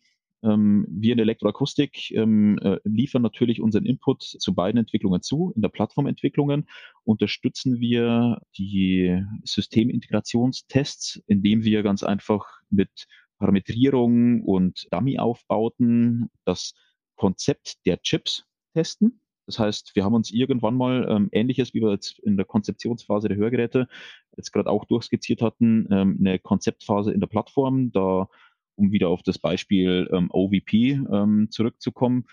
Ähm, 0.45 0.85
wir 0.89 1.13
in 1.13 1.17
der 1.17 1.23
Elektroakustik 1.23 2.11
ähm, 2.11 2.59
äh, 2.61 2.77
liefern 2.83 3.21
natürlich 3.21 3.61
unseren 3.61 3.85
Input 3.85 4.21
zu 4.21 4.53
beiden 4.53 4.79
Entwicklungen 4.79 5.21
zu. 5.21 5.51
In 5.55 5.61
der 5.61 5.69
Plattformentwicklungen 5.69 6.67
unterstützen 7.03 7.79
wir 7.79 8.41
die 8.57 9.23
Systemintegrationstests, 9.43 11.23
indem 11.27 11.63
wir 11.63 11.83
ganz 11.83 12.03
einfach 12.03 12.45
mit 12.75 13.07
Parametrierung 13.39 14.41
und 14.43 14.87
Dummy-Aufbauten 14.91 16.29
das 16.45 16.73
Konzept 17.15 17.85
der 17.85 18.01
Chips 18.01 18.45
testen. 18.73 19.21
Das 19.45 19.59
heißt, 19.59 19.95
wir 19.95 20.03
haben 20.03 20.15
uns 20.15 20.31
irgendwann 20.31 20.75
mal 20.75 21.07
ähm, 21.09 21.29
ähnliches, 21.31 21.73
wie 21.73 21.81
wir 21.81 21.91
jetzt 21.91 22.19
in 22.19 22.35
der 22.35 22.45
Konzeptionsphase 22.45 23.27
der 23.27 23.37
Hörgeräte 23.37 23.87
jetzt 24.35 24.51
gerade 24.51 24.69
auch 24.69 24.85
durchskizziert 24.85 25.41
hatten, 25.41 25.87
ähm, 25.91 26.17
eine 26.19 26.39
Konzeptphase 26.39 27.11
in 27.11 27.19
der 27.19 27.27
Plattform. 27.27 27.91
Da 27.91 28.27
um 28.75 28.91
wieder 28.91 29.09
auf 29.09 29.23
das 29.23 29.39
Beispiel 29.39 30.09
ähm, 30.11 30.29
OVP 30.31 30.99
ähm, 31.11 31.47
zurückzukommen, 31.49 32.25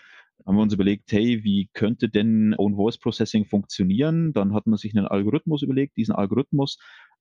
haben 0.45 0.55
wir 0.55 0.61
uns 0.61 0.73
überlegt, 0.73 1.11
hey, 1.11 1.43
wie 1.43 1.69
könnte 1.73 2.09
denn 2.09 2.53
Own 2.57 2.75
Voice 2.75 2.97
Processing 2.97 3.45
funktionieren? 3.45 4.33
Dann 4.33 4.53
hat 4.53 4.67
man 4.67 4.77
sich 4.77 4.95
einen 4.95 5.07
Algorithmus 5.07 5.61
überlegt. 5.61 5.95
Diesen 5.97 6.13
Algorithmus 6.13 6.77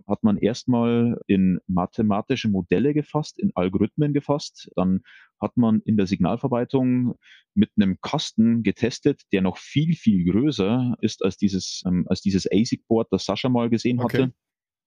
hat 0.08 0.22
man 0.22 0.36
erstmal 0.38 1.20
in 1.26 1.60
mathematische 1.66 2.48
Modelle 2.48 2.94
gefasst, 2.94 3.38
in 3.38 3.52
Algorithmen 3.54 4.12
gefasst. 4.12 4.70
Dann 4.74 5.02
hat 5.40 5.56
man 5.56 5.80
in 5.84 5.96
der 5.96 6.06
Signalverwaltung 6.06 7.14
mit 7.54 7.70
einem 7.76 8.00
Kasten 8.00 8.62
getestet, 8.62 9.22
der 9.32 9.42
noch 9.42 9.56
viel, 9.56 9.94
viel 9.94 10.24
größer 10.30 10.96
ist 11.00 11.24
als 11.24 11.36
dieses, 11.36 11.82
ähm, 11.86 12.06
als 12.08 12.22
dieses 12.22 12.50
ASIC-Board, 12.50 13.08
das 13.10 13.24
Sascha 13.24 13.48
mal 13.48 13.70
gesehen 13.70 14.00
okay. 14.00 14.18
hatte. 14.22 14.34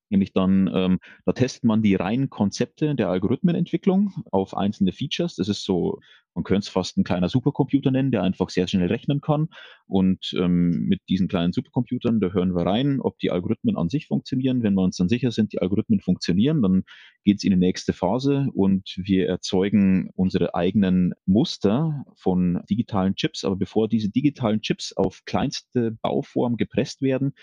Nämlich 0.09 0.33
dann, 0.33 0.69
ähm, 0.73 0.99
da 1.25 1.31
testet 1.33 1.63
man 1.63 1.81
die 1.81 1.95
reinen 1.95 2.29
Konzepte 2.29 2.95
der 2.95 3.09
Algorithmenentwicklung 3.09 4.13
auf 4.31 4.55
einzelne 4.55 4.91
Features. 4.91 5.35
Das 5.35 5.49
ist 5.49 5.63
so, 5.63 5.99
man 6.35 6.43
könnte 6.43 6.65
es 6.65 6.69
fast 6.69 6.97
ein 6.97 7.05
kleiner 7.05 7.29
Supercomputer 7.29 7.91
nennen, 7.91 8.11
der 8.11 8.21
einfach 8.21 8.49
sehr 8.49 8.67
schnell 8.67 8.87
rechnen 8.87 9.21
kann. 9.21 9.47
Und 9.87 10.33
ähm, 10.37 10.85
mit 10.87 10.99
diesen 11.07 11.29
kleinen 11.29 11.53
Supercomputern, 11.53 12.19
da 12.19 12.31
hören 12.31 12.53
wir 12.53 12.65
rein, 12.65 12.99
ob 12.99 13.17
die 13.19 13.31
Algorithmen 13.31 13.77
an 13.77 13.89
sich 13.89 14.07
funktionieren. 14.07 14.61
Wenn 14.61 14.73
wir 14.73 14.83
uns 14.83 14.97
dann 14.97 15.07
sicher 15.07 15.31
sind, 15.31 15.53
die 15.53 15.61
Algorithmen 15.61 16.01
funktionieren, 16.01 16.61
dann 16.61 16.83
geht 17.23 17.37
es 17.37 17.43
in 17.45 17.51
die 17.51 17.57
nächste 17.57 17.93
Phase 17.93 18.47
und 18.53 18.95
wir 18.97 19.27
erzeugen 19.27 20.09
unsere 20.15 20.53
eigenen 20.55 21.13
Muster 21.25 22.03
von 22.15 22.61
digitalen 22.69 23.15
Chips. 23.15 23.45
Aber 23.45 23.55
bevor 23.55 23.87
diese 23.87 24.09
digitalen 24.09 24.61
Chips 24.61 24.91
auf 24.91 25.23
kleinste 25.25 25.91
Bauform 26.01 26.57
gepresst 26.57 27.01
werden, 27.01 27.33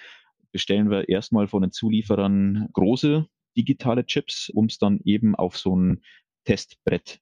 bestellen 0.52 0.90
wir 0.90 1.08
erstmal 1.08 1.48
von 1.48 1.62
den 1.62 1.72
Zulieferern 1.72 2.68
große 2.72 3.26
digitale 3.56 4.06
Chips, 4.06 4.50
um 4.50 4.66
es 4.66 4.78
dann 4.78 5.00
eben 5.04 5.34
auf 5.34 5.58
so 5.58 5.76
ein 5.76 6.02
Testbrett 6.44 7.20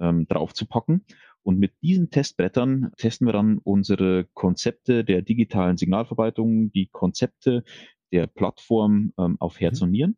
ähm, 0.00 0.26
draufzupacken. 0.28 1.04
Und 1.42 1.58
mit 1.58 1.74
diesen 1.80 2.10
Testbrettern 2.10 2.90
testen 2.96 3.28
wir 3.28 3.32
dann 3.32 3.58
unsere 3.58 4.26
Konzepte 4.34 5.04
der 5.04 5.22
digitalen 5.22 5.76
Signalverarbeitung, 5.76 6.72
die 6.72 6.88
Konzepte 6.88 7.62
der 8.12 8.26
Plattform 8.26 9.12
ähm, 9.18 9.36
auf 9.38 9.60
Herz 9.60 9.80
mhm. 9.80 9.84
und 9.84 9.90
Nieren. 9.92 10.16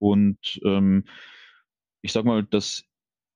Und 0.00 0.60
ähm, 0.64 1.04
ich 2.02 2.12
sage 2.12 2.26
mal, 2.26 2.42
das 2.42 2.84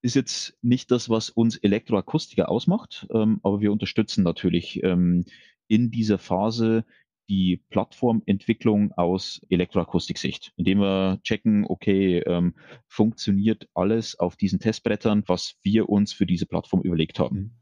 ist 0.02 0.14
jetzt 0.14 0.56
nicht 0.60 0.90
das, 0.90 1.08
was 1.08 1.30
uns 1.30 1.56
Elektroakustiker 1.56 2.48
ausmacht, 2.48 3.06
ähm, 3.10 3.40
aber 3.42 3.60
wir 3.60 3.72
unterstützen 3.72 4.24
natürlich 4.24 4.82
ähm, 4.82 5.24
in 5.68 5.90
dieser 5.90 6.18
Phase 6.18 6.84
die 7.28 7.62
Plattformentwicklung 7.70 8.92
aus 8.92 9.40
Elektroakustiksicht, 9.48 10.52
indem 10.56 10.80
wir 10.80 11.20
checken, 11.22 11.64
okay, 11.66 12.18
ähm, 12.20 12.54
funktioniert 12.86 13.68
alles 13.74 14.18
auf 14.18 14.36
diesen 14.36 14.60
Testbrettern, 14.60 15.24
was 15.26 15.56
wir 15.62 15.88
uns 15.88 16.12
für 16.12 16.26
diese 16.26 16.46
Plattform 16.46 16.82
überlegt 16.82 17.18
haben. 17.18 17.56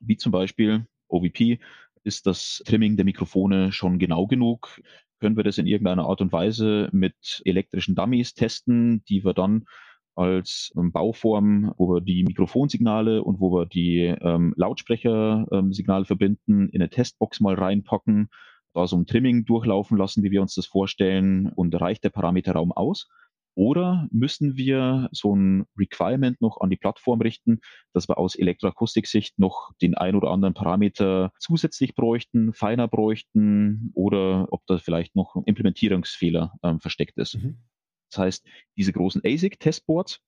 Wie 0.00 0.16
zum 0.16 0.32
Beispiel 0.32 0.86
OVP, 1.08 1.58
ist 2.04 2.26
das 2.26 2.62
Trimming 2.64 2.96
der 2.96 3.04
Mikrofone 3.04 3.72
schon 3.72 3.98
genau 3.98 4.26
genug? 4.26 4.80
Können 5.20 5.36
wir 5.36 5.44
das 5.44 5.58
in 5.58 5.66
irgendeiner 5.66 6.06
Art 6.06 6.20
und 6.20 6.32
Weise 6.32 6.88
mit 6.92 7.42
elektrischen 7.44 7.94
Dummies 7.94 8.34
testen, 8.34 9.02
die 9.08 9.24
wir 9.24 9.34
dann 9.34 9.64
als 10.14 10.72
ähm, 10.76 10.90
Bauform, 10.90 11.72
wo 11.76 11.94
wir 11.94 12.00
die 12.00 12.24
Mikrofonsignale 12.24 13.22
und 13.22 13.40
wo 13.40 13.52
wir 13.52 13.66
die 13.66 14.00
ähm, 14.20 14.52
Lautsprechersignale 14.56 16.00
ähm, 16.00 16.06
verbinden, 16.06 16.68
in 16.70 16.82
eine 16.82 16.90
Testbox 16.90 17.40
mal 17.40 17.54
reinpacken 17.54 18.28
da 18.74 18.86
so 18.86 18.96
ein 18.96 19.06
Trimming 19.06 19.44
durchlaufen 19.44 19.96
lassen, 19.96 20.22
wie 20.22 20.30
wir 20.30 20.42
uns 20.42 20.54
das 20.54 20.66
vorstellen, 20.66 21.52
und 21.54 21.74
reicht 21.80 22.04
der 22.04 22.10
Parameterraum 22.10 22.72
aus? 22.72 23.08
Oder 23.58 24.06
müssen 24.12 24.56
wir 24.56 25.08
so 25.10 25.34
ein 25.34 25.66
Requirement 25.76 26.40
noch 26.40 26.60
an 26.60 26.70
die 26.70 26.76
Plattform 26.76 27.20
richten, 27.20 27.58
dass 27.92 28.08
wir 28.08 28.16
aus 28.16 28.36
Elektroakustiksicht 28.36 29.36
noch 29.40 29.72
den 29.82 29.96
ein 29.96 30.14
oder 30.14 30.30
anderen 30.30 30.54
Parameter 30.54 31.32
zusätzlich 31.40 31.96
bräuchten, 31.96 32.52
feiner 32.52 32.86
bräuchten 32.86 33.90
oder 33.94 34.46
ob 34.52 34.64
da 34.66 34.78
vielleicht 34.78 35.16
noch 35.16 35.34
ein 35.34 35.42
Implementierungsfehler 35.42 36.54
ähm, 36.62 36.78
versteckt 36.78 37.18
ist. 37.18 37.34
Mhm. 37.34 37.58
Das 38.12 38.18
heißt, 38.20 38.46
diese 38.76 38.92
großen 38.92 39.22
ASIC-Testboards, 39.24 40.20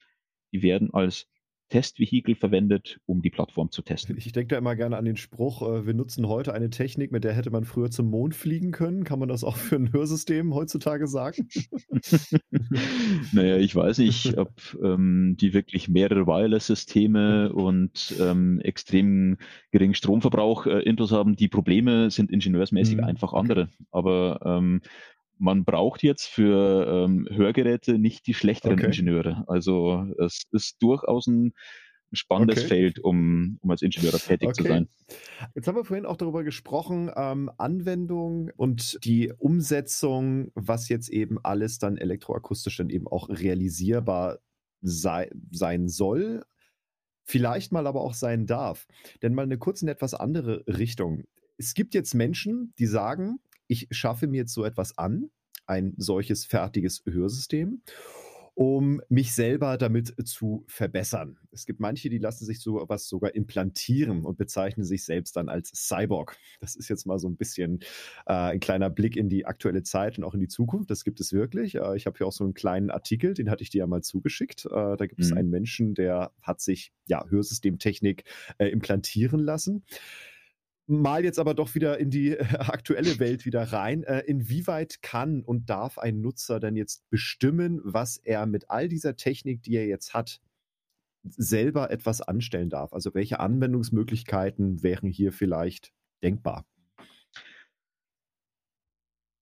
die 0.52 0.62
werden 0.62 0.92
als 0.92 1.28
Testvehikel 1.70 2.34
verwendet, 2.34 3.00
um 3.06 3.22
die 3.22 3.30
Plattform 3.30 3.70
zu 3.70 3.82
testen. 3.82 4.16
Ich 4.18 4.32
denke 4.32 4.48
da 4.48 4.58
immer 4.58 4.76
gerne 4.76 4.96
an 4.96 5.04
den 5.04 5.16
Spruch, 5.16 5.62
äh, 5.62 5.86
wir 5.86 5.94
nutzen 5.94 6.28
heute 6.28 6.52
eine 6.52 6.68
Technik, 6.68 7.12
mit 7.12 7.24
der 7.24 7.32
hätte 7.32 7.50
man 7.50 7.64
früher 7.64 7.90
zum 7.90 8.10
Mond 8.10 8.34
fliegen 8.34 8.72
können. 8.72 9.04
Kann 9.04 9.18
man 9.18 9.28
das 9.28 9.44
auch 9.44 9.56
für 9.56 9.76
ein 9.76 9.92
Hörsystem 9.92 10.54
heutzutage 10.54 11.06
sagen? 11.06 11.48
naja, 13.32 13.56
ich 13.56 13.74
weiß 13.74 13.98
nicht, 13.98 14.36
ob 14.36 14.52
ähm, 14.82 15.36
die 15.40 15.54
wirklich 15.54 15.88
mehrere 15.88 16.26
Wireless-Systeme 16.26 17.52
und 17.52 18.14
ähm, 18.20 18.60
extrem 18.60 19.38
geringen 19.70 19.94
Stromverbrauch 19.94 20.66
äh, 20.66 20.80
Intos 20.80 21.12
haben. 21.12 21.36
Die 21.36 21.48
Probleme 21.48 22.10
sind 22.10 22.30
ingenieursmäßig 22.30 22.96
mhm. 22.96 23.04
einfach 23.04 23.32
andere. 23.32 23.68
Aber 23.90 24.40
ähm, 24.44 24.82
man 25.40 25.64
braucht 25.64 26.02
jetzt 26.02 26.26
für 26.26 26.86
ähm, 26.86 27.26
Hörgeräte 27.30 27.98
nicht 27.98 28.26
die 28.26 28.34
schlechteren 28.34 28.74
okay. 28.74 28.86
Ingenieure. 28.86 29.44
Also 29.48 30.06
es 30.18 30.42
ist 30.52 30.76
durchaus 30.82 31.26
ein 31.26 31.54
spannendes 32.12 32.58
okay. 32.58 32.68
Feld, 32.68 32.98
um, 33.00 33.58
um 33.62 33.70
als 33.70 33.82
Ingenieur 33.82 34.12
tätig 34.12 34.48
okay. 34.48 34.62
zu 34.62 34.68
sein. 34.68 34.88
Jetzt 35.54 35.66
haben 35.66 35.76
wir 35.76 35.84
vorhin 35.84 36.04
auch 36.06 36.16
darüber 36.16 36.44
gesprochen, 36.44 37.10
ähm, 37.16 37.50
Anwendung 37.56 38.50
und 38.56 38.98
die 39.04 39.32
Umsetzung, 39.38 40.50
was 40.54 40.88
jetzt 40.88 41.08
eben 41.08 41.38
alles 41.42 41.78
dann 41.78 41.96
elektroakustisch 41.96 42.76
dann 42.76 42.90
eben 42.90 43.06
auch 43.08 43.28
realisierbar 43.30 44.40
sei, 44.82 45.30
sein 45.50 45.88
soll, 45.88 46.44
vielleicht 47.24 47.72
mal 47.72 47.86
aber 47.86 48.02
auch 48.02 48.14
sein 48.14 48.46
darf. 48.46 48.86
Denn 49.22 49.34
mal 49.34 49.42
eine 49.42 49.58
kurz 49.58 49.80
in 49.80 49.88
etwas 49.88 50.12
andere 50.12 50.64
Richtung. 50.66 51.24
Es 51.56 51.74
gibt 51.74 51.94
jetzt 51.94 52.14
Menschen, 52.14 52.74
die 52.78 52.86
sagen, 52.86 53.38
ich 53.70 53.86
schaffe 53.92 54.26
mir 54.26 54.38
jetzt 54.38 54.52
so 54.52 54.64
etwas 54.64 54.98
an, 54.98 55.30
ein 55.64 55.94
solches 55.96 56.44
fertiges 56.44 57.02
Hörsystem, 57.06 57.82
um 58.54 59.00
mich 59.08 59.32
selber 59.32 59.78
damit 59.78 60.12
zu 60.26 60.64
verbessern. 60.66 61.38
Es 61.52 61.66
gibt 61.66 61.78
manche, 61.78 62.10
die 62.10 62.18
lassen 62.18 62.44
sich 62.44 62.58
so 62.60 62.84
was 62.88 63.08
sogar 63.08 63.36
implantieren 63.36 64.24
und 64.24 64.38
bezeichnen 64.38 64.84
sich 64.84 65.04
selbst 65.04 65.36
dann 65.36 65.48
als 65.48 65.70
Cyborg. 65.72 66.36
Das 66.58 66.74
ist 66.74 66.88
jetzt 66.88 67.06
mal 67.06 67.20
so 67.20 67.28
ein 67.28 67.36
bisschen 67.36 67.78
äh, 68.26 68.32
ein 68.32 68.60
kleiner 68.60 68.90
Blick 68.90 69.16
in 69.16 69.28
die 69.28 69.46
aktuelle 69.46 69.84
Zeit 69.84 70.18
und 70.18 70.24
auch 70.24 70.34
in 70.34 70.40
die 70.40 70.48
Zukunft. 70.48 70.90
Das 70.90 71.04
gibt 71.04 71.20
es 71.20 71.32
wirklich. 71.32 71.76
Äh, 71.76 71.96
ich 71.96 72.06
habe 72.06 72.18
hier 72.18 72.26
auch 72.26 72.32
so 72.32 72.42
einen 72.42 72.54
kleinen 72.54 72.90
Artikel, 72.90 73.34
den 73.34 73.50
hatte 73.50 73.62
ich 73.62 73.70
dir 73.70 73.78
ja 73.78 73.86
mal 73.86 74.02
zugeschickt. 74.02 74.66
Äh, 74.66 74.96
da 74.96 75.06
gibt 75.06 75.20
mhm. 75.20 75.24
es 75.24 75.32
einen 75.32 75.48
Menschen, 75.48 75.94
der 75.94 76.32
hat 76.42 76.60
sich 76.60 76.92
ja 77.06 77.24
Hörsystemtechnik 77.28 78.24
äh, 78.58 78.66
implantieren 78.66 79.38
lassen 79.38 79.84
mal 80.90 81.24
jetzt 81.24 81.38
aber 81.38 81.54
doch 81.54 81.74
wieder 81.74 81.98
in 81.98 82.10
die 82.10 82.32
äh, 82.32 82.44
aktuelle 82.58 83.18
Welt 83.18 83.46
wieder 83.46 83.72
rein. 83.72 84.02
Äh, 84.02 84.20
inwieweit 84.20 85.02
kann 85.02 85.42
und 85.42 85.70
darf 85.70 85.98
ein 85.98 86.20
Nutzer 86.20 86.60
denn 86.60 86.76
jetzt 86.76 87.08
bestimmen, 87.10 87.80
was 87.84 88.16
er 88.16 88.46
mit 88.46 88.70
all 88.70 88.88
dieser 88.88 89.16
Technik, 89.16 89.62
die 89.62 89.76
er 89.76 89.86
jetzt 89.86 90.14
hat, 90.14 90.40
selber 91.22 91.90
etwas 91.90 92.20
anstellen 92.20 92.70
darf? 92.70 92.92
Also 92.92 93.14
welche 93.14 93.40
Anwendungsmöglichkeiten 93.40 94.82
wären 94.82 95.08
hier 95.08 95.32
vielleicht 95.32 95.92
denkbar? 96.22 96.66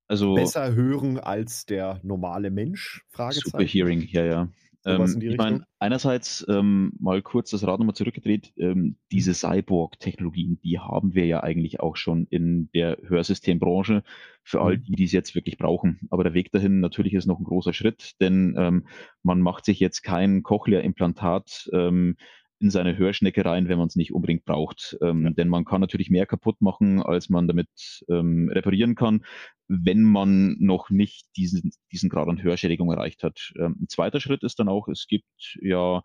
Also 0.08 0.34
besser 0.34 0.74
hören 0.74 1.18
als 1.18 1.66
der 1.66 2.00
normale 2.02 2.50
Mensch? 2.50 3.04
Fragezeichen. 3.08 3.50
Super 3.50 3.64
Hearing, 3.64 4.08
ja, 4.10 4.24
ja. 4.24 4.48
Ähm, 4.84 5.20
ich 5.20 5.36
meine, 5.36 5.64
einerseits 5.78 6.46
ähm, 6.48 6.92
mal 6.98 7.20
kurz 7.22 7.50
das 7.50 7.66
Rad 7.66 7.78
nochmal 7.78 7.94
zurückgedreht, 7.94 8.52
ähm, 8.56 8.96
diese 9.10 9.34
Cyborg-Technologien, 9.34 10.60
die 10.62 10.78
haben 10.78 11.14
wir 11.14 11.26
ja 11.26 11.42
eigentlich 11.42 11.80
auch 11.80 11.96
schon 11.96 12.26
in 12.30 12.70
der 12.74 12.98
Hörsystembranche 13.02 14.02
für 14.42 14.60
all 14.60 14.76
mhm. 14.76 14.82
die, 14.84 14.92
die 14.92 15.04
es 15.04 15.12
jetzt 15.12 15.34
wirklich 15.34 15.58
brauchen. 15.58 16.00
Aber 16.10 16.24
der 16.24 16.34
Weg 16.34 16.52
dahin 16.52 16.80
natürlich 16.80 17.14
ist 17.14 17.26
noch 17.26 17.38
ein 17.38 17.44
großer 17.44 17.72
Schritt, 17.72 18.20
denn 18.20 18.54
ähm, 18.56 18.86
man 19.22 19.40
macht 19.40 19.64
sich 19.64 19.80
jetzt 19.80 20.02
kein 20.02 20.42
Cochlea-Implantat 20.42 21.68
ähm, 21.72 22.16
in 22.60 22.70
seine 22.70 22.96
Hörschnecke 22.96 23.44
rein, 23.44 23.68
wenn 23.68 23.78
man 23.78 23.86
es 23.86 23.96
nicht 23.96 24.12
unbedingt 24.12 24.44
braucht. 24.44 24.96
Ähm, 25.00 25.24
ja. 25.24 25.30
Denn 25.30 25.48
man 25.48 25.64
kann 25.64 25.80
natürlich 25.80 26.10
mehr 26.10 26.26
kaputt 26.26 26.60
machen, 26.60 27.02
als 27.02 27.28
man 27.28 27.46
damit 27.46 27.68
ähm, 28.08 28.48
reparieren 28.52 28.94
kann, 28.94 29.24
wenn 29.68 30.02
man 30.02 30.56
noch 30.58 30.90
nicht 30.90 31.26
diesen, 31.36 31.70
diesen 31.92 32.08
Grad 32.08 32.28
an 32.28 32.42
Hörschädigung 32.42 32.90
erreicht 32.90 33.22
hat. 33.22 33.52
Ähm, 33.58 33.76
ein 33.80 33.88
zweiter 33.88 34.20
Schritt 34.20 34.42
ist 34.42 34.58
dann 34.58 34.68
auch, 34.68 34.88
es 34.88 35.06
gibt 35.06 35.56
ja, 35.60 36.02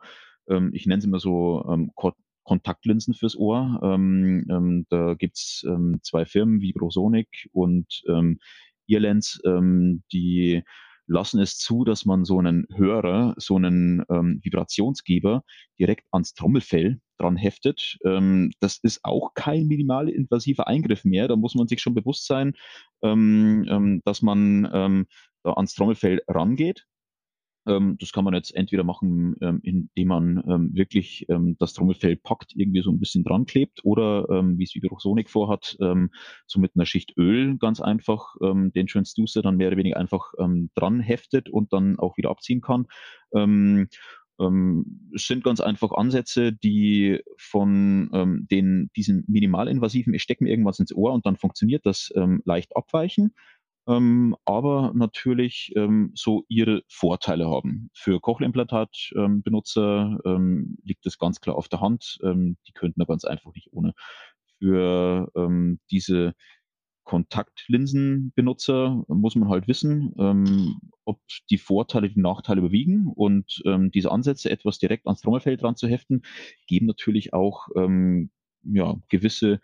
ähm, 0.48 0.72
ich 0.74 0.86
nenne 0.86 1.00
es 1.00 1.06
immer 1.06 1.20
so, 1.20 1.66
ähm, 1.70 1.92
Kontaktlinsen 2.44 3.14
fürs 3.14 3.38
Ohr. 3.38 3.80
Ähm, 3.84 4.86
da 4.90 5.14
gibt's 5.14 5.64
ähm, 5.66 6.00
zwei 6.04 6.26
Firmen, 6.26 6.60
Vibrosonic 6.60 7.50
und 7.54 8.04
Earlens, 8.86 9.42
die 10.12 10.62
lassen 11.08 11.40
es 11.40 11.58
zu, 11.58 11.84
dass 11.84 12.06
man 12.06 12.26
so 12.26 12.40
einen 12.40 12.66
Hörer, 12.74 13.36
so 13.38 13.56
einen 13.56 14.04
ähm, 14.10 14.40
Vibrationsgeber 14.44 15.44
direkt 15.80 16.08
ans 16.12 16.34
Trommelfell 16.34 17.00
dran 17.18 17.36
heftet. 17.36 17.98
Ähm, 18.06 18.52
das 18.60 18.80
ist 18.82 19.02
auch 19.04 19.34
kein 19.34 19.68
minimal 19.68 20.10
invasiver 20.10 20.68
Eingriff 20.68 21.06
mehr. 21.06 21.28
Da 21.28 21.36
muss 21.36 21.56
man 21.56 21.68
sich 21.68 21.82
schon 21.82 21.94
bewusst 21.94 22.28
sein, 22.28 22.54
ähm, 23.02 23.66
ähm 23.70 24.02
dass 24.06 24.22
man 24.22 24.70
ähm, 24.74 25.06
da 25.44 25.54
ans 25.54 25.74
Trommelfell 25.74 26.22
rangeht 26.28 26.86
das 27.66 28.12
kann 28.12 28.26
man 28.26 28.34
jetzt 28.34 28.54
entweder 28.56 28.84
machen, 28.84 29.36
ähm, 29.42 29.60
indem 29.64 30.08
man 30.08 30.44
ähm, 30.50 30.72
wirklich 30.74 31.26
ähm, 31.30 31.56
das 31.60 31.74
Trommelfell 31.74 32.18
packt, 32.18 32.54
irgendwie 32.56 32.82
so 32.82 32.92
ein 32.92 33.00
bisschen 33.00 33.24
dran 33.24 33.46
klebt, 33.46 33.86
oder 33.86 34.28
ähm, 34.30 34.58
wie 34.58 34.64
es 34.64 34.76
Vibrosonic 34.76 35.30
vorhat, 35.30 35.78
ähm, 35.80 36.10
so 36.46 36.60
mit 36.60 36.72
einer 36.76 36.86
Schicht 36.86 37.14
Öl 37.18 37.58
ganz 37.58 37.80
einfach 37.80 38.36
ähm, 38.42 38.74
den 38.74 38.88
Transducer 38.88 39.42
dann 39.42 39.58
mehr 39.58 39.68
oder 39.70 39.78
weniger 39.78 39.98
einfach 39.98 40.34
ähm, 40.40 40.72
dran 40.76 41.00
heftet 41.00 41.50
und 41.50 41.72
dann 41.72 41.98
auch 42.00 42.18
wieder 42.18 42.32
abziehen 42.32 42.62
kann. 42.62 42.86
Ähm, 43.34 43.88
ähm, 44.40 45.12
es 45.14 45.28
sind 45.28 45.44
ganz 45.44 45.62
einfach 45.62 45.92
Ansätze, 45.92 46.54
die 46.54 47.22
von 47.38 48.10
ähm, 48.14 48.48
den, 48.50 48.90
diesen 48.96 49.24
minimalinvasiven, 49.28 50.14
ich 50.14 50.24
stecke 50.24 50.44
mir 50.44 50.50
irgendwas 50.50 50.80
ins 50.80 50.94
Ohr 50.94 51.14
und 51.14 51.26
dann 51.26 51.38
funktioniert 51.38 51.86
das 51.86 52.12
ähm, 52.16 52.42
leicht 52.46 52.76
abweichen 52.76 53.34
ähm, 53.88 54.36
aber 54.46 54.92
natürlich 54.96 55.74
ähm, 55.76 56.12
so 56.16 56.44
ihre 56.48 56.84
Vorteile 56.88 57.50
haben. 57.50 57.90
Für 57.94 58.20
Cochlea-Implantat-Benutzer 58.20 60.20
ähm, 60.26 60.78
liegt 60.84 61.06
das 61.06 61.18
ganz 61.18 61.42
klar 61.42 61.56
auf 61.56 61.70
der 61.70 61.82
Hand. 61.82 62.20
Ähm, 62.24 62.58
die 62.68 62.74
könnten 62.74 63.00
da 63.00 63.06
ganz 63.06 63.26
einfach 63.26 63.54
nicht 63.54 63.72
ohne. 63.74 63.94
Für 64.60 65.30
ähm, 65.36 65.80
diese 65.92 66.34
Kontaktlinsenbenutzer 67.04 69.04
muss 69.08 69.36
man 69.36 69.50
halt 69.50 69.68
wissen, 69.68 70.14
ähm, 70.18 70.80
ob 71.06 71.20
die 71.50 71.58
Vorteile 71.58 72.10
die 72.10 72.22
Nachteile 72.22 72.60
überwiegen 72.60 73.08
und 73.08 73.62
ähm, 73.66 73.92
diese 73.92 74.12
Ansätze 74.12 74.50
etwas 74.50 74.80
direkt 74.80 75.06
ans 75.06 75.22
Trommelfell 75.22 75.58
dran 75.58 75.76
zu 75.76 75.88
heften, 75.88 76.22
geben 76.68 76.86
natürlich 76.86 77.34
auch 77.34 77.68
ähm, 77.76 78.32
ja, 78.64 78.96
gewisse 79.10 79.60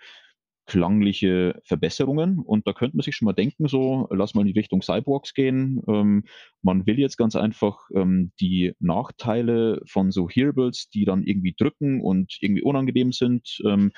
klangliche 0.69 1.59
Verbesserungen. 1.65 2.37
Und 2.37 2.67
da 2.67 2.73
könnte 2.73 2.95
man 2.95 3.03
sich 3.03 3.15
schon 3.15 3.25
mal 3.25 3.33
denken, 3.33 3.67
so, 3.67 4.07
lass 4.11 4.35
mal 4.35 4.41
in 4.41 4.53
die 4.53 4.59
Richtung 4.59 4.83
Cyborgs 4.83 5.33
gehen. 5.33 5.81
Ähm, 5.87 6.25
man 6.61 6.85
will 6.85 6.99
jetzt 6.99 7.17
ganz 7.17 7.35
einfach 7.35 7.79
ähm, 7.95 8.31
die 8.39 8.73
Nachteile 8.79 9.81
von 9.87 10.11
so 10.11 10.29
Hearables, 10.29 10.89
die 10.89 11.05
dann 11.05 11.23
irgendwie 11.23 11.55
drücken 11.57 12.01
und 12.01 12.37
irgendwie 12.39 12.61
unangenehm 12.61 13.11
sind, 13.11 13.57
ähm, 13.65 13.91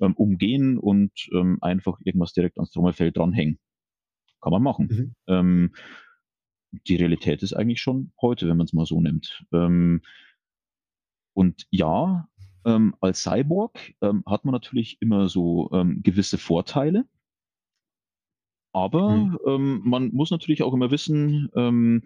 ähm 0.00 0.12
umgehen 0.16 0.76
und 0.76 1.12
ähm, 1.32 1.56
einfach 1.62 1.98
irgendwas 2.04 2.34
direkt 2.34 2.58
ans 2.58 2.72
Trommelfell 2.72 3.10
dranhängen. 3.10 3.58
Kann 4.42 4.52
man 4.52 4.62
machen. 4.62 4.88
Mhm. 4.90 5.14
Ähm, 5.34 5.74
die 6.86 6.96
Realität 6.96 7.42
ist 7.42 7.54
eigentlich 7.54 7.80
schon 7.80 8.12
heute, 8.20 8.48
wenn 8.48 8.58
man 8.58 8.66
es 8.66 8.74
mal 8.74 8.84
so 8.84 9.00
nimmt. 9.00 9.42
und 9.50 10.02
ja, 11.70 12.28
ähm, 12.68 12.94
als 13.00 13.22
Cyborg 13.22 13.94
ähm, 14.02 14.22
hat 14.26 14.44
man 14.44 14.52
natürlich 14.52 14.98
immer 15.00 15.28
so 15.28 15.70
ähm, 15.72 16.02
gewisse 16.02 16.38
Vorteile. 16.38 17.06
Aber. 18.72 19.38
Ähm, 19.46 19.80
man 19.84 20.10
muss 20.12 20.30
natürlich 20.30 20.62
auch 20.62 20.74
immer 20.74 20.90
wissen, 20.90 21.48
ähm, 21.56 22.04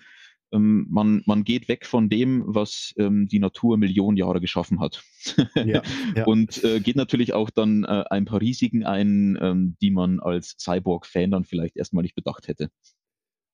ähm, 0.52 0.86
man, 0.88 1.22
man 1.26 1.42
geht 1.44 1.68
weg 1.68 1.86
von 1.86 2.08
dem, 2.08 2.44
was 2.46 2.94
die 2.96 3.38
Natur 3.38 3.78
Millionen 3.78 4.18
Jahre 4.18 4.40
geschaffen 4.40 4.80
hat. 4.80 5.02
Ja, 5.56 5.82
ja. 6.14 6.24
Und 6.26 6.62
äh, 6.62 6.80
geht 6.80 6.96
natürlich 6.96 7.32
auch 7.32 7.50
dann 7.50 7.84
äh, 7.84 8.04
ein 8.10 8.26
paar 8.26 8.40
Risiken 8.40 8.84
ein, 8.84 9.76
die 9.80 9.90
man 9.90 10.20
als 10.20 10.56
Cyborg-Fan 10.58 11.30
dann 11.30 11.44
vielleicht 11.44 11.76
erstmal 11.76 12.02
nicht 12.02 12.14
bedacht 12.14 12.48
hätte. 12.48 12.70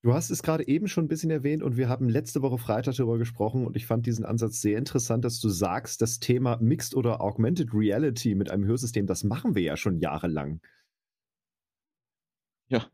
Du 0.03 0.15
hast 0.15 0.31
es 0.31 0.45
gerade 0.45 0.67
eben 0.69 0.87
schon 0.87 1.07
ein 1.07 1.09
bisschen 1.09 1.31
erwähnt 1.31 1.63
und 1.63 1.77
wir 1.77 1.89
haben 1.89 2.09
letzte 2.09 2.41
Woche 2.41 2.57
Freitag 2.57 2.95
darüber 2.95 3.19
gesprochen 3.19 3.67
und 3.67 3.77
ich 3.77 3.85
fand 3.85 4.07
diesen 4.07 4.25
Ansatz 4.25 4.61
sehr 4.61 4.79
interessant, 4.79 5.25
dass 5.25 5.41
du 5.41 5.49
sagst, 5.49 6.01
das 6.01 6.21
Thema 6.21 6.57
Mixed 6.61 6.95
oder 6.95 7.21
Augmented 7.21 7.75
Reality 7.75 8.37
mit 8.37 8.49
einem 8.49 8.65
Hörsystem, 8.65 9.07
das 9.07 9.25
machen 9.25 9.57
wir 9.57 9.63
ja 9.63 9.77
schon 9.77 9.99
jahrelang. 9.99 10.61
Ja, 12.71 12.87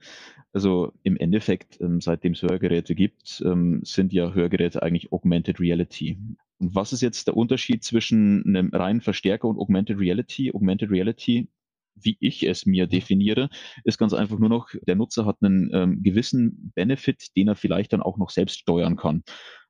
also 0.53 0.93
im 1.03 1.17
Endeffekt, 1.17 1.81
ähm, 1.81 2.01
seitdem 2.01 2.33
es 2.33 2.43
Hörgeräte 2.43 2.95
gibt, 2.95 3.43
ähm, 3.45 3.81
sind 3.85 4.13
ja 4.13 4.33
Hörgeräte 4.33 4.83
eigentlich 4.83 5.13
Augmented 5.13 5.61
Reality. 5.61 6.17
Und 6.59 6.75
was 6.75 6.93
ist 6.93 7.03
jetzt 7.03 7.27
der 7.27 7.37
Unterschied 7.37 7.83
zwischen 7.83 8.45
einem 8.47 8.71
reinen 8.71 9.01
Verstärker 9.01 9.49
und 9.49 9.59
Augmented 9.59 9.99
Reality? 9.99 10.53
Augmented 10.55 10.91
Reality 10.91 11.49
wie 11.95 12.17
ich 12.21 12.43
es 12.43 12.67
mir 12.67 12.87
definiere, 12.87 13.49
ist 13.85 13.99
ganz 13.99 14.13
einfach 14.13 14.39
nur 14.39 14.49
noch, 14.49 14.69
der 14.87 14.97
Nutzer 14.97 15.27
hat 15.27 15.37
einen 15.41 15.71
ähm, 15.73 16.03
gewissen 16.03 16.73
Benefit, 16.75 17.37
den 17.37 17.49
er 17.49 17.57
vielleicht 17.57 17.93
dann 17.93 18.03
auch 18.03 18.19
noch 18.19 18.31
selbst 18.31 18.59
steuern 18.59 18.97
kann. 18.97 19.23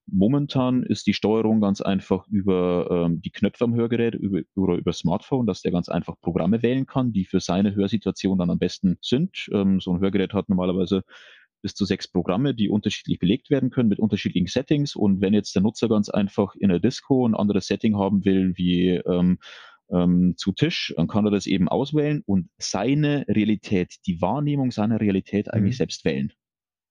Momentan 0.07 0.83
ist 0.83 1.07
die 1.07 1.15
Steuerung 1.15 1.63
ganz 1.63 1.81
einfach 1.81 2.27
über 2.29 2.89
ähm, 2.91 3.23
die 3.23 3.31
Knöpfe 3.31 3.65
am 3.65 3.75
Hörgerät 3.75 4.15
über, 4.15 4.43
oder 4.55 4.77
über 4.77 4.93
Smartphone, 4.93 5.47
dass 5.47 5.63
der 5.63 5.73
ganz 5.73 5.89
einfach 5.89 6.21
Programme 6.21 6.63
wählen 6.63 6.85
kann, 6.85 7.13
die 7.13 7.25
für 7.25 7.41
seine 7.41 7.75
Hörsituation 7.75 8.39
dann 8.39 8.51
am 8.51 8.59
besten 8.59 8.99
sind. 9.01 9.49
Ähm, 9.53 9.81
so 9.81 9.93
ein 9.93 10.01
Hörgerät 10.01 10.35
hat 10.35 10.51
normalerweise 10.51 11.05
bis 11.63 11.75
zu 11.75 11.87
sechs 11.87 12.07
Programme, 12.07 12.55
die 12.55 12.69
unterschiedlich 12.69 13.19
belegt 13.19 13.49
werden 13.49 13.71
können 13.71 13.89
mit 13.89 13.99
unterschiedlichen 13.99 14.49
Settings. 14.49 14.95
Und 14.95 15.23
wenn 15.23 15.33
jetzt 15.33 15.55
der 15.55 15.63
Nutzer 15.63 15.89
ganz 15.89 16.11
einfach 16.11 16.55
in 16.57 16.69
der 16.69 16.81
Disco 16.81 17.27
ein 17.27 17.35
anderes 17.35 17.67
Setting 17.67 17.97
haben 17.97 18.27
will, 18.27 18.53
wie 18.57 18.91
ähm, 18.91 19.39
ähm, 19.91 20.35
zu 20.37 20.53
Tisch, 20.53 20.95
dann 20.97 21.09
kann 21.09 21.27
er 21.27 21.31
das 21.31 21.47
eben 21.47 21.69
auswählen 21.69 22.23
und 22.27 22.49
seine 22.59 23.27
Realität, 23.29 23.97
die 24.07 24.21
Wahrnehmung 24.21 24.71
seiner 24.71 25.01
Realität 25.01 25.53
eigentlich 25.53 25.75
mhm. 25.75 25.79
selbst 25.79 26.05
wählen. 26.05 26.33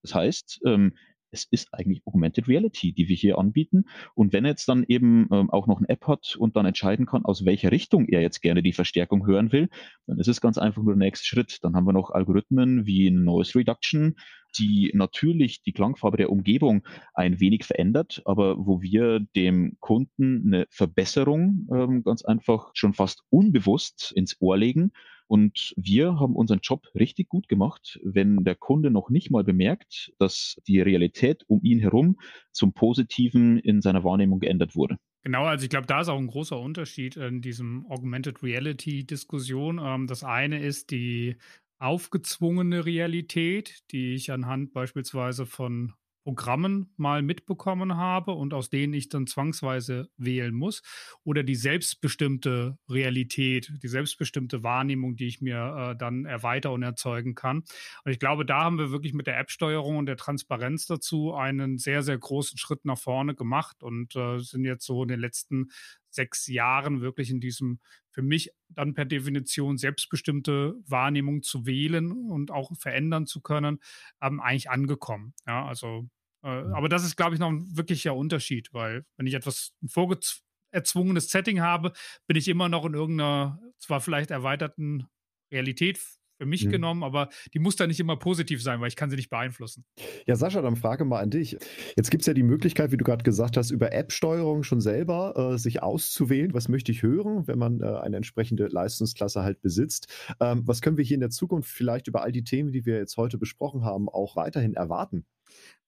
Das 0.04 0.14
heißt, 0.16 0.62
ähm, 0.66 0.96
es 1.34 1.48
ist 1.50 1.74
eigentlich 1.74 2.02
Augmented 2.06 2.48
Reality, 2.48 2.94
die 2.94 3.08
wir 3.10 3.16
hier 3.16 3.38
anbieten. 3.38 3.86
Und 4.16 4.32
wenn 4.32 4.46
er 4.46 4.52
jetzt 4.52 4.70
dann 4.70 4.86
eben 4.88 5.28
ähm, 5.32 5.50
auch 5.50 5.68
noch 5.68 5.80
eine 5.80 5.90
App 5.90 6.08
hat 6.08 6.36
und 6.38 6.56
dann 6.56 6.66
entscheiden 6.66 7.06
kann, 7.06 7.26
aus 7.26 7.44
welcher 7.44 7.72
Richtung 7.72 8.08
er 8.08 8.22
jetzt 8.22 8.42
gerne 8.42 8.64
die 8.64 8.74
Verstärkung 8.74 9.26
hören 9.26 9.52
will, 9.52 9.70
dann 10.08 10.20
ist 10.20 10.28
es 10.28 10.42
ganz 10.42 10.58
einfach 10.58 10.84
nur 10.84 10.94
der 10.94 11.06
nächste 11.06 11.26
Schritt. 11.26 11.60
Dann 11.64 11.76
haben 11.76 11.86
wir 11.86 11.94
noch 11.94 12.12
Algorithmen 12.12 12.86
wie 12.86 13.10
Noise 13.12 13.60
Reduction, 13.60 14.16
die 14.58 14.92
natürlich 14.94 15.64
die 15.64 15.74
Klangfarbe 15.74 16.18
der 16.18 16.30
Umgebung 16.30 16.84
ein 17.14 17.40
wenig 17.40 17.66
verändert, 17.66 18.22
aber 18.26 18.56
wo 18.58 18.82
wir 18.82 19.20
dem 19.36 19.78
Kunden 19.80 20.44
eine 20.46 20.68
Verbesserung 20.70 21.68
ähm, 21.74 22.04
ganz 22.04 22.24
einfach 22.24 22.72
schon 22.74 22.94
fast 22.94 23.24
unbewusst 23.30 24.14
ins 24.16 24.40
Ohr 24.40 24.58
legen. 24.58 24.92
Und 25.34 25.74
wir 25.76 26.20
haben 26.20 26.36
unseren 26.36 26.60
Job 26.62 26.86
richtig 26.94 27.28
gut 27.28 27.48
gemacht, 27.48 28.00
wenn 28.04 28.44
der 28.44 28.54
Kunde 28.54 28.92
noch 28.92 29.10
nicht 29.10 29.32
mal 29.32 29.44
bemerkt, 29.44 30.14
dass 30.20 30.62
die 30.68 30.80
Realität 30.80 31.44
um 31.48 31.60
ihn 31.64 31.80
herum 31.80 32.20
zum 32.52 32.74
Positiven 32.74 33.58
in 33.58 33.82
seiner 33.82 34.04
Wahrnehmung 34.04 34.40
geändert 34.40 34.76
wurde. 34.76 35.00
Genau, 35.24 35.46
also 35.46 35.64
ich 35.64 35.72
glaube, 35.72 35.88
da 35.88 36.02
ist 36.02 36.10
auch 36.10 36.20
ein 36.20 36.28
großer 36.28 36.60
Unterschied 36.60 37.16
in 37.16 37.42
diesem 37.42 37.88
Augmented 37.90 38.44
Reality 38.44 39.08
Diskussion. 39.08 39.82
Ähm, 39.84 40.06
das 40.06 40.24
eine 40.24 40.60
ist 40.60 40.92
die 40.92 41.38
aufgezwungene 41.80 42.86
Realität, 42.86 43.82
die 43.90 44.14
ich 44.14 44.32
anhand 44.32 44.72
beispielsweise 44.72 45.48
von 45.48 45.94
Programmen 46.24 46.94
mal 46.98 47.22
mitbekommen 47.22 47.98
habe 47.98 48.32
und 48.32 48.54
aus 48.54 48.70
denen 48.70 48.94
ich 48.94 49.10
dann 49.10 49.28
zwangsweise 49.28 50.10
wählen 50.18 50.54
muss, 50.54 50.82
oder 51.24 51.44
die 51.44 51.56
selbstbestimmte 51.56 52.78
Realität, 52.90 53.72
die 53.84 53.88
selbstbestimmte 53.88 54.64
Wahrnehmung, 54.64 55.16
die 55.16 55.28
ich 55.28 55.42
mir 55.42 55.92
äh, 55.92 55.98
dann 55.98 56.26
erweitern 56.26 56.74
und 56.74 56.84
erzeugen 56.84 57.36
kann. 57.36 57.64
Und 58.06 58.12
ich 58.12 58.20
glaube, 58.20 58.46
da 58.46 58.64
haben 58.64 58.78
wir 58.78 58.92
wirklich 58.92 59.14
mit 59.14 59.28
der 59.28 59.38
App-Steuerung 59.38 59.98
und 59.98 60.06
der 60.06 60.18
Transparenz 60.18 60.86
dazu 60.86 61.34
einen 61.34 61.78
sehr, 61.78 62.04
sehr 62.04 62.18
großen 62.18 62.58
Schritt 62.58 62.86
nach 62.86 62.98
vorne 62.98 63.36
gemacht 63.36 63.84
und 63.84 64.16
äh, 64.16 64.40
sind 64.40 64.66
jetzt 64.66 64.86
so 64.86 65.04
in 65.04 65.10
den 65.10 65.20
letzten 65.20 65.70
sechs 66.14 66.48
Jahren 66.48 67.02
wirklich 67.02 67.30
in 67.30 67.40
diesem 67.40 67.80
für 68.10 68.22
mich 68.22 68.52
dann 68.70 68.94
per 68.94 69.06
Definition 69.06 69.78
selbstbestimmte 69.78 70.76
Wahrnehmung 70.86 71.42
zu 71.42 71.66
wählen 71.66 72.12
und 72.30 72.52
auch 72.52 72.72
verändern 72.78 73.26
zu 73.26 73.42
können, 73.42 73.80
ähm, 74.22 74.40
eigentlich 74.40 74.70
angekommen. 74.70 75.34
Ja, 75.48 75.66
also, 75.66 76.08
äh, 76.44 76.64
mhm. 76.64 76.74
aber 76.74 76.90
das 76.90 77.04
ist, 77.04 77.16
glaube 77.16 77.34
ich, 77.34 77.40
noch 77.40 77.50
ein 77.50 77.76
wirklicher 77.76 78.16
Unterschied, 78.16 78.70
weil 78.74 79.06
wenn 79.18 79.28
ich 79.28 79.34
etwas 79.34 79.74
ein 79.82 79.90
vorgezwungenes 79.90 81.30
Setting 81.30 81.62
habe, 81.62 81.94
bin 82.28 82.38
ich 82.38 82.48
immer 82.48 82.70
noch 82.70 82.86
in 82.86 82.94
irgendeiner, 82.94 83.60
zwar 83.80 84.00
vielleicht 84.00 84.32
erweiterten 84.32 85.08
Realität 85.52 86.00
für 86.44 86.50
mich 86.50 86.66
mhm. 86.66 86.72
genommen, 86.72 87.04
aber 87.04 87.30
die 87.54 87.60
muss 87.60 87.78
dann 87.78 87.88
nicht 87.88 88.02
immer 88.02 88.18
positiv 88.18 88.62
sein, 88.62 88.82
weil 88.82 88.90
ich 88.90 88.98
kann 88.98 89.10
sie 89.10 89.16
nicht 89.16 89.30
beeinflussen. 89.30 89.86
Ja, 90.26 90.36
Sascha, 90.36 90.62
dann 90.62 90.76
frage 90.76 91.06
mal 91.06 91.22
an 91.22 91.30
dich. 91.30 91.58
Jetzt 91.96 92.12
gibt 92.12 92.22
es 92.22 92.28
ja 92.28 92.34
die 92.34 92.44
Möglichkeit, 92.44 92.92
wie 92.92 92.98
du 92.98 93.06
gerade 93.06 93.24
gesagt 93.24 93.56
hast, 93.56 93.72
über 93.72 93.94
App-Steuerung 93.94 94.64
schon 94.64 94.82
selber 94.82 95.54
äh, 95.54 95.58
sich 95.58 95.82
auszuwählen, 95.82 96.54
was 96.54 96.68
möchte 96.68 96.92
ich 96.92 97.02
hören, 97.02 97.48
wenn 97.48 97.58
man 97.58 97.82
äh, 97.82 97.86
eine 97.86 98.18
entsprechende 98.18 98.68
Leistungsklasse 98.68 99.42
halt 99.42 99.62
besitzt. 99.62 100.14
Ähm, 100.42 100.64
was 100.66 100.82
können 100.82 100.98
wir 100.98 101.06
hier 101.06 101.16
in 101.16 101.22
der 101.22 101.30
Zukunft 101.30 101.70
vielleicht 101.70 102.10
über 102.10 102.24
all 102.24 102.34
die 102.34 102.44
Themen, 102.44 102.74
die 102.74 102.86
wir 102.86 102.98
jetzt 102.98 103.16
heute 103.16 103.38
besprochen 103.38 103.86
haben, 103.86 104.10
auch 104.10 104.36
weiterhin 104.36 104.74
erwarten? 104.74 105.26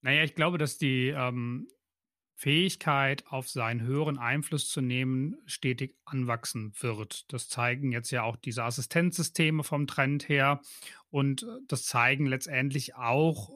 Naja, 0.01 0.24
ich 0.24 0.36
glaube, 0.36 0.58
dass 0.58 0.78
die 0.78 1.08
ähm, 1.10 1.68
Fähigkeit, 2.36 3.23
auf 3.27 3.47
seinen 3.47 3.81
höheren 3.81 4.17
Einfluss 4.17 4.69
zu 4.69 4.81
nehmen, 4.81 5.38
stetig 5.45 5.95
anwachsen 6.03 6.73
wird. 6.79 7.31
Das 7.31 7.47
zeigen 7.47 7.93
jetzt 7.93 8.11
ja 8.11 8.23
auch 8.23 8.36
diese 8.36 8.63
Assistenzsysteme 8.63 9.63
vom 9.63 9.88
Trend 9.88 10.27
her 10.27 10.61
und 11.09 11.43
äh, 11.43 11.45
das 11.67 11.86
zeigen 11.86 12.25
letztendlich 12.25 12.95
auch 12.95 13.49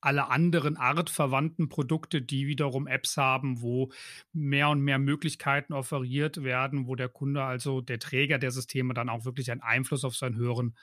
alle 0.00 0.28
anderen 0.28 0.76
artverwandten 0.76 1.68
Produkte, 1.68 2.22
die 2.22 2.46
wiederum 2.46 2.86
Apps 2.86 3.16
haben, 3.16 3.60
wo 3.60 3.90
mehr 4.32 4.68
und 4.68 4.80
mehr 4.80 5.00
Möglichkeiten 5.00 5.72
offeriert 5.72 6.44
werden, 6.44 6.86
wo 6.86 6.94
der 6.94 7.08
Kunde, 7.08 7.42
also 7.42 7.80
der 7.80 7.98
Träger 7.98 8.38
der 8.38 8.52
Systeme, 8.52 8.94
dann 8.94 9.08
auch 9.08 9.24
wirklich 9.24 9.50
einen 9.50 9.62
Einfluss 9.62 10.04
auf 10.04 10.14
seinen 10.14 10.36
höheren 10.36 10.76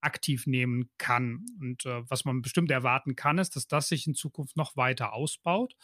aktiv 0.00 0.46
nehmen 0.46 0.90
kann. 0.98 1.46
Und 1.60 1.86
äh, 1.86 2.08
was 2.08 2.24
man 2.24 2.42
bestimmt 2.42 2.70
erwarten 2.70 3.16
kann, 3.16 3.38
ist, 3.38 3.56
dass 3.56 3.66
das 3.66 3.88
sich 3.88 4.06
in 4.06 4.14
Zukunft 4.14 4.56
noch 4.56 4.76
weiter 4.76 5.12
ausbaut. 5.12 5.74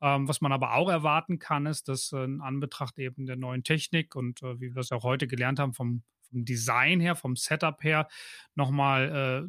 Ähm, 0.00 0.28
was 0.28 0.40
man 0.40 0.52
aber 0.52 0.74
auch 0.74 0.88
erwarten 0.88 1.38
kann, 1.38 1.66
ist, 1.66 1.88
dass 1.88 2.12
äh, 2.12 2.24
in 2.24 2.40
Anbetracht 2.40 2.98
eben 2.98 3.26
der 3.26 3.36
neuen 3.36 3.64
Technik 3.64 4.14
und 4.16 4.42
äh, 4.42 4.60
wie 4.60 4.74
wir 4.74 4.80
es 4.80 4.92
auch 4.92 5.04
heute 5.04 5.26
gelernt 5.26 5.58
haben, 5.58 5.74
vom, 5.74 6.02
vom 6.22 6.44
Design 6.44 7.00
her, 7.00 7.16
vom 7.16 7.36
Setup 7.36 7.82
her, 7.82 8.08
nochmal 8.54 9.48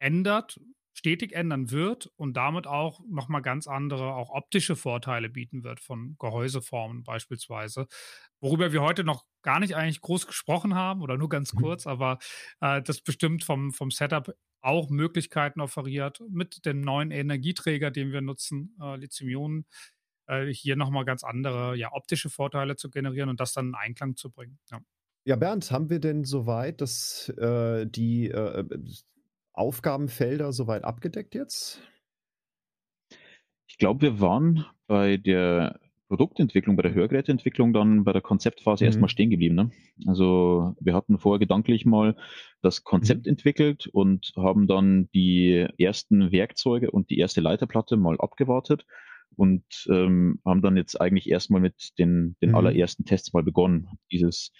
äh, 0.00 0.04
ändert, 0.04 0.60
stetig 0.92 1.32
ändern 1.32 1.70
wird 1.70 2.10
und 2.16 2.36
damit 2.36 2.66
auch 2.66 3.00
nochmal 3.08 3.42
ganz 3.42 3.66
andere, 3.66 4.14
auch 4.14 4.30
optische 4.30 4.76
Vorteile 4.76 5.28
bieten 5.28 5.62
wird 5.62 5.80
von 5.80 6.16
Gehäuseformen 6.18 7.04
beispielsweise. 7.04 7.86
Worüber 8.40 8.72
wir 8.72 8.82
heute 8.82 9.04
noch 9.04 9.24
gar 9.42 9.60
nicht 9.60 9.74
eigentlich 9.74 10.00
groß 10.00 10.26
gesprochen 10.26 10.74
haben 10.74 11.02
oder 11.02 11.16
nur 11.16 11.28
ganz 11.28 11.54
mhm. 11.54 11.58
kurz, 11.58 11.86
aber 11.86 12.18
äh, 12.60 12.82
das 12.82 13.00
bestimmt 13.00 13.44
vom, 13.44 13.72
vom 13.72 13.90
Setup 13.90 14.34
auch 14.62 14.90
Möglichkeiten 14.90 15.60
offeriert 15.60 16.22
mit 16.28 16.66
dem 16.66 16.80
neuen 16.82 17.10
Energieträger, 17.10 17.90
den 17.90 18.12
wir 18.12 18.20
nutzen, 18.20 18.76
äh, 18.80 18.96
Lithium-Ionen, 18.96 19.66
äh, 20.26 20.46
hier 20.46 20.76
nochmal 20.76 21.04
ganz 21.04 21.24
andere 21.24 21.76
ja, 21.76 21.92
optische 21.92 22.30
Vorteile 22.30 22.76
zu 22.76 22.90
generieren 22.90 23.30
und 23.30 23.40
das 23.40 23.52
dann 23.52 23.68
in 23.68 23.74
Einklang 23.74 24.16
zu 24.16 24.30
bringen. 24.30 24.58
Ja. 24.70 24.80
Ja, 25.26 25.36
Bernd, 25.36 25.70
haben 25.70 25.90
wir 25.90 26.00
denn 26.00 26.24
soweit 26.24 26.80
dass 26.80 27.28
äh, 27.36 27.86
die 27.86 28.28
äh, 28.30 28.64
Aufgabenfelder 29.52 30.52
soweit 30.52 30.84
abgedeckt 30.84 31.34
jetzt? 31.34 31.82
Ich 33.66 33.76
glaube, 33.76 34.00
wir 34.00 34.20
waren 34.20 34.64
bei 34.86 35.18
der 35.18 35.78
Produktentwicklung, 36.10 36.74
bei 36.74 36.82
der 36.82 36.92
Hörgeräteentwicklung 36.92 37.72
dann 37.72 38.02
bei 38.02 38.12
der 38.12 38.20
Konzeptphase 38.20 38.82
mhm. 38.82 38.86
erstmal 38.88 39.08
stehen 39.08 39.30
geblieben. 39.30 39.54
Ne? 39.54 39.70
Also 40.08 40.74
wir 40.80 40.92
hatten 40.92 41.20
vorher 41.20 41.38
gedanklich 41.38 41.86
mal 41.86 42.16
das 42.62 42.82
Konzept 42.82 43.26
mhm. 43.26 43.30
entwickelt 43.30 43.86
und 43.86 44.32
haben 44.36 44.66
dann 44.66 45.08
die 45.14 45.68
ersten 45.78 46.32
Werkzeuge 46.32 46.90
und 46.90 47.10
die 47.10 47.18
erste 47.18 47.40
Leiterplatte 47.40 47.96
mal 47.96 48.18
abgewartet 48.18 48.86
und 49.36 49.62
ähm, 49.88 50.40
haben 50.44 50.62
dann 50.62 50.76
jetzt 50.76 51.00
eigentlich 51.00 51.30
erstmal 51.30 51.60
mit 51.60 51.96
den, 51.96 52.34
den 52.42 52.50
mhm. 52.50 52.56
allerersten 52.56 53.04
Tests 53.04 53.32
mal 53.32 53.44
begonnen. 53.44 53.86
Dieses 54.10 54.50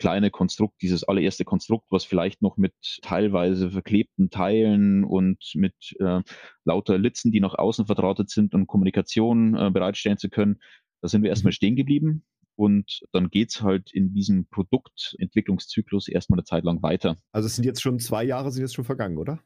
kleine 0.00 0.30
Konstrukt, 0.30 0.80
dieses 0.80 1.04
allererste 1.04 1.44
Konstrukt, 1.44 1.86
was 1.90 2.04
vielleicht 2.04 2.40
noch 2.40 2.56
mit 2.56 2.72
teilweise 3.02 3.70
verklebten 3.70 4.30
Teilen 4.30 5.04
und 5.04 5.38
mit 5.54 5.74
äh, 6.00 6.22
lauter 6.64 6.98
Litzen, 6.98 7.30
die 7.30 7.40
nach 7.40 7.54
außen 7.54 7.86
verdrahtet 7.86 8.30
sind 8.30 8.54
und 8.54 8.66
Kommunikation 8.66 9.54
äh, 9.54 9.70
bereitstellen 9.70 10.18
zu 10.18 10.30
können, 10.30 10.58
da 11.00 11.08
sind 11.08 11.22
wir 11.22 11.30
erstmal 11.30 11.50
mhm. 11.50 11.54
stehen 11.54 11.76
geblieben. 11.76 12.24
Und 12.56 13.00
dann 13.12 13.30
geht's 13.30 13.62
halt 13.62 13.90
in 13.92 14.12
diesem 14.12 14.46
Produktentwicklungszyklus 14.46 16.08
erstmal 16.08 16.38
eine 16.38 16.44
Zeit 16.44 16.64
lang 16.64 16.82
weiter. 16.82 17.16
Also 17.32 17.46
es 17.46 17.56
sind 17.56 17.64
jetzt 17.64 17.80
schon 17.80 17.98
zwei 17.98 18.22
Jahre, 18.22 18.50
sind 18.52 18.60
jetzt 18.60 18.74
schon 18.74 18.84
vergangen, 18.84 19.16
oder? 19.16 19.40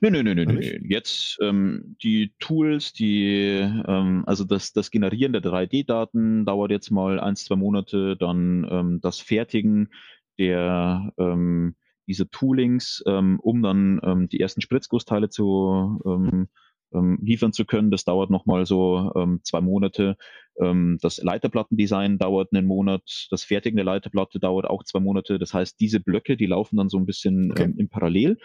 Nö, 0.00 0.10
nö, 0.10 0.22
nö, 0.22 0.34
nö, 0.34 0.44
nö. 0.46 0.60
Jetzt 0.88 1.38
ähm, 1.42 1.96
die 2.02 2.34
Tools, 2.38 2.92
die, 2.92 3.58
ähm, 3.58 4.24
also 4.26 4.44
das, 4.44 4.72
das 4.72 4.90
Generieren 4.90 5.32
der 5.32 5.42
3D-Daten 5.42 6.44
dauert 6.44 6.70
jetzt 6.70 6.90
mal 6.90 7.20
ein, 7.20 7.36
zwei 7.36 7.56
Monate, 7.56 8.16
dann 8.16 8.66
ähm, 8.70 9.00
das 9.02 9.20
Fertigen 9.20 9.90
der 10.38 11.12
ähm, 11.18 11.76
diese 12.06 12.28
Toolings, 12.28 13.02
ähm, 13.06 13.38
um 13.40 13.62
dann 13.62 14.00
ähm, 14.02 14.28
die 14.28 14.40
ersten 14.40 14.60
Spritzgussteile 14.60 15.28
zu 15.30 16.00
ähm, 16.04 16.48
ähm, 16.94 17.18
liefern 17.20 17.52
zu 17.52 17.64
können. 17.64 17.90
Das 17.90 18.04
dauert 18.04 18.30
nochmal 18.30 18.66
so 18.66 19.12
ähm, 19.16 19.40
zwei 19.42 19.60
Monate. 19.60 20.16
Ähm, 20.60 20.98
das 21.02 21.18
Leiterplattendesign 21.18 22.18
dauert 22.18 22.52
einen 22.52 22.66
Monat. 22.66 23.26
Das 23.30 23.44
Fertigen 23.44 23.76
der 23.76 23.84
Leiterplatte 23.84 24.38
dauert 24.38 24.66
auch 24.66 24.84
zwei 24.84 25.00
Monate. 25.00 25.38
Das 25.38 25.52
heißt, 25.52 25.80
diese 25.80 26.00
Blöcke, 26.00 26.36
die 26.36 26.46
laufen 26.46 26.76
dann 26.76 26.88
so 26.88 26.98
ein 26.98 27.06
bisschen 27.06 27.50
okay. 27.50 27.64
ähm, 27.64 27.74
im 27.78 27.88
Parallel 27.88 28.38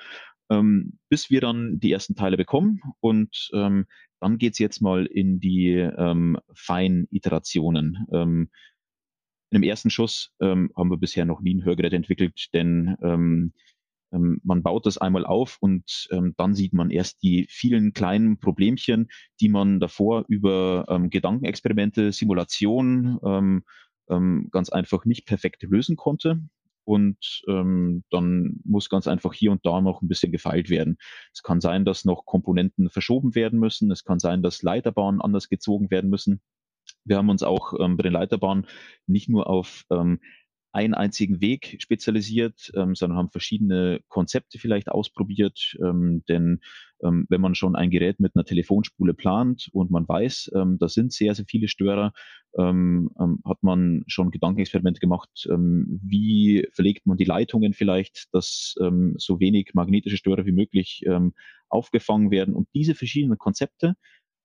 ähm, 0.50 1.00
bis 1.10 1.30
wir 1.30 1.41
dann 1.41 1.80
die 1.80 1.91
ersten 1.91 2.16
Teile 2.16 2.38
bekommen. 2.38 2.82
Und 3.00 3.50
ähm, 3.54 3.86
dann 4.20 4.38
geht's 4.38 4.60
jetzt 4.60 4.82
mal 4.82 5.06
in 5.06 5.39
die 5.39 5.70
ähm, 5.74 6.38
Fein-Iterationen. 6.54 8.08
Ähm, 8.12 8.50
in 9.52 9.62
dem 9.62 9.68
ersten 9.68 9.89
Schuss 9.89 10.32
ähm, 10.41 10.72
haben 10.76 10.91
wir 10.91 10.97
bisher 10.97 11.26
noch 11.26 11.41
nie 11.41 11.56
ein 11.56 11.66
Hörgerät 11.66 11.93
entwickelt, 11.93 12.50
denn 12.54 12.95
ähm, 13.02 13.54
ähm, 14.12 14.39
man 14.43 14.64
baut 14.64 14.86
das 14.86 14.97
einmal 14.97 15.26
auf 15.26 15.57
und 15.60 16.07
ähm, 16.12 16.34
dann 16.38 16.53
sieht 16.53 16.74
man 16.74 16.89
erst 16.89 17.22
die 17.24 17.47
vielen 17.49 17.93
kleinen 17.93 18.39
Problemchen, 18.39 19.10
die 19.39 19.49
man 19.49 19.80
davor 19.80 20.26
über 20.28 20.86
ähm, 20.89 21.10
Gedankenexperimente, 21.10 22.12
Simulation 22.12 23.20
ähm, 23.24 23.64
ähm, 24.10 24.49
ganz 24.51 24.70
einfach 24.70 25.05
nicht 25.05 25.26
perfekt 25.26 25.64
lösen 25.64 25.95
konnte 25.95 26.41
und 26.89 27.43
ähm, 27.47 28.03
dann 28.10 28.62
muss 28.64 28.89
ganz 28.89 29.07
einfach 29.07 29.32
hier 29.32 29.51
und 29.51 29.64
da 29.64 29.80
noch 29.80 30.01
ein 30.01 30.07
bisschen 30.07 30.32
gefeilt 30.32 30.72
werden. 30.72 30.97
Es 31.32 31.43
kann 31.43 31.62
sein, 31.62 31.86
dass 31.86 32.03
noch 32.03 32.26
Komponenten 32.26 32.89
verschoben 32.89 33.36
werden 33.36 33.60
müssen. 33.60 33.91
Es 33.91 34.03
kann 34.03 34.18
sein, 34.18 34.41
dass 34.41 34.64
Leiterbahnen 34.64 35.22
anders 35.22 35.49
gezogen 35.49 35.91
werden 35.91 36.10
müssen. 36.10 36.41
Wir 37.05 37.18
haben 37.18 37.30
uns 37.30 37.43
auch 37.43 37.74
ähm, 37.80 37.95
bei 37.95 38.01
den 38.01 38.14
Leiterbahnen 38.14 38.66
nicht 39.05 39.30
nur 39.30 39.47
auf 39.47 39.84
ähm, 39.91 40.20
einen 40.72 40.94
einzigen 40.94 41.42
Weg 41.42 41.78
spezialisiert, 41.80 42.72
ähm, 42.76 42.96
sondern 42.96 43.18
haben 43.18 43.32
verschiedene 43.32 44.02
Konzepte 44.08 44.60
vielleicht 44.60 44.90
ausprobiert. 44.90 45.76
Ähm, 45.84 46.24
denn 46.30 46.60
ähm, 47.04 47.26
wenn 47.30 47.42
man 47.42 47.56
schon 47.56 47.76
ein 47.76 47.90
Gerät 47.90 48.20
mit 48.20 48.36
einer 48.36 48.46
Telefonspule 48.46 49.14
plant 49.14 49.70
und 49.72 49.90
man 49.90 50.08
weiß, 50.08 50.52
ähm, 50.56 50.78
da 50.80 50.88
sind 50.88 51.14
sehr, 51.14 51.34
sehr 51.34 51.46
viele 51.48 51.68
Störer, 51.68 52.14
ähm, 52.58 53.10
ähm, 53.20 53.40
hat 53.46 53.64
man 53.64 54.04
schon 54.08 54.32
Gedankenexperimente 54.32 55.00
gemacht, 55.00 55.48
ähm, 55.50 56.00
wie 56.04 56.68
verlegt 56.74 57.06
man 57.06 57.18
die 57.18 57.26
Leitungen 57.26 57.74
vielleicht, 57.74 58.28
dass 58.34 58.76
so 59.16 59.40
wenig 59.40 59.72
magnetische 59.74 60.18
Störer 60.18 60.46
wie 60.46 60.52
möglich 60.52 61.04
aufgefangen 61.70 62.32
werden. 62.32 62.54
Und 62.54 62.68
diese 62.74 62.96
verschiedenen 62.96 63.38
Konzepte 63.38 63.96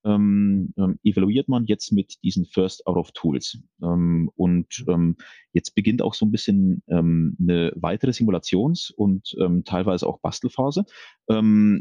ähm, 0.04 0.72
ähm, 0.76 0.98
evaluiert 1.02 1.48
man 1.48 1.64
jetzt 1.66 1.92
mit 1.92 2.22
diesen 2.22 2.46
First 2.46 2.86
Out 2.86 2.96
of 2.96 3.12
Tools. 3.12 3.58
Ähm, 3.82 4.30
und 4.36 4.84
ähm, 4.88 5.16
jetzt 5.52 5.74
beginnt 5.74 6.02
auch 6.02 6.14
so 6.14 6.26
ein 6.26 6.30
bisschen 6.30 6.82
ähm, 6.88 7.36
eine 7.40 7.72
weitere 7.76 8.12
Simulations- 8.12 8.92
und 8.92 9.34
ähm, 9.40 9.64
teilweise 9.64 10.06
auch 10.06 10.20
Bastelphase. 10.20 10.84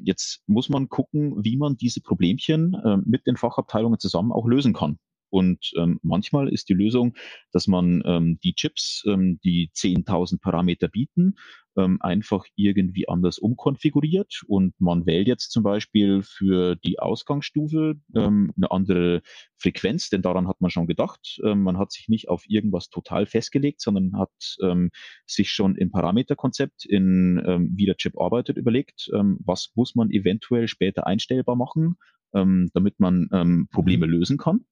Jetzt 0.06 0.42
muss 0.48 0.70
man 0.70 0.88
gucken, 0.88 1.44
wie 1.44 1.58
man 1.58 1.76
diese 1.76 2.00
Problemchen 2.00 2.78
mit 3.04 3.28
den 3.28 3.36
Fachabteilungen 3.36 4.00
zusammen 4.00 4.32
auch 4.32 4.48
lösen 4.48 4.72
kann. 4.72 5.00
Und 5.34 5.72
ähm, 5.80 6.00
manchmal 6.04 6.48
ist 6.48 6.70
die 6.70 6.76
Lösung, 6.76 7.16
dass 7.52 7.66
man 7.66 8.04
ähm, 8.06 8.38
die 8.44 8.54
Chips, 8.54 9.04
ähm, 9.08 9.40
die 9.44 9.72
10.000 9.74 10.40
Parameter 10.40 10.88
bieten, 10.88 11.34
ähm, 11.76 11.98
einfach 12.02 12.46
irgendwie 12.56 13.10
anders 13.10 13.40
umkonfiguriert 13.40 14.44
und 14.46 14.80
man 14.80 15.08
wählt 15.08 15.28
jetzt 15.28 15.50
zum 15.50 15.64
Beispiel 15.64 16.22
für 16.22 16.76
die 16.76 17.00
Ausgangsstufe 17.00 17.96
ähm, 18.14 18.54
eine 18.56 18.70
andere 18.70 19.24
Frequenz, 19.58 20.10
denn 20.10 20.22
daran 20.22 20.48
hat 20.48 20.62
man 20.62 20.70
schon 20.70 20.86
gedacht. 20.86 21.42
Ähm, 21.44 21.64
man 21.64 21.80
hat 21.80 21.92
sich 21.92 22.10
nicht 22.10 22.30
auf 22.30 22.44
irgendwas 22.48 22.90
total 22.90 23.26
festgelegt, 23.26 23.82
sondern 23.82 24.16
hat 24.16 24.30
ähm, 24.62 24.92
sich 25.26 25.50
schon 25.50 25.76
im 25.78 25.90
Parameterkonzept, 25.90 26.86
in 26.86 27.42
ähm, 27.44 27.72
wie 27.76 27.88
der 27.88 27.98
Chip 27.98 28.20
arbeitet, 28.22 28.58
überlegt, 28.58 29.10
ähm, 29.16 29.40
was 29.44 29.72
muss 29.74 29.96
man 29.96 30.12
eventuell 30.12 30.68
später 30.68 31.08
einstellbar 31.08 31.56
machen, 31.56 31.96
ähm, 32.36 32.70
damit 32.76 33.00
man 33.00 33.30
ähm, 33.34 33.68
Probleme 33.72 34.06
mhm. 34.06 34.14
lösen 34.14 34.38
kann. 34.38 34.66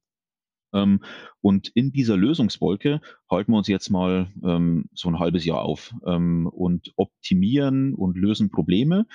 Ähm, 0.74 1.04
und 1.42 1.70
in 1.70 1.92
dieser 1.92 2.18
Lösungswolke 2.18 3.02
halten 3.30 3.52
wir 3.52 3.58
uns 3.58 3.68
jetzt 3.68 3.90
mal 3.90 4.32
ähm, 4.44 4.86
so 4.94 5.10
ein 5.10 5.20
halbes 5.20 5.46
Jahr 5.46 5.62
auf 5.62 5.94
ähm, 6.06 6.48
und 6.48 6.94
optimieren 6.96 7.94
und 7.94 8.18
lösen 8.18 8.52
Probleme, 8.52 9.06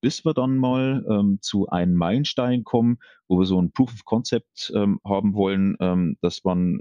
bis 0.00 0.24
wir 0.24 0.34
dann 0.34 0.56
mal 0.56 1.04
ähm, 1.08 1.38
zu 1.40 1.68
einem 1.68 1.94
Meilenstein 1.94 2.64
kommen, 2.64 2.98
wo 3.28 3.38
wir 3.38 3.46
so 3.46 3.60
ein 3.60 3.70
Proof 3.70 3.92
of 3.92 4.04
Concept 4.04 4.72
ähm, 4.74 4.98
haben 5.04 5.34
wollen, 5.34 5.76
ähm, 5.80 6.16
dass 6.20 6.44
man 6.44 6.80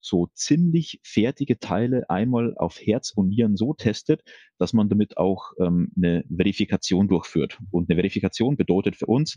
so 0.00 0.28
ziemlich 0.32 1.00
fertige 1.02 1.58
Teile 1.58 2.08
einmal 2.08 2.54
auf 2.56 2.80
Herz 2.80 3.10
und 3.10 3.28
Nieren 3.28 3.56
so 3.56 3.74
testet, 3.74 4.22
dass 4.56 4.72
man 4.72 4.88
damit 4.88 5.16
auch 5.16 5.52
eine 5.58 6.24
Verifikation 6.34 7.08
durchführt. 7.08 7.58
Und 7.70 7.90
eine 7.90 7.96
Verifikation 7.96 8.56
bedeutet 8.56 8.96
für 8.96 9.06
uns 9.06 9.36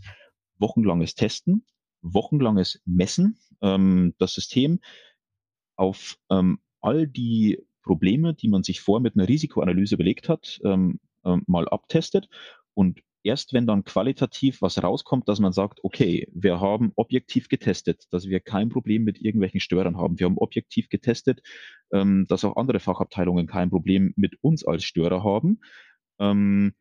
wochenlanges 0.60 1.16
Testen, 1.16 1.66
wochenlanges 2.02 2.82
Messen 2.86 3.38
ähm, 3.62 4.14
das 4.18 4.34
System 4.34 4.80
auf 5.76 6.18
ähm, 6.30 6.60
all 6.82 7.08
die 7.08 7.66
Probleme, 7.82 8.34
die 8.34 8.48
man 8.48 8.64
sich 8.64 8.82
vor 8.82 9.00
mit 9.00 9.16
einer 9.16 9.28
Risikoanalyse 9.28 9.96
überlegt 9.96 10.30
hat, 10.30 10.60
ähm, 10.64 11.00
ähm, 11.26 11.44
mal 11.48 11.68
abtestet 11.68 12.30
und 12.74 13.02
erst 13.24 13.54
wenn 13.54 13.68
dann 13.68 13.84
qualitativ 13.84 14.62
was 14.62 14.82
rauskommt, 14.82 15.28
dass 15.28 15.40
man 15.40 15.54
sagt, 15.54 15.84
okay, 15.84 16.28
wir 16.34 16.60
haben 16.60 16.92
objektiv 16.96 17.50
getestet, 17.50 18.06
dass 18.12 18.28
wir 18.28 18.40
kein 18.40 18.70
Problem 18.70 19.04
mit 19.04 19.22
irgendwelchen 19.22 19.60
Störern 19.60 19.98
haben. 19.98 20.20
Wir 20.20 20.26
haben 20.26 20.38
objektiv 20.38 20.90
getestet, 20.90 21.42
ähm, 21.92 22.26
dass 22.28 22.44
auch 22.44 22.56
andere 22.56 22.80
Fachabteilungen 22.80 23.48
kein 23.48 23.70
Problem 23.70 24.14
mit 24.16 24.38
uns 24.42 24.66
als 24.66 24.84
Störer 24.84 25.24
haben. 25.24 25.60
Ähm, 26.20 26.74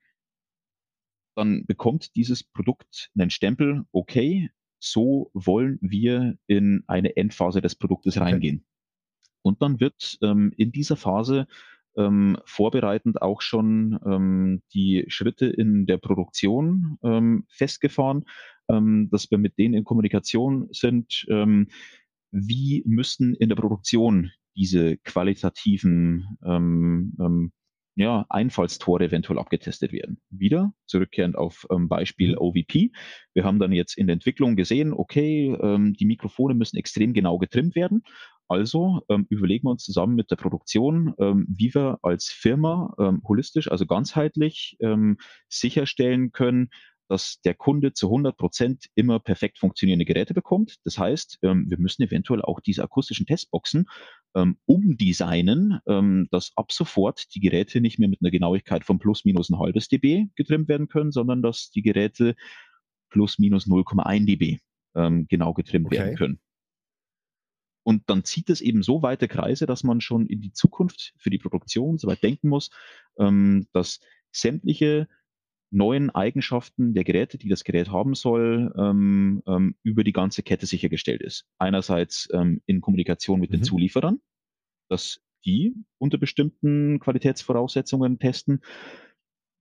dann 1.36 1.64
bekommt 1.66 2.16
dieses 2.16 2.42
Produkt 2.42 3.10
einen 3.14 3.30
Stempel, 3.30 3.84
okay, 3.92 4.50
so 4.80 5.30
wollen 5.34 5.78
wir 5.80 6.36
in 6.46 6.82
eine 6.86 7.16
Endphase 7.16 7.60
des 7.60 7.76
Produktes 7.76 8.18
reingehen. 8.18 8.64
Und 9.42 9.62
dann 9.62 9.80
wird 9.80 10.18
ähm, 10.22 10.52
in 10.56 10.72
dieser 10.72 10.96
Phase 10.96 11.46
ähm, 11.96 12.38
vorbereitend 12.44 13.22
auch 13.22 13.40
schon 13.40 13.98
ähm, 14.04 14.62
die 14.74 15.04
Schritte 15.08 15.46
in 15.46 15.86
der 15.86 15.98
Produktion 15.98 16.98
ähm, 17.02 17.44
festgefahren, 17.48 18.24
ähm, 18.68 19.08
dass 19.10 19.30
wir 19.30 19.38
mit 19.38 19.58
denen 19.58 19.74
in 19.74 19.84
Kommunikation 19.84 20.68
sind. 20.72 21.26
Ähm, 21.28 21.68
wie 22.32 22.82
müssen 22.86 23.34
in 23.34 23.48
der 23.48 23.56
Produktion 23.56 24.30
diese 24.56 24.96
qualitativen 24.98 26.38
ähm, 26.44 27.52
ja, 28.00 28.26
Einfallstore 28.28 29.04
eventuell 29.04 29.38
abgetestet 29.38 29.92
werden. 29.92 30.20
Wieder 30.30 30.72
zurückkehrend 30.86 31.36
auf 31.36 31.66
ähm, 31.70 31.88
Beispiel 31.88 32.32
mhm. 32.32 32.38
OVP. 32.38 32.92
Wir 33.34 33.44
haben 33.44 33.58
dann 33.58 33.72
jetzt 33.72 33.96
in 33.96 34.06
der 34.06 34.14
Entwicklung 34.14 34.56
gesehen, 34.56 34.92
okay, 34.92 35.56
ähm, 35.60 35.94
die 35.94 36.06
Mikrofone 36.06 36.54
müssen 36.54 36.76
extrem 36.78 37.12
genau 37.12 37.38
getrimmt 37.38 37.74
werden, 37.74 38.02
also 38.50 39.02
ähm, 39.08 39.28
überlegen 39.30 39.68
wir 39.68 39.70
uns 39.70 39.84
zusammen 39.84 40.16
mit 40.16 40.32
der 40.32 40.36
Produktion, 40.36 41.14
ähm, 41.20 41.46
wie 41.48 41.72
wir 41.72 42.00
als 42.02 42.26
Firma 42.26 42.92
ähm, 42.98 43.22
holistisch, 43.22 43.70
also 43.70 43.86
ganzheitlich 43.86 44.76
ähm, 44.80 45.18
sicherstellen 45.48 46.32
können, 46.32 46.70
dass 47.10 47.40
der 47.40 47.54
Kunde 47.54 47.92
zu 47.92 48.06
100 48.06 48.36
Prozent 48.36 48.86
immer 48.94 49.18
perfekt 49.18 49.58
funktionierende 49.58 50.04
Geräte 50.04 50.32
bekommt. 50.32 50.76
Das 50.84 50.96
heißt, 50.96 51.40
ähm, 51.42 51.66
wir 51.68 51.76
müssen 51.76 52.04
eventuell 52.04 52.40
auch 52.40 52.60
diese 52.60 52.84
akustischen 52.84 53.26
Testboxen 53.26 53.86
ähm, 54.36 54.58
umdesignen, 54.64 55.80
ähm, 55.88 56.28
dass 56.30 56.52
ab 56.54 56.70
sofort 56.70 57.34
die 57.34 57.40
Geräte 57.40 57.80
nicht 57.80 57.98
mehr 57.98 58.08
mit 58.08 58.20
einer 58.22 58.30
Genauigkeit 58.30 58.84
von 58.84 59.00
plus 59.00 59.24
minus 59.24 59.50
ein 59.50 59.58
halbes 59.58 59.88
dB 59.88 60.28
getrimmt 60.36 60.68
werden 60.68 60.86
können, 60.86 61.10
sondern 61.10 61.42
dass 61.42 61.72
die 61.72 61.82
Geräte 61.82 62.36
plus 63.10 63.40
minus 63.40 63.66
0,1 63.66 64.26
dB 64.26 64.58
genau 65.28 65.52
getrimmt 65.54 65.86
okay. 65.86 65.98
werden 65.98 66.16
können. 66.16 66.40
Und 67.84 68.10
dann 68.10 68.24
zieht 68.24 68.50
es 68.50 68.60
eben 68.60 68.82
so 68.82 69.02
weite 69.02 69.28
Kreise, 69.28 69.66
dass 69.66 69.84
man 69.84 70.00
schon 70.00 70.26
in 70.26 70.40
die 70.40 70.52
Zukunft 70.52 71.12
für 71.16 71.30
die 71.30 71.38
Produktion 71.38 71.96
so 71.96 72.08
weit 72.08 72.24
denken 72.24 72.48
muss, 72.48 72.70
dass 73.16 74.00
sämtliche 74.32 75.08
neuen 75.70 76.10
Eigenschaften 76.10 76.94
der 76.94 77.04
Geräte, 77.04 77.38
die 77.38 77.48
das 77.48 77.64
Gerät 77.64 77.90
haben 77.90 78.14
soll, 78.14 78.72
ähm, 78.76 79.42
ähm, 79.46 79.76
über 79.82 80.04
die 80.04 80.12
ganze 80.12 80.42
Kette 80.42 80.66
sichergestellt 80.66 81.22
ist. 81.22 81.46
Einerseits 81.58 82.28
ähm, 82.32 82.60
in 82.66 82.80
Kommunikation 82.80 83.40
mit 83.40 83.50
mhm. 83.50 83.56
den 83.56 83.64
Zulieferern, 83.64 84.20
dass 84.88 85.20
die 85.44 85.74
unter 85.98 86.18
bestimmten 86.18 86.98
Qualitätsvoraussetzungen 86.98 88.18
testen. 88.18 88.60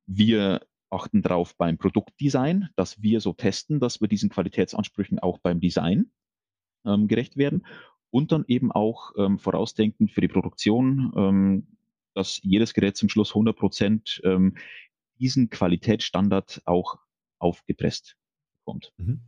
Wir 0.08 0.62
achten 0.90 1.22
darauf 1.22 1.56
beim 1.56 1.78
Produktdesign, 1.78 2.70
dass 2.76 3.02
wir 3.02 3.22
so 3.22 3.34
testen, 3.34 3.80
dass 3.80 4.02
wir 4.02 4.08
diesen 4.08 4.30
Qualitätsansprüchen 4.30 5.20
auch 5.20 5.38
beim 5.38 5.60
Design 5.60 6.12
ähm, 6.86 7.08
gerecht 7.08 7.38
werden 7.38 7.66
und 8.10 8.32
dann 8.32 8.46
eben 8.48 8.72
auch 8.72 9.12
ähm, 9.18 9.38
vorausdenkend 9.38 10.12
für 10.12 10.22
die 10.22 10.28
Produktion, 10.28 11.14
ähm, 11.16 11.68
dass 12.16 12.40
jedes 12.42 12.74
Gerät 12.74 12.98
zum 12.98 13.10
Schluss 13.10 13.32
100 13.32 13.56
Prozent 13.56 14.22
ähm, 14.24 14.58
diesen 15.20 15.50
Qualitätsstandard 15.50 16.62
auch 16.66 16.98
aufgepresst 17.40 18.18
bekommt. 18.64 18.94
Mhm. 18.98 19.22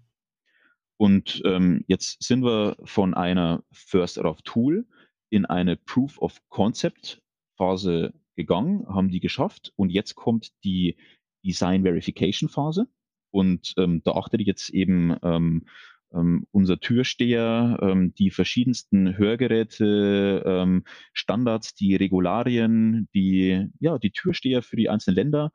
Und 0.97 1.41
ähm, 1.45 1.83
jetzt 1.87 2.21
sind 2.21 2.43
wir 2.43 2.77
von 2.83 3.13
einer 3.13 3.63
First 3.71 4.19
of 4.19 4.41
Tool 4.43 4.87
in 5.29 5.45
eine 5.45 5.75
Proof 5.75 6.19
of 6.19 6.39
Concept 6.49 7.21
Phase 7.57 8.13
gegangen, 8.35 8.87
haben 8.87 9.09
die 9.09 9.19
geschafft 9.19 9.73
und 9.75 9.89
jetzt 9.89 10.15
kommt 10.15 10.51
die 10.63 10.97
Design 11.43 11.83
Verification 11.83 12.49
Phase. 12.49 12.87
Und 13.31 13.73
ähm, 13.77 14.01
da 14.03 14.11
achtet 14.11 14.41
jetzt 14.41 14.69
eben 14.69 15.15
ähm, 15.23 15.65
ähm, 16.13 16.45
unser 16.51 16.79
Türsteher, 16.79 17.79
ähm, 17.81 18.13
die 18.15 18.29
verschiedensten 18.29 19.17
Hörgeräte, 19.17 20.43
ähm, 20.45 20.83
Standards, 21.13 21.73
die 21.73 21.95
Regularien, 21.95 23.07
die, 23.13 23.69
ja, 23.79 23.97
die 23.97 24.11
Türsteher 24.11 24.61
für 24.61 24.75
die 24.75 24.89
einzelnen 24.89 25.15
Länder 25.15 25.51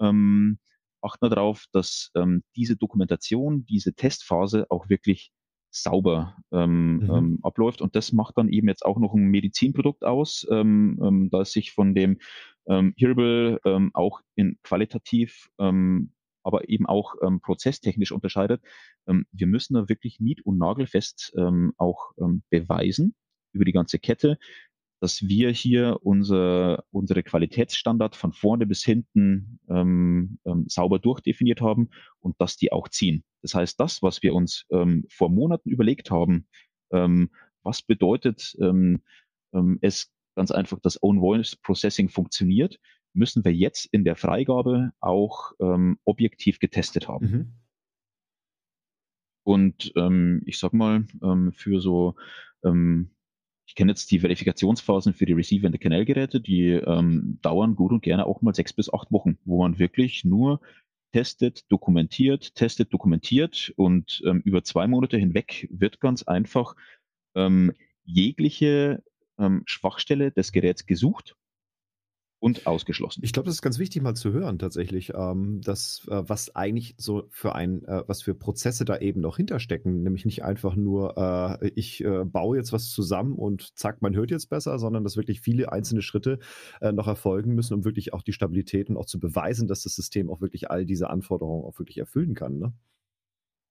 ähm, 0.00 0.58
achten 1.00 1.30
darauf, 1.30 1.66
dass 1.72 2.10
ähm, 2.14 2.42
diese 2.56 2.76
Dokumentation, 2.76 3.64
diese 3.66 3.94
Testphase 3.94 4.66
auch 4.70 4.88
wirklich 4.88 5.32
sauber 5.70 6.36
ähm, 6.50 6.98
mhm. 6.98 7.10
ähm, 7.10 7.38
abläuft. 7.42 7.82
Und 7.82 7.94
das 7.94 8.12
macht 8.12 8.38
dann 8.38 8.48
eben 8.48 8.68
jetzt 8.68 8.84
auch 8.84 8.98
noch 8.98 9.14
ein 9.14 9.26
Medizinprodukt 9.26 10.04
aus, 10.04 10.46
ähm, 10.50 10.98
ähm, 11.02 11.30
da 11.30 11.42
es 11.42 11.52
sich 11.52 11.72
von 11.72 11.94
dem 11.94 12.18
ähm, 12.66 12.94
Hearable 12.96 13.60
ähm, 13.64 13.90
auch 13.94 14.20
in 14.34 14.58
qualitativ, 14.62 15.48
ähm, 15.58 16.12
aber 16.42 16.68
eben 16.68 16.86
auch 16.86 17.14
ähm, 17.22 17.40
prozesstechnisch 17.40 18.12
unterscheidet. 18.12 18.62
Ähm, 19.06 19.26
wir 19.32 19.46
müssen 19.46 19.74
da 19.74 19.88
wirklich 19.88 20.20
nied- 20.20 20.44
und 20.44 20.58
nagelfest 20.58 21.34
ähm, 21.36 21.74
auch 21.76 22.12
ähm, 22.18 22.42
beweisen 22.50 23.14
über 23.52 23.64
die 23.64 23.72
ganze 23.72 23.98
Kette, 23.98 24.38
dass 25.00 25.22
wir 25.22 25.50
hier 25.50 25.98
unser, 26.02 26.84
unsere 26.90 27.22
Qualitätsstandard 27.22 28.16
von 28.16 28.32
vorne 28.32 28.66
bis 28.66 28.82
hinten 28.82 29.60
ähm, 29.68 30.38
ähm, 30.44 30.64
sauber 30.68 30.98
durchdefiniert 30.98 31.60
haben 31.60 31.90
und 32.20 32.40
dass 32.40 32.56
die 32.56 32.72
auch 32.72 32.88
ziehen. 32.88 33.24
Das 33.42 33.54
heißt, 33.54 33.78
das, 33.78 34.02
was 34.02 34.22
wir 34.22 34.34
uns 34.34 34.66
ähm, 34.70 35.04
vor 35.08 35.30
Monaten 35.30 35.70
überlegt 35.70 36.10
haben, 36.10 36.48
ähm, 36.92 37.30
was 37.62 37.82
bedeutet 37.82 38.56
ähm, 38.60 39.02
ähm, 39.52 39.78
es 39.82 40.12
ganz 40.34 40.50
einfach, 40.50 40.80
dass 40.80 41.02
Own 41.02 41.20
Voice 41.20 41.56
Processing 41.56 42.08
funktioniert, 42.08 42.78
müssen 43.12 43.44
wir 43.44 43.54
jetzt 43.54 43.86
in 43.86 44.04
der 44.04 44.16
Freigabe 44.16 44.92
auch 45.00 45.52
ähm, 45.60 45.98
objektiv 46.04 46.58
getestet 46.58 47.08
haben. 47.08 47.26
Mhm. 47.26 47.52
Und 49.44 49.92
ähm, 49.96 50.42
ich 50.44 50.58
sag 50.58 50.72
mal, 50.72 51.06
ähm, 51.22 51.52
für 51.52 51.80
so 51.80 52.14
ähm, 52.64 53.10
ich 53.68 53.74
kenne 53.74 53.92
jetzt 53.92 54.10
die 54.10 54.20
Verifikationsphasen 54.20 55.12
für 55.12 55.26
die 55.26 55.34
Receiver- 55.34 55.66
und 55.66 55.78
Canal-Geräte, 55.78 56.40
die 56.40 56.70
ähm, 56.70 57.38
dauern 57.42 57.76
gut 57.76 57.92
und 57.92 58.02
gerne 58.02 58.24
auch 58.24 58.40
mal 58.40 58.54
sechs 58.54 58.72
bis 58.72 58.90
acht 58.90 59.12
Wochen, 59.12 59.36
wo 59.44 59.60
man 59.60 59.78
wirklich 59.78 60.24
nur 60.24 60.60
testet, 61.12 61.70
dokumentiert, 61.70 62.54
testet, 62.54 62.92
dokumentiert 62.94 63.74
und 63.76 64.22
ähm, 64.24 64.40
über 64.46 64.64
zwei 64.64 64.86
Monate 64.86 65.18
hinweg 65.18 65.68
wird 65.70 66.00
ganz 66.00 66.22
einfach 66.22 66.76
ähm, 67.34 67.74
jegliche 68.04 69.02
ähm, 69.38 69.64
Schwachstelle 69.66 70.32
des 70.32 70.52
Geräts 70.52 70.86
gesucht 70.86 71.36
und 72.40 72.66
ausgeschlossen. 72.66 73.22
Ich 73.24 73.32
glaube, 73.32 73.46
das 73.46 73.56
ist 73.56 73.62
ganz 73.62 73.78
wichtig 73.78 74.00
mal 74.02 74.14
zu 74.14 74.32
hören 74.32 74.58
tatsächlich, 74.58 75.12
ähm, 75.14 75.60
dass 75.60 76.06
äh, 76.08 76.22
was 76.26 76.54
eigentlich 76.54 76.94
so 76.96 77.24
für 77.30 77.54
ein, 77.54 77.84
äh, 77.84 78.04
was 78.06 78.22
für 78.22 78.34
Prozesse 78.34 78.84
da 78.84 78.98
eben 78.98 79.20
noch 79.20 79.36
hinterstecken, 79.38 80.02
nämlich 80.04 80.24
nicht 80.24 80.44
einfach 80.44 80.76
nur, 80.76 81.16
äh, 81.60 81.68
ich 81.74 82.04
äh, 82.04 82.24
baue 82.24 82.56
jetzt 82.56 82.72
was 82.72 82.90
zusammen 82.90 83.34
und 83.34 83.76
zack, 83.76 84.02
man 84.02 84.14
hört 84.14 84.30
jetzt 84.30 84.50
besser, 84.50 84.78
sondern 84.78 85.02
dass 85.02 85.16
wirklich 85.16 85.40
viele 85.40 85.72
einzelne 85.72 86.02
Schritte 86.02 86.38
äh, 86.80 86.92
noch 86.92 87.08
erfolgen 87.08 87.54
müssen, 87.54 87.74
um 87.74 87.84
wirklich 87.84 88.12
auch 88.12 88.22
die 88.22 88.32
Stabilität 88.32 88.88
und 88.88 88.96
auch 88.96 89.06
zu 89.06 89.18
beweisen, 89.18 89.66
dass 89.66 89.82
das 89.82 89.96
System 89.96 90.30
auch 90.30 90.40
wirklich 90.40 90.70
all 90.70 90.86
diese 90.86 91.10
Anforderungen 91.10 91.64
auch 91.64 91.78
wirklich 91.80 91.98
erfüllen 91.98 92.34
kann. 92.34 92.58
Ne? 92.58 92.72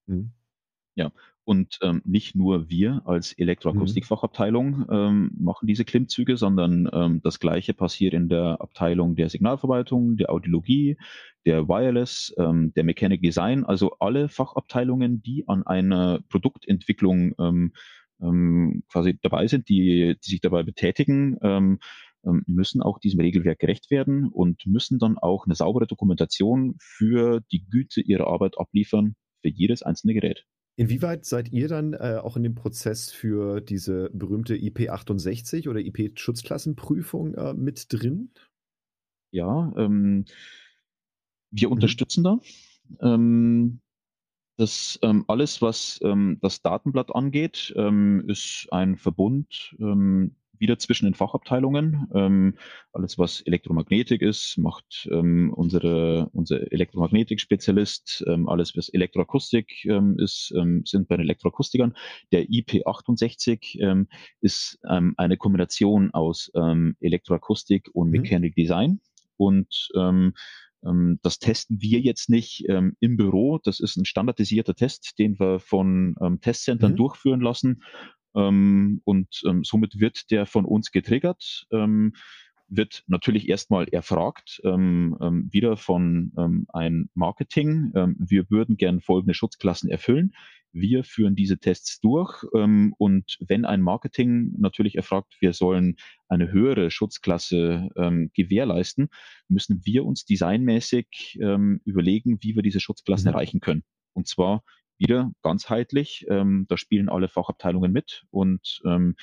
Mhm. 0.06 0.32
Ja, 0.94 1.12
und 1.48 1.78
ähm, 1.80 2.02
nicht 2.04 2.36
nur 2.36 2.68
wir 2.68 3.00
als 3.06 3.30
mhm. 3.30 3.44
Elektroakustikfachabteilung 3.44 4.84
ähm, 4.90 5.30
machen 5.40 5.66
diese 5.66 5.86
Klimmzüge, 5.86 6.36
sondern 6.36 6.90
ähm, 6.92 7.22
das 7.24 7.40
Gleiche 7.40 7.72
passiert 7.72 8.12
in 8.12 8.28
der 8.28 8.60
Abteilung 8.60 9.16
der 9.16 9.30
Signalverwaltung, 9.30 10.18
der 10.18 10.30
Audiologie, 10.30 10.98
der 11.46 11.66
Wireless, 11.66 12.34
ähm, 12.36 12.74
der 12.76 12.84
Mechanic 12.84 13.22
Design, 13.22 13.64
also 13.64 13.96
alle 13.98 14.28
Fachabteilungen, 14.28 15.22
die 15.22 15.44
an 15.48 15.66
einer 15.66 16.20
Produktentwicklung 16.28 17.32
ähm, 17.38 17.72
ähm, 18.20 18.82
quasi 18.92 19.18
dabei 19.22 19.46
sind, 19.46 19.70
die, 19.70 20.18
die 20.22 20.30
sich 20.30 20.42
dabei 20.42 20.64
betätigen, 20.64 21.38
ähm, 21.40 21.78
ähm, 22.26 22.42
müssen 22.46 22.82
auch 22.82 22.98
diesem 22.98 23.20
Regelwerk 23.20 23.58
gerecht 23.58 23.90
werden 23.90 24.28
und 24.28 24.66
müssen 24.66 24.98
dann 24.98 25.16
auch 25.16 25.46
eine 25.46 25.54
saubere 25.54 25.86
Dokumentation 25.86 26.74
für 26.78 27.40
die 27.50 27.64
Güte 27.70 28.02
ihrer 28.02 28.26
Arbeit 28.26 28.58
abliefern 28.58 29.16
für 29.40 29.48
jedes 29.48 29.82
einzelne 29.82 30.12
Gerät. 30.12 30.44
Inwieweit 30.78 31.24
seid 31.24 31.50
ihr 31.50 31.66
dann 31.66 31.92
äh, 31.92 32.20
auch 32.22 32.36
in 32.36 32.44
dem 32.44 32.54
Prozess 32.54 33.10
für 33.10 33.60
diese 33.60 34.10
berühmte 34.12 34.54
IP68 34.54 35.68
oder 35.68 35.80
IP-Schutzklassenprüfung 35.80 37.34
äh, 37.34 37.52
mit 37.52 37.92
drin? 37.92 38.30
Ja, 39.32 39.72
ähm, 39.76 40.24
wir 41.50 41.66
mhm. 41.66 41.72
unterstützen 41.72 42.22
da. 42.22 42.38
Ähm, 43.00 43.80
das 44.56 45.00
ähm, 45.02 45.24
alles, 45.26 45.60
was 45.60 45.98
ähm, 46.04 46.38
das 46.42 46.62
Datenblatt 46.62 47.12
angeht, 47.12 47.74
ähm, 47.76 48.22
ist 48.28 48.68
ein 48.70 48.96
Verbund 48.98 49.74
ähm, 49.80 50.36
wieder 50.60 50.78
zwischen 50.78 51.06
den 51.06 51.14
Fachabteilungen. 51.14 52.08
Ähm, 52.14 52.54
alles, 52.92 53.18
was 53.18 53.40
Elektromagnetik 53.42 54.22
ist, 54.22 54.56
macht 54.58 55.08
ähm, 55.10 55.52
unsere, 55.54 56.28
unser 56.32 56.72
Elektromagnetik-Spezialist. 56.72 58.24
Ähm, 58.26 58.48
alles, 58.48 58.76
was 58.76 58.88
Elektroakustik 58.88 59.84
ähm, 59.84 60.18
ist, 60.18 60.52
ähm, 60.56 60.82
sind 60.84 61.08
bei 61.08 61.16
den 61.16 61.24
Elektroakustikern. 61.24 61.94
Der 62.32 62.44
IP68 62.44 63.80
ähm, 63.80 64.08
ist 64.40 64.78
eine 64.82 65.36
Kombination 65.36 66.10
aus 66.12 66.50
Elektroakustik 67.00 67.90
und 67.92 68.08
mhm. 68.08 68.20
Mechanic 68.20 68.54
Design. 68.54 69.00
Und 69.36 69.90
das 71.22 71.38
testen 71.38 71.80
wir 71.80 72.00
jetzt 72.00 72.30
nicht 72.30 72.64
ähm, 72.68 72.96
im 73.00 73.16
Büro. 73.16 73.58
Das 73.58 73.80
ist 73.80 73.96
ein 73.96 74.04
standardisierter 74.04 74.74
Test, 74.74 75.18
den 75.18 75.38
wir 75.38 75.58
von 75.58 76.14
ähm, 76.20 76.40
Testcentern 76.40 76.92
mhm. 76.92 76.96
durchführen 76.96 77.40
lassen, 77.40 77.82
ähm, 78.34 79.00
und 79.04 79.28
ähm, 79.46 79.64
somit 79.64 80.00
wird 80.00 80.30
der 80.30 80.46
von 80.46 80.64
uns 80.64 80.90
getriggert, 80.90 81.66
ähm, 81.72 82.12
wird 82.70 83.02
natürlich 83.06 83.48
erstmal 83.48 83.88
erfragt, 83.88 84.60
ähm, 84.62 85.16
ähm, 85.22 85.48
wieder 85.50 85.78
von 85.78 86.32
ähm, 86.36 86.66
ein 86.68 87.08
Marketing. 87.14 87.92
Wir 88.18 88.50
würden 88.50 88.76
gern 88.76 89.00
folgende 89.00 89.32
Schutzklassen 89.32 89.88
erfüllen. 89.88 90.32
Wir 90.70 91.02
führen 91.02 91.34
diese 91.34 91.58
Tests 91.58 91.98
durch 92.00 92.44
und 92.52 93.38
wenn 93.40 93.64
ein 93.64 93.80
Marketing 93.80 94.52
natürlich 94.58 94.96
erfragt, 94.96 95.34
wir 95.40 95.54
sollen 95.54 95.96
eine 96.28 96.52
höhere 96.52 96.90
Schutzklasse 96.90 97.88
gewährleisten, 98.34 99.08
müssen 99.48 99.80
wir 99.84 100.04
uns 100.04 100.26
designmäßig 100.26 101.38
überlegen, 101.84 102.36
wie 102.42 102.54
wir 102.54 102.62
diese 102.62 102.80
Schutzklassen 102.80 103.30
mhm. 103.30 103.34
erreichen 103.34 103.60
können. 103.60 103.82
Und 104.12 104.28
zwar 104.28 104.62
wieder 104.98 105.32
ganzheitlich. 105.42 106.26
Ähm, 106.28 106.66
da 106.68 106.76
spielen 106.76 107.08
alle 107.08 107.28
Fachabteilungen 107.28 107.92
mit 107.92 108.24
und 108.30 108.80
ähm, 108.84 109.16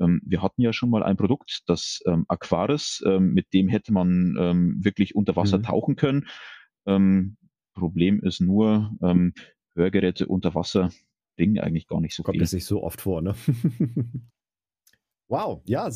ähm, 0.00 0.20
wir 0.24 0.42
hatten 0.42 0.62
ja 0.62 0.72
schon 0.72 0.90
mal 0.90 1.02
ein 1.02 1.16
Produkt, 1.16 1.62
das 1.66 2.02
ähm, 2.06 2.24
Aquaris, 2.28 3.02
ähm, 3.06 3.32
mit 3.32 3.52
dem 3.52 3.68
hätte 3.68 3.92
man 3.92 4.36
ähm, 4.38 4.84
wirklich 4.84 5.14
unter 5.14 5.36
Wasser 5.36 5.58
mhm. 5.58 5.62
tauchen 5.62 5.96
können. 5.96 6.26
Problem 7.74 8.20
ist 8.20 8.40
nur, 8.42 8.92
Hörgeräte 9.74 10.26
unter 10.26 10.54
Wasser 10.54 10.90
bringen 11.36 11.58
eigentlich 11.58 11.86
gar 11.86 12.00
nicht 12.00 12.14
so 12.14 12.22
Kommt 12.22 12.34
viel. 12.34 12.40
Kommt 12.40 12.42
das 12.42 12.52
nicht 12.52 12.66
so 12.66 12.82
oft 12.82 13.00
vor, 13.00 13.22
ne? 13.22 13.34
Wow, 15.28 15.62
ja, 15.64 15.90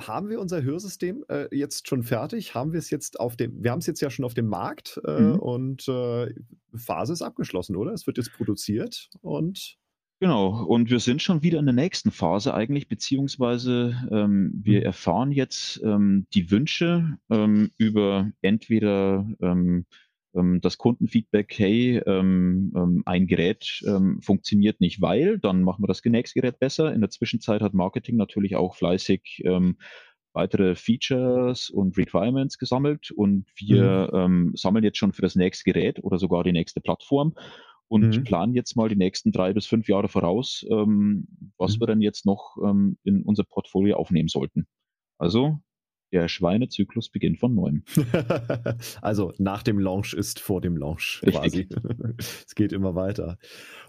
haben 0.00 0.28
wir 0.28 0.40
unser 0.40 0.62
Hörsystem 0.62 1.24
äh, 1.28 1.54
jetzt 1.54 1.88
schon 1.88 2.04
fertig? 2.04 2.54
Haben 2.54 2.72
wir 2.72 2.78
es 2.78 2.90
jetzt 2.90 3.18
auf 3.18 3.36
dem, 3.36 3.62
wir 3.62 3.72
haben 3.72 3.80
es 3.80 3.86
jetzt 3.86 4.00
ja 4.00 4.10
schon 4.10 4.24
auf 4.24 4.34
dem 4.34 4.46
Markt 4.46 5.00
äh, 5.04 5.20
mhm. 5.20 5.38
und 5.40 5.88
äh, 5.88 6.32
Phase 6.74 7.12
ist 7.12 7.22
abgeschlossen, 7.22 7.74
oder? 7.74 7.92
Es 7.92 8.06
wird 8.06 8.16
jetzt 8.16 8.32
produziert 8.32 9.10
und 9.22 9.76
Genau, 10.22 10.64
und 10.64 10.90
wir 10.90 11.00
sind 11.00 11.22
schon 11.22 11.42
wieder 11.42 11.58
in 11.58 11.64
der 11.64 11.74
nächsten 11.74 12.10
Phase 12.10 12.52
eigentlich, 12.52 12.88
beziehungsweise 12.88 14.06
ähm, 14.10 14.52
wir 14.54 14.80
mhm. 14.80 14.84
erfahren 14.84 15.32
jetzt 15.32 15.80
ähm, 15.82 16.26
die 16.34 16.50
Wünsche 16.50 17.16
ähm, 17.30 17.70
über 17.78 18.30
entweder 18.42 19.26
ähm, 19.40 19.86
das 20.32 20.78
Kundenfeedback, 20.78 21.58
hey, 21.58 22.00
ähm, 22.06 22.72
ähm, 22.76 23.02
ein 23.04 23.26
Gerät 23.26 23.82
ähm, 23.86 24.20
funktioniert 24.22 24.80
nicht, 24.80 25.00
weil, 25.00 25.38
dann 25.38 25.62
machen 25.62 25.82
wir 25.82 25.88
das 25.88 26.04
nächste 26.04 26.40
Gerät 26.40 26.60
besser. 26.60 26.92
In 26.94 27.00
der 27.00 27.10
Zwischenzeit 27.10 27.62
hat 27.62 27.74
Marketing 27.74 28.16
natürlich 28.16 28.54
auch 28.54 28.76
fleißig 28.76 29.42
ähm, 29.44 29.76
weitere 30.32 30.76
Features 30.76 31.70
und 31.70 31.96
Requirements 31.96 32.58
gesammelt 32.58 33.10
und 33.10 33.46
wir 33.56 34.10
mhm. 34.12 34.18
ähm, 34.18 34.52
sammeln 34.54 34.84
jetzt 34.84 34.98
schon 34.98 35.12
für 35.12 35.22
das 35.22 35.34
nächste 35.34 35.64
Gerät 35.64 36.02
oder 36.04 36.18
sogar 36.18 36.44
die 36.44 36.52
nächste 36.52 36.80
Plattform 36.80 37.34
und 37.88 38.16
mhm. 38.16 38.24
planen 38.24 38.54
jetzt 38.54 38.76
mal 38.76 38.88
die 38.88 38.96
nächsten 38.96 39.32
drei 39.32 39.52
bis 39.52 39.66
fünf 39.66 39.88
Jahre 39.88 40.08
voraus, 40.08 40.64
ähm, 40.70 41.26
was 41.58 41.76
mhm. 41.76 41.80
wir 41.80 41.86
dann 41.88 42.00
jetzt 42.00 42.24
noch 42.24 42.56
ähm, 42.64 42.96
in 43.02 43.22
unser 43.22 43.42
Portfolio 43.42 43.96
aufnehmen 43.96 44.28
sollten. 44.28 44.68
Also 45.18 45.58
der 46.12 46.28
Schweinezyklus 46.28 47.08
beginnt 47.08 47.38
von 47.38 47.54
neuem. 47.54 47.84
also 49.02 49.32
nach 49.38 49.62
dem 49.62 49.78
Launch 49.78 50.14
ist 50.14 50.40
vor 50.40 50.60
dem 50.60 50.76
Launch 50.76 51.22
quasi. 51.24 51.68
es 52.18 52.54
geht 52.54 52.72
immer 52.72 52.94
weiter. 52.94 53.38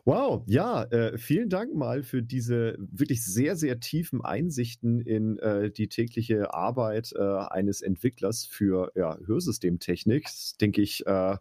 Wow, 0.04 0.44
ja, 0.48 0.84
äh, 0.86 1.18
vielen 1.18 1.50
Dank 1.50 1.76
mal 1.76 2.02
für 2.02 2.24
diese 2.24 2.76
wirklich 2.80 3.24
sehr, 3.24 3.56
sehr 3.56 3.80
tiefen 3.80 4.26
Einsichten 4.26 5.00
in 5.00 5.38
äh, 5.38 5.70
die 5.70 5.90
tägliche 5.90 6.56
Arbeit 6.56 7.14
äh, 7.16 7.22
eines 7.22 7.84
Entwicklers 7.84 8.46
für 8.46 8.92
ja, 8.96 9.18
Hörsystemtechnik. 9.24 10.28
Denke 10.60 10.82
ich, 10.82 11.06
äh, 11.06 11.38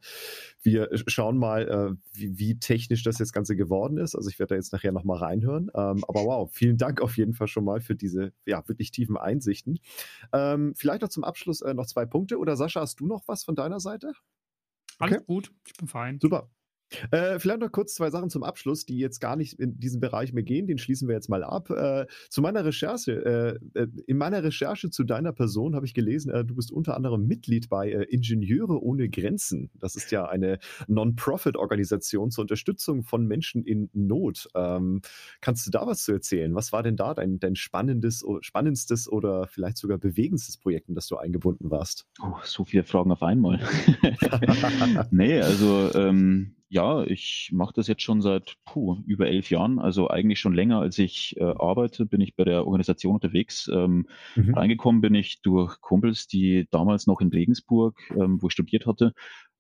wir 0.63 0.91
schauen 1.07 1.39
mal, 1.39 1.69
äh, 1.69 1.97
wie, 2.13 2.39
wie, 2.39 2.59
technisch 2.59 3.03
das 3.03 3.19
jetzt 3.19 3.33
Ganze 3.33 3.57
geworden 3.57 3.97
ist. 3.97 4.15
Also 4.15 4.29
ich 4.29 4.39
werde 4.39 4.51
da 4.51 4.55
jetzt 4.57 4.75
nachher 4.75 4.93
nochmal 4.93 5.19
reinhören. 5.19 5.71
Ähm, 5.75 6.05
aber 6.07 6.25
wow, 6.25 6.51
vielen 6.53 6.77
Dank 6.77 7.01
auf 7.01 7.17
jeden 7.17 7.33
Fall 7.33 7.49
schon 7.49 7.65
mal 7.65 7.81
für 7.81 7.95
diese 7.95 8.33
ja, 8.45 8.67
wirklich 8.69 8.91
tiefen 8.91 9.17
Einsichten. 9.17 9.79
Ähm, 10.35 10.70
vielleicht 10.75 11.03
noch 11.03 11.09
zum 11.09 11.25
Abschluss 11.25 11.61
äh, 11.61 11.75
noch 11.75 11.87
zwei 11.87 12.07
Punkte. 12.07 12.39
Oder 12.39 12.57
Sascha, 12.57 12.81
hast 12.81 13.01
du 13.01 13.07
noch 13.07 13.23
was 13.27 13.45
von 13.45 13.55
deiner 13.55 13.81
Seite? 13.81 14.13
Alles 14.99 15.17
okay. 15.17 15.25
gut, 15.27 15.53
ich 15.67 15.73
bin 15.75 15.89
fein. 15.89 16.19
Super. 16.21 16.51
Äh, 17.11 17.39
vielleicht 17.39 17.61
noch 17.61 17.73
kurz 17.73 17.95
zwei 17.95 18.11
Sachen 18.11 18.31
zum 18.31 18.43
Abschluss, 18.43 18.85
die 18.85 18.99
jetzt 18.99 19.21
gar 19.21 19.37
nicht 19.37 19.59
in 19.59 19.79
diesen 19.79 20.01
Bereich 20.01 20.33
mehr 20.33 20.43
gehen. 20.43 20.67
Den 20.67 20.79
schließen 20.79 21.09
wir 21.09 21.15
jetzt 21.15 21.29
mal 21.29 21.45
ab. 21.45 21.71
Äh, 21.71 22.07
zu 22.29 22.43
meiner 22.43 22.65
Recherche, 22.65 23.59
äh, 23.75 23.81
äh 23.81 23.87
in 24.07 24.17
meiner 24.17 24.43
Recherche 24.43 24.91
zu 24.91 25.05
deiner 25.05 25.33
Person 25.33 25.75
habe 25.75 25.87
ich 25.87 25.95
gelesen, 25.95 26.31
äh, 26.31 26.45
du 26.45 26.55
bist 26.55 26.73
unter 26.73 26.97
anderem 26.97 27.27
Mitglied 27.27 27.69
bei 27.69 27.91
äh, 27.91 28.05
Ingenieure 28.05 28.83
ohne 28.83 29.09
Grenzen. 29.09 29.71
Das 29.79 29.97
ist 29.97 30.11
ja 30.11 30.27
eine 30.27 30.59
Non-Profit-Organisation 30.89 32.31
zur 32.31 32.43
Unterstützung 32.43 33.03
von 33.03 33.27
Menschen 33.27 33.65
in 33.65 33.91
Not. 33.93 34.49
Ähm, 34.55 35.03
kannst 35.41 35.67
du 35.67 35.71
da 35.71 35.87
was 35.87 36.05
zu 36.05 36.13
erzählen? 36.13 36.55
Was 36.55 36.73
war 36.73 36.83
denn 36.83 36.97
da 36.97 37.15
dein, 37.15 37.39
dein 37.39 37.57
spannendes, 37.57 38.25
spannendstes 38.41 39.11
oder 39.11 39.47
vielleicht 39.47 39.77
sogar 39.77 39.99
bewegendstes 39.99 40.57
Projekt, 40.57 40.89
in 40.89 40.95
das 40.95 41.07
du 41.07 41.17
eingebunden 41.17 41.71
warst? 41.71 42.07
Oh, 42.23 42.35
so 42.43 42.65
viele 42.65 42.85
Fragen 42.85 43.13
auf 43.13 43.23
einmal. 43.23 43.61
nee, 45.11 45.41
also 45.41 45.91
ähm 45.95 46.55
ja, 46.71 47.03
ich 47.03 47.51
mache 47.53 47.73
das 47.75 47.89
jetzt 47.89 48.03
schon 48.03 48.23
seit 48.23 48.55
puh, 48.65 49.03
über 49.05 49.27
elf 49.27 49.51
Jahren, 49.51 49.81
also 49.81 50.09
eigentlich 50.09 50.39
schon 50.39 50.55
länger, 50.55 50.79
als 50.79 50.99
ich 50.99 51.37
äh, 51.37 51.43
arbeite, 51.43 52.07
bin 52.07 52.21
ich 52.21 52.37
bei 52.37 52.45
der 52.45 52.65
Organisation 52.65 53.15
unterwegs. 53.15 53.69
Ähm, 53.73 54.07
mhm. 54.37 54.55
Reingekommen 54.55 55.01
bin 55.01 55.17
ich 55.17 55.43
durch 55.43 55.81
Kumpels, 55.81 56.29
die 56.29 56.69
damals 56.71 57.09
noch 57.09 57.21
in 57.21 57.31
Regensburg, 57.31 57.99
ähm, 58.13 58.41
wo 58.41 58.47
ich 58.47 58.53
studiert 58.53 58.87
hatte, 58.87 59.15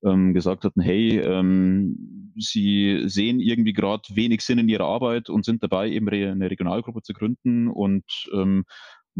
ähm, 0.04 0.34
gesagt 0.34 0.62
hatten, 0.62 0.80
hey, 0.80 1.18
ähm, 1.18 2.32
sie 2.36 3.02
sehen 3.06 3.40
irgendwie 3.40 3.72
gerade 3.72 4.04
wenig 4.14 4.42
Sinn 4.42 4.58
in 4.58 4.68
ihrer 4.68 4.86
Arbeit 4.86 5.28
und 5.30 5.44
sind 5.44 5.64
dabei, 5.64 5.90
eben 5.90 6.08
eine 6.08 6.48
Regionalgruppe 6.48 7.02
zu 7.02 7.12
gründen 7.12 7.66
und 7.66 8.04
ähm, 8.32 8.64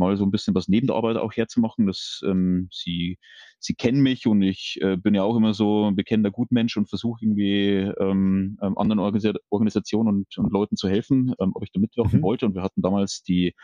mal 0.00 0.16
so 0.16 0.24
ein 0.24 0.32
bisschen 0.32 0.54
was 0.56 0.66
neben 0.66 0.88
der 0.88 0.96
Arbeit 0.96 1.16
auch 1.16 1.32
herzumachen. 1.32 1.86
dass 1.86 2.22
ähm, 2.26 2.68
sie, 2.72 3.18
sie 3.60 3.74
kennen 3.74 4.00
mich 4.00 4.26
und 4.26 4.42
ich 4.42 4.78
äh, 4.80 4.96
bin 4.96 5.14
ja 5.14 5.22
auch 5.22 5.36
immer 5.36 5.54
so 5.54 5.86
ein 5.86 5.94
bekennender 5.94 6.32
Gutmensch 6.32 6.76
und 6.76 6.88
versuche 6.88 7.24
irgendwie 7.24 7.92
ähm, 8.00 8.58
ähm, 8.62 8.76
anderen 8.76 8.98
Organis 8.98 9.32
Organisationen 9.50 10.08
und, 10.08 10.38
und, 10.38 10.52
Leuten 10.52 10.76
zu 10.76 10.88
helfen, 10.88 11.34
ähm, 11.40 11.52
ob 11.54 11.62
ich 11.62 11.70
da 11.70 11.78
mitwirken 11.78 12.18
mhm. 12.18 12.22
wollte. 12.22 12.46
Und 12.46 12.54
wir 12.56 12.62
hatten 12.62 12.82
damals 12.82 13.22
die 13.22 13.54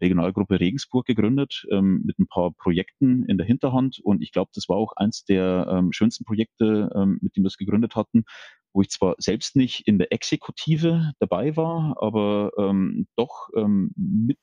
Regionalgruppe 0.00 0.60
Regensburg 0.60 1.06
gegründet 1.06 1.64
ähm, 1.70 2.02
mit 2.04 2.18
ein 2.18 2.26
paar 2.26 2.52
Projekten 2.52 3.24
in 3.26 3.38
der 3.38 3.46
Hinterhand. 3.46 4.00
Und 4.02 4.22
ich 4.22 4.32
glaube, 4.32 4.50
das 4.54 4.68
war 4.68 4.76
auch 4.76 4.92
eins 4.96 5.24
der 5.24 5.66
ähm, 5.70 5.92
schönsten 5.92 6.24
Projekte, 6.24 6.90
ähm, 6.94 7.18
mit 7.20 7.36
dem 7.36 7.44
wir 7.44 7.48
es 7.48 7.56
gegründet 7.56 7.94
hatten, 7.94 8.24
wo 8.72 8.82
ich 8.82 8.90
zwar 8.90 9.14
selbst 9.18 9.56
nicht 9.56 9.86
in 9.86 9.98
der 9.98 10.12
Exekutive 10.12 11.12
dabei 11.20 11.56
war, 11.56 11.96
aber 12.00 12.50
ähm, 12.58 13.06
doch 13.16 13.48
ähm, 13.56 13.92
mit 13.96 14.38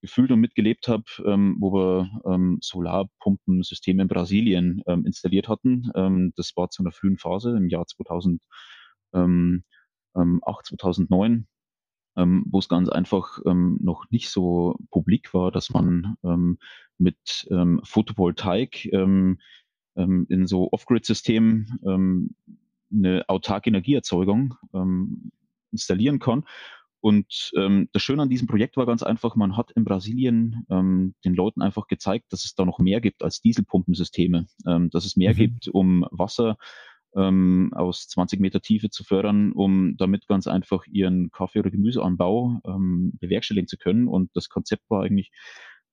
gefühlt 0.00 0.30
und 0.30 0.40
mitgelebt 0.40 0.88
habe, 0.88 1.04
ähm, 1.26 1.56
wo 1.60 1.72
wir 1.72 2.10
ähm, 2.26 2.58
Solarpumpensysteme 2.60 4.02
in 4.02 4.08
Brasilien 4.08 4.82
ähm, 4.86 5.04
installiert 5.04 5.48
hatten. 5.48 5.90
Ähm, 5.94 6.32
das 6.36 6.56
war 6.56 6.70
zu 6.70 6.82
einer 6.82 6.92
frühen 6.92 7.18
Phase 7.18 7.56
im 7.56 7.68
Jahr 7.68 7.86
2008, 7.86 8.40
2009, 10.66 11.46
ähm, 12.16 12.44
wo 12.46 12.58
es 12.58 12.68
ganz 12.68 12.88
einfach 12.88 13.38
ähm, 13.46 13.78
noch 13.80 14.10
nicht 14.10 14.30
so 14.30 14.76
publik 14.90 15.34
war, 15.34 15.50
dass 15.50 15.70
man 15.70 16.16
mit 16.98 17.48
Photovoltaik 17.84 18.84
in 18.84 20.46
so 20.46 20.70
Off-Grid-Systemen 20.70 22.28
eine 22.92 23.28
autarke 23.28 23.70
Energieerzeugung 23.70 24.54
installieren 25.72 26.18
kann. 26.18 26.44
Und 27.00 27.50
ähm, 27.56 27.88
das 27.92 28.02
Schöne 28.02 28.22
an 28.22 28.28
diesem 28.28 28.46
Projekt 28.46 28.76
war 28.76 28.86
ganz 28.86 29.02
einfach, 29.02 29.34
man 29.34 29.56
hat 29.56 29.70
in 29.70 29.84
Brasilien 29.84 30.66
ähm, 30.70 31.14
den 31.24 31.34
Leuten 31.34 31.62
einfach 31.62 31.86
gezeigt, 31.86 32.32
dass 32.32 32.44
es 32.44 32.54
da 32.54 32.64
noch 32.64 32.78
mehr 32.78 33.00
gibt 33.00 33.22
als 33.22 33.40
Dieselpumpensysteme, 33.40 34.46
ähm, 34.66 34.90
dass 34.90 35.06
es 35.06 35.16
mehr 35.16 35.32
mhm. 35.32 35.36
gibt, 35.36 35.68
um 35.68 36.06
Wasser 36.10 36.56
ähm, 37.16 37.72
aus 37.74 38.06
20 38.08 38.40
Meter 38.40 38.60
Tiefe 38.60 38.90
zu 38.90 39.02
fördern, 39.04 39.52
um 39.52 39.96
damit 39.96 40.26
ganz 40.26 40.46
einfach 40.46 40.86
ihren 40.86 41.30
Kaffee- 41.30 41.60
oder 41.60 41.70
Gemüseanbau 41.70 42.60
ähm, 42.66 43.12
bewerkstelligen 43.18 43.68
zu 43.68 43.78
können. 43.78 44.06
Und 44.06 44.30
das 44.34 44.48
Konzept 44.48 44.88
war 44.90 45.02
eigentlich 45.02 45.30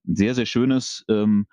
ein 0.06 0.16
sehr, 0.16 0.36
sehr 0.36 0.46
schönes, 0.46 1.06
ähm, 1.10 1.48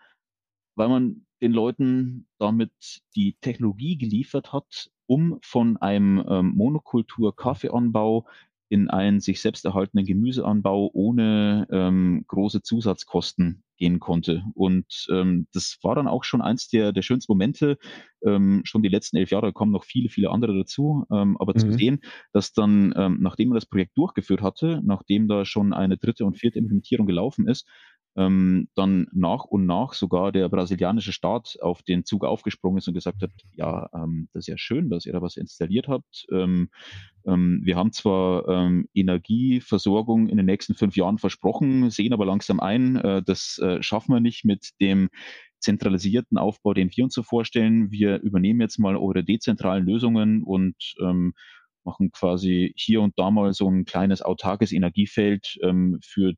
weil 0.75 0.89
man 0.89 1.27
den 1.41 1.53
Leuten 1.53 2.27
damit 2.39 3.03
die 3.15 3.37
Technologie 3.41 3.97
geliefert 3.97 4.53
hat, 4.53 4.91
um 5.07 5.39
von 5.43 5.77
einem 5.77 6.25
ähm, 6.29 6.53
Monokultur-Kaffeeanbau 6.57 8.27
in 8.69 8.89
einen 8.91 9.21
sich 9.21 9.41
selbst 9.41 9.65
erhaltenen 9.65 10.07
Gemüseanbau 10.07 10.91
ohne 10.93 11.67
ähm, 11.71 12.25
große 12.27 12.63
Zusatzkosten 12.63 13.63
gehen 13.77 14.01
konnte. 14.01 14.45
Und 14.55 15.07
ähm, 15.11 15.47
das 15.53 15.79
war 15.83 15.95
dann 15.95 16.09
auch 16.09 16.25
schon 16.25 16.41
eins 16.41 16.69
der, 16.69 16.93
der 16.93 17.03
schönsten 17.03 17.33
Momente. 17.33 17.77
Ähm, 18.25 18.63
schon 18.65 18.83
die 18.83 18.89
letzten 18.89 19.17
elf 19.17 19.31
Jahre 19.31 19.53
kommen 19.53 19.73
noch 19.73 19.85
viele, 19.85 20.09
viele 20.09 20.31
andere 20.31 20.57
dazu. 20.57 21.05
Ähm, 21.13 21.37
aber 21.39 21.53
mhm. 21.55 21.59
zu 21.59 21.73
sehen, 21.73 22.01
dass 22.33 22.53
dann, 22.53 22.95
ähm, 22.97 23.19
nachdem 23.21 23.49
man 23.49 23.57
das 23.57 23.67
Projekt 23.67 23.97
durchgeführt 23.99 24.43
hatte, 24.43 24.81
nachdem 24.85 25.29
da 25.29 25.45
schon 25.45 25.73
eine 25.73 25.97
dritte 25.97 26.25
und 26.25 26.39
vierte 26.39 26.59
Implementierung 26.59 27.07
gelaufen 27.07 27.49
ist, 27.49 27.69
ähm, 28.17 28.69
dann 28.75 29.09
nach 29.13 29.45
und 29.45 29.67
nach 29.67 29.93
sogar 29.93 30.33
der 30.33 30.49
brasilianische 30.49 31.13
Staat 31.13 31.57
auf 31.61 31.83
den 31.83 32.05
Zug 32.05 32.25
aufgesprungen 32.25 32.79
ist 32.79 32.89
und 32.89 32.95
gesagt 32.95 33.23
hat, 33.23 33.33
ja, 33.53 33.89
ähm, 33.95 34.29
das 34.33 34.43
ist 34.43 34.49
ja 34.49 34.59
schön, 34.59 34.91
dass 34.91 35.07
ihr 35.07 35.13
da 35.13 35.23
was 35.23 35.37
installiert 35.37 35.89
habt. 35.89 36.27
Ähm, 36.33 36.71
ähm 37.27 37.61
wir 37.65 37.77
haben 37.77 37.93
zwar 37.93 38.49
ähm, 38.49 38.89
Energieversorgung 38.95 40.29
in 40.29 40.37
den 40.37 40.47
nächsten 40.47 40.75
fünf 40.75 40.97
Jahren 40.97 41.19
versprochen, 41.19 41.91
sehen 41.91 42.13
aber 42.13 42.27
langsam 42.27 42.61
ein, 42.61 42.97
äh, 42.97 43.23
das 43.23 43.59
äh, 43.59 43.83
schaffen 43.83 44.15
wir 44.15 44.21
nicht 44.21 44.45
mit 44.45 44.71
dem 44.81 45.09
zentralisierten 45.59 46.39
Aufbau, 46.39 46.75
den 46.75 46.91
wir 46.95 47.05
uns 47.05 47.15
so 47.15 47.23
vorstellen. 47.23 47.91
Wir 47.91 48.21
übernehmen 48.21 48.61
jetzt 48.61 48.79
mal 48.79 48.97
eure 48.97 49.25
dezentralen 49.25 49.87
Lösungen 49.87 50.43
und 50.43 50.77
ähm, 51.01 51.33
machen 51.85 52.11
quasi 52.13 52.73
hier 52.77 53.03
und 53.03 53.19
da 53.19 53.31
mal 53.31 53.53
so 53.53 53.69
ein 53.69 53.85
kleines 53.85 54.23
autarkes 54.23 54.73
Energiefeld 54.73 55.59
ähm, 55.63 55.99
für 56.03 56.35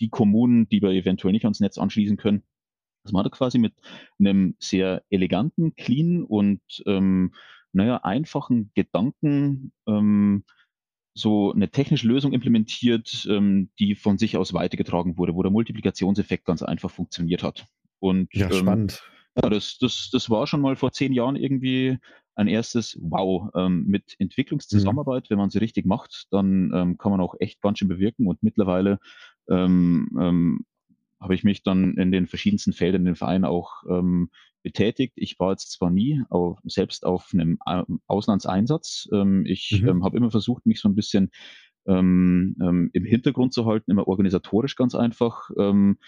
die 0.00 0.08
Kommunen, 0.08 0.68
die 0.68 0.82
wir 0.82 0.90
eventuell 0.90 1.32
nicht 1.32 1.44
ans 1.44 1.60
Netz 1.60 1.78
anschließen 1.78 2.16
können. 2.16 2.42
Das 3.04 3.12
man 3.12 3.24
hat 3.24 3.32
quasi 3.32 3.58
mit 3.58 3.74
einem 4.18 4.54
sehr 4.58 5.02
eleganten, 5.10 5.74
clean 5.76 6.24
und 6.24 6.60
ähm, 6.86 7.32
naja, 7.72 7.98
einfachen 8.02 8.70
Gedanken 8.74 9.72
ähm, 9.86 10.44
so 11.14 11.52
eine 11.52 11.70
technische 11.70 12.06
Lösung 12.06 12.32
implementiert, 12.32 13.26
ähm, 13.28 13.70
die 13.78 13.94
von 13.94 14.18
sich 14.18 14.36
aus 14.36 14.54
weitergetragen 14.54 15.18
wurde, 15.18 15.34
wo 15.34 15.42
der 15.42 15.52
Multiplikationseffekt 15.52 16.44
ganz 16.44 16.62
einfach 16.62 16.90
funktioniert 16.90 17.42
hat. 17.42 17.66
Und 17.98 18.32
ja, 18.34 18.46
ähm, 18.46 18.52
spannend. 18.52 19.02
Ja, 19.40 19.50
das, 19.50 19.78
das, 19.78 20.10
das 20.12 20.30
war 20.30 20.46
schon 20.46 20.60
mal 20.60 20.76
vor 20.76 20.92
zehn 20.92 21.12
Jahren 21.12 21.36
irgendwie 21.36 21.98
ein 22.34 22.48
erstes 22.48 22.96
Wow. 23.00 23.50
Ähm, 23.54 23.84
mit 23.86 24.14
Entwicklungszusammenarbeit, 24.18 25.24
mhm. 25.24 25.30
wenn 25.30 25.38
man 25.38 25.50
sie 25.50 25.58
richtig 25.58 25.86
macht, 25.86 26.26
dann 26.30 26.72
ähm, 26.74 26.98
kann 26.98 27.10
man 27.10 27.20
auch 27.20 27.34
echt 27.40 27.60
ganz 27.60 27.78
schön 27.78 27.88
bewirken. 27.88 28.26
Und 28.26 28.42
mittlerweile 28.42 29.00
ähm, 29.48 30.08
ähm, 30.20 30.60
habe 31.20 31.34
ich 31.34 31.44
mich 31.44 31.62
dann 31.62 31.94
in 31.96 32.12
den 32.12 32.26
verschiedensten 32.26 32.72
Feldern 32.72 33.02
in 33.02 33.06
den 33.06 33.16
Verein 33.16 33.44
auch 33.44 33.82
ähm, 33.88 34.30
betätigt. 34.62 35.14
Ich 35.16 35.38
war 35.38 35.50
jetzt 35.50 35.72
zwar 35.72 35.90
nie 35.90 36.22
auf, 36.30 36.58
selbst 36.64 37.04
auf 37.04 37.30
einem 37.32 37.58
äh, 37.66 37.82
Auslandseinsatz. 38.06 39.08
Ähm, 39.12 39.44
ich 39.46 39.80
mhm. 39.82 39.88
ähm, 39.88 40.04
habe 40.04 40.16
immer 40.16 40.30
versucht, 40.30 40.66
mich 40.66 40.80
so 40.80 40.88
ein 40.88 40.94
bisschen 40.94 41.30
ähm, 41.86 42.56
ähm, 42.60 42.90
im 42.92 43.04
Hintergrund 43.04 43.52
zu 43.52 43.66
halten, 43.66 43.90
immer 43.90 44.06
organisatorisch 44.06 44.76
ganz 44.76 44.94
einfach, 44.94 45.50
ähm, 45.58 45.98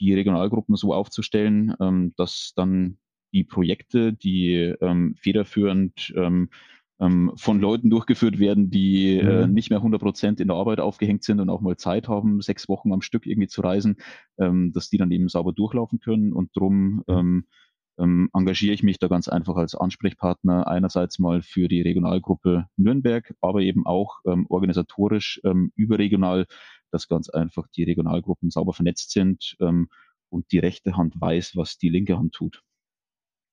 die 0.00 0.14
Regionalgruppen 0.14 0.76
so 0.76 0.94
aufzustellen, 0.94 1.74
ähm, 1.80 2.14
dass 2.16 2.52
dann 2.54 2.98
die 3.32 3.44
Projekte, 3.44 4.12
die 4.12 4.74
ähm, 4.80 5.14
federführend 5.18 6.12
ähm, 6.16 6.50
ähm, 7.00 7.32
von 7.36 7.60
Leuten 7.60 7.90
durchgeführt 7.90 8.38
werden, 8.38 8.70
die 8.70 9.16
äh, 9.18 9.22
mhm. 9.22 9.30
äh, 9.30 9.46
nicht 9.46 9.70
mehr 9.70 9.78
100 9.78 10.00
Prozent 10.00 10.40
in 10.40 10.48
der 10.48 10.56
Arbeit 10.56 10.80
aufgehängt 10.80 11.24
sind 11.24 11.40
und 11.40 11.48
auch 11.48 11.60
mal 11.60 11.76
Zeit 11.76 12.08
haben, 12.08 12.40
sechs 12.42 12.68
Wochen 12.68 12.92
am 12.92 13.02
Stück 13.02 13.26
irgendwie 13.26 13.48
zu 13.48 13.62
reisen, 13.62 13.96
ähm, 14.38 14.72
dass 14.72 14.90
die 14.90 14.98
dann 14.98 15.10
eben 15.10 15.28
sauber 15.28 15.52
durchlaufen 15.52 15.98
können. 15.98 16.32
Und 16.32 16.50
drum 16.54 17.02
ähm, 17.08 17.46
ähm, 17.98 18.28
engagiere 18.34 18.74
ich 18.74 18.82
mich 18.82 18.98
da 18.98 19.08
ganz 19.08 19.28
einfach 19.28 19.56
als 19.56 19.74
Ansprechpartner 19.74 20.66
einerseits 20.66 21.18
mal 21.18 21.42
für 21.42 21.68
die 21.68 21.82
Regionalgruppe 21.82 22.66
Nürnberg, 22.76 23.34
aber 23.40 23.60
eben 23.60 23.86
auch 23.86 24.20
ähm, 24.26 24.46
organisatorisch 24.48 25.40
ähm, 25.44 25.72
überregional, 25.74 26.46
dass 26.90 27.08
ganz 27.08 27.30
einfach 27.30 27.66
die 27.74 27.84
Regionalgruppen 27.84 28.50
sauber 28.50 28.72
vernetzt 28.72 29.12
sind 29.12 29.56
und 29.60 30.50
die 30.50 30.58
rechte 30.58 30.96
Hand 30.96 31.14
weiß, 31.20 31.52
was 31.54 31.78
die 31.78 31.88
linke 31.88 32.18
Hand 32.18 32.32
tut. 32.32 32.64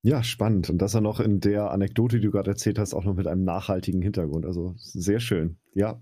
Ja, 0.07 0.23
spannend. 0.23 0.69
Und 0.69 0.77
das 0.77 0.93
er 0.93 1.01
noch 1.01 1.19
in 1.19 1.41
der 1.41 1.69
Anekdote, 1.69 2.21
die 2.21 2.27
du 2.27 2.31
gerade 2.31 2.51
erzählt 2.51 2.79
hast, 2.79 2.93
auch 2.93 3.03
noch 3.03 3.15
mit 3.15 3.27
einem 3.27 3.43
nachhaltigen 3.43 4.01
Hintergrund. 4.01 4.45
Also 4.45 4.73
sehr 4.77 5.19
schön. 5.19 5.57
Ja. 5.73 6.01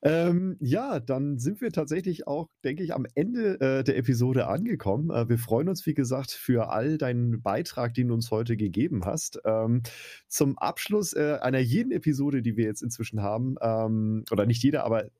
Ähm, 0.00 0.56
ja, 0.58 1.00
dann 1.00 1.36
sind 1.36 1.60
wir 1.60 1.70
tatsächlich 1.70 2.26
auch, 2.26 2.48
denke 2.64 2.82
ich, 2.82 2.94
am 2.94 3.04
Ende 3.14 3.60
äh, 3.60 3.84
der 3.84 3.98
Episode 3.98 4.46
angekommen. 4.46 5.10
Äh, 5.10 5.28
wir 5.28 5.36
freuen 5.36 5.68
uns, 5.68 5.84
wie 5.84 5.92
gesagt, 5.92 6.30
für 6.30 6.70
all 6.70 6.96
deinen 6.96 7.42
Beitrag, 7.42 7.92
den 7.92 8.08
du 8.08 8.14
uns 8.14 8.30
heute 8.30 8.56
gegeben 8.56 9.04
hast. 9.04 9.38
Ähm, 9.44 9.82
zum 10.26 10.56
Abschluss 10.56 11.12
äh, 11.12 11.36
einer 11.42 11.58
jeden 11.58 11.92
Episode, 11.92 12.40
die 12.40 12.56
wir 12.56 12.64
jetzt 12.64 12.80
inzwischen 12.82 13.20
haben, 13.20 13.56
ähm, 13.60 14.24
oder 14.30 14.46
nicht 14.46 14.62
jeder, 14.62 14.86
aber 14.86 15.10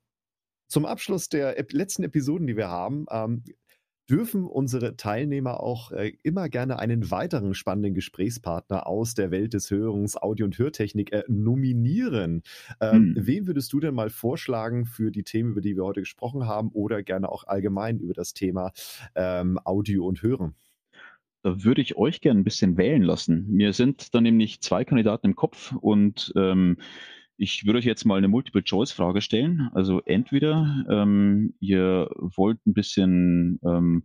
zum 0.68 0.86
Abschluss 0.86 1.28
der 1.28 1.54
letzten 1.70 2.04
Episoden, 2.04 2.46
die 2.46 2.56
wir 2.56 2.68
haben, 2.68 3.04
ähm, 3.10 3.44
dürfen 4.10 4.44
unsere 4.44 4.96
Teilnehmer 4.96 5.62
auch 5.62 5.92
äh, 5.92 6.12
immer 6.22 6.48
gerne 6.48 6.78
einen 6.80 7.10
weiteren 7.10 7.54
spannenden 7.54 7.94
Gesprächspartner 7.94 8.86
aus 8.86 9.14
der 9.14 9.30
Welt 9.30 9.54
des 9.54 9.70
Hörens, 9.70 10.16
Audio- 10.16 10.46
und 10.46 10.58
Hörtechnik 10.58 11.12
äh, 11.12 11.22
nominieren. 11.28 12.42
Ähm, 12.80 13.14
hm. 13.14 13.26
Wen 13.26 13.46
würdest 13.46 13.72
du 13.72 13.78
denn 13.78 13.94
mal 13.94 14.10
vorschlagen 14.10 14.84
für 14.84 15.12
die 15.12 15.22
Themen, 15.22 15.52
über 15.52 15.60
die 15.60 15.76
wir 15.76 15.84
heute 15.84 16.00
gesprochen 16.00 16.46
haben 16.46 16.70
oder 16.72 17.02
gerne 17.04 17.30
auch 17.30 17.44
allgemein 17.44 18.00
über 18.00 18.14
das 18.14 18.34
Thema 18.34 18.72
ähm, 19.14 19.58
Audio 19.64 20.06
und 20.06 20.22
Hören? 20.22 20.54
Da 21.42 21.62
würde 21.62 21.80
ich 21.80 21.96
euch 21.96 22.20
gerne 22.20 22.40
ein 22.40 22.44
bisschen 22.44 22.76
wählen 22.76 23.02
lassen. 23.02 23.46
Mir 23.48 23.72
sind 23.72 24.14
da 24.14 24.20
nämlich 24.20 24.60
zwei 24.60 24.84
Kandidaten 24.84 25.28
im 25.28 25.36
Kopf 25.36 25.72
und 25.72 26.32
ähm, 26.36 26.76
ich 27.40 27.64
würde 27.64 27.78
euch 27.78 27.86
jetzt 27.86 28.04
mal 28.04 28.18
eine 28.18 28.28
Multiple-Choice-Frage 28.28 29.22
stellen. 29.22 29.70
Also 29.72 30.02
entweder 30.04 30.84
ähm, 30.90 31.54
ihr 31.58 32.10
wollt 32.18 32.58
ein 32.66 32.74
bisschen 32.74 33.58
ähm, 33.64 34.04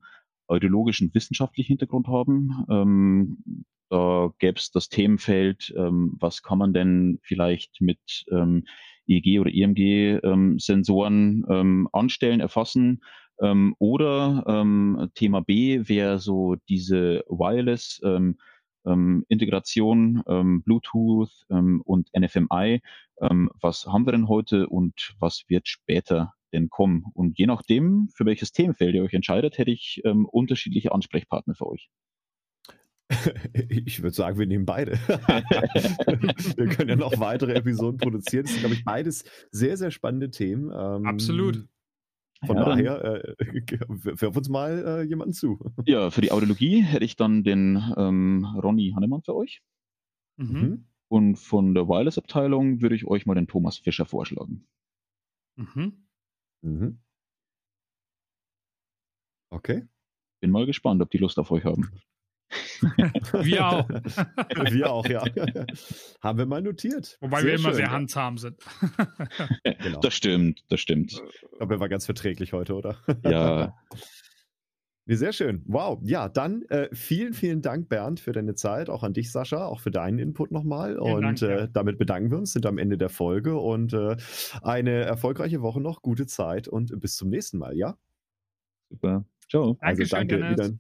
ideologischen 0.50 1.14
wissenschaftlichen 1.14 1.74
Hintergrund 1.74 2.08
haben. 2.08 2.66
Ähm, 2.70 3.66
da 3.90 4.32
gäbe 4.40 4.58
es 4.58 4.72
das 4.72 4.88
Themenfeld, 4.88 5.74
ähm, 5.78 6.16
was 6.18 6.44
kann 6.44 6.58
man 6.58 6.72
denn 6.74 7.20
vielleicht 7.24 7.82
mit 7.82 8.00
ähm, 8.32 8.64
EEG 9.06 9.42
oder 9.42 9.52
EMG-Sensoren 9.54 11.14
ähm, 11.14 11.46
ähm, 11.50 11.90
anstellen, 11.92 12.40
erfassen. 12.40 13.02
Ähm, 13.42 13.76
oder 13.80 14.46
ähm, 14.48 15.10
Thema 15.14 15.42
B 15.42 15.90
wäre 15.90 16.20
so 16.20 16.56
diese 16.70 17.26
Wireless 17.28 18.00
ähm, 18.06 18.38
ähm, 18.86 19.26
Integration, 19.28 20.24
ähm, 20.28 20.64
Bluetooth 20.64 21.46
ähm, 21.50 21.82
und 21.86 22.10
NFMI. 22.18 22.82
Ähm, 23.22 23.50
was 23.60 23.86
haben 23.86 24.06
wir 24.06 24.12
denn 24.12 24.28
heute 24.28 24.68
und 24.68 25.16
was 25.20 25.44
wird 25.48 25.68
später 25.68 26.34
denn 26.54 26.70
kommen? 26.70 27.06
Und 27.14 27.38
je 27.38 27.48
nachdem, 27.48 28.10
für 28.14 28.26
welches 28.26 28.52
Themenfeld 28.52 28.96
ihr 28.96 29.04
euch 29.04 29.14
entscheidet, 29.14 29.58
hätte 29.58 29.72
ich 29.72 30.02
ähm, 30.06 30.26
unterschiedliche 30.26 30.92
Ansprechpartner 30.92 31.56
für 31.56 31.68
euch. 31.68 31.90
Ich 33.70 34.02
würde 34.02 34.16
sagen, 34.16 34.40
wir 34.40 34.48
nehmen 34.48 34.66
beide. 34.66 34.94
wir 34.98 36.68
können 36.68 36.90
ja 36.90 36.96
noch 36.96 37.20
weitere 37.20 37.54
Episoden 37.54 38.00
produzieren. 38.00 38.44
Das 38.44 38.54
sind, 38.54 38.62
glaube 38.62 38.76
ich, 38.76 38.84
beides 38.84 39.24
sehr, 39.52 39.78
sehr 39.78 39.92
spannende 39.92 40.32
Themen. 40.32 40.72
Ähm, 40.76 41.06
Absolut. 41.06 41.68
Von 42.46 42.58
ja, 42.58 42.66
daher, 42.66 43.04
äh, 43.04 43.36
wirf 43.90 44.38
uns 44.38 44.50
mal 44.50 44.86
äh, 44.86 45.02
jemanden 45.04 45.34
zu. 45.34 45.60
Ja, 45.86 46.10
für 46.10 46.22
die 46.22 46.32
Audiologie 46.32 46.82
hätte 46.82 47.06
ich 47.06 47.16
dann 47.16 47.44
den 47.44 47.82
ähm, 47.98 48.46
Ronny 48.62 48.92
Hannemann 48.96 49.22
für 49.22 49.36
euch. 49.36 49.62
Mhm. 50.38 50.60
mhm. 50.60 50.86
Und 51.08 51.36
von 51.36 51.76
der 51.76 51.88
Wireless-Abteilung 51.88 52.82
würde 52.82 52.96
ich 52.96 53.06
euch 53.06 53.28
mal 53.28 53.36
den 53.36 53.48
Thomas 53.48 53.78
Fischer 53.78 54.06
vorschlagen. 54.06 54.66
Mhm. 55.56 56.08
Mhm. 56.62 57.00
Okay. 59.52 59.88
Bin 60.42 60.52
mal 60.52 60.66
gespannt, 60.66 61.02
ob 61.04 61.12
die 61.12 61.20
Lust 61.20 61.38
auf 61.38 61.52
euch 61.52 61.64
haben. 61.64 61.92
Wir 63.34 63.66
auch. 63.66 63.90
wir 64.72 64.92
auch, 64.92 65.08
ja. 65.08 65.24
Haben 66.22 66.38
wir 66.38 66.46
mal 66.46 66.62
notiert. 66.62 67.18
Wobei 67.22 67.42
sehr 67.42 67.46
wir 67.46 67.56
immer 67.56 67.70
schön, 67.70 67.76
sehr 67.76 67.86
ja. 67.86 67.92
handzahm 67.92 68.38
sind. 68.38 68.58
genau. 69.64 70.00
Das 70.00 70.14
stimmt, 70.14 70.64
das 70.70 70.80
stimmt. 70.80 71.22
Aber 71.60 71.76
wir 71.76 71.80
waren 71.80 71.90
ganz 71.90 72.06
verträglich 72.06 72.54
heute, 72.54 72.76
oder? 72.76 72.98
Ja. 73.24 73.76
Sehr 75.08 75.34
schön. 75.34 75.64
Wow. 75.68 76.00
Ja, 76.04 76.30
dann 76.30 76.64
äh, 76.64 76.90
vielen, 76.92 77.34
vielen 77.34 77.62
Dank, 77.62 77.90
Bernd, 77.90 78.20
für 78.20 78.32
deine 78.32 78.56
Zeit. 78.56 78.90
Auch 78.90 79.04
an 79.04 79.14
dich, 79.14 79.32
Sascha, 79.32 79.66
auch 79.66 79.80
für 79.80 79.92
deinen 79.92 80.18
Input 80.18 80.50
nochmal. 80.50 80.98
und 80.98 81.22
Dank, 81.22 81.42
äh, 81.44 81.68
damit 81.72 82.00
bedanken 82.00 82.32
wir 82.32 82.40
uns, 82.40 82.54
sind 82.54 82.66
am 82.66 82.80
Ende 82.80 82.98
der 82.98 83.10
Folge 83.10 83.56
und 83.56 83.94
äh, 83.94 84.18
eine 84.64 85.04
erfolgreiche 85.04 85.62
Woche 85.62 85.80
noch, 85.80 86.02
gute 86.02 86.26
Zeit 86.26 86.68
und 86.68 87.00
bis 87.00 87.18
zum 87.18 87.30
nächsten 87.30 87.60
Mal, 87.60 87.78
ja? 87.78 87.98
Super. 88.90 89.26
Ciao. 89.48 89.78
Also 89.80 90.04
danke, 90.06 90.38
wieder. 90.38 90.72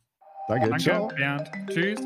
Danke, 0.47 0.69
Danke, 0.69 0.83
ciao. 0.83 1.07
Bernd. 1.07 1.51
Tschüss. 1.69 1.99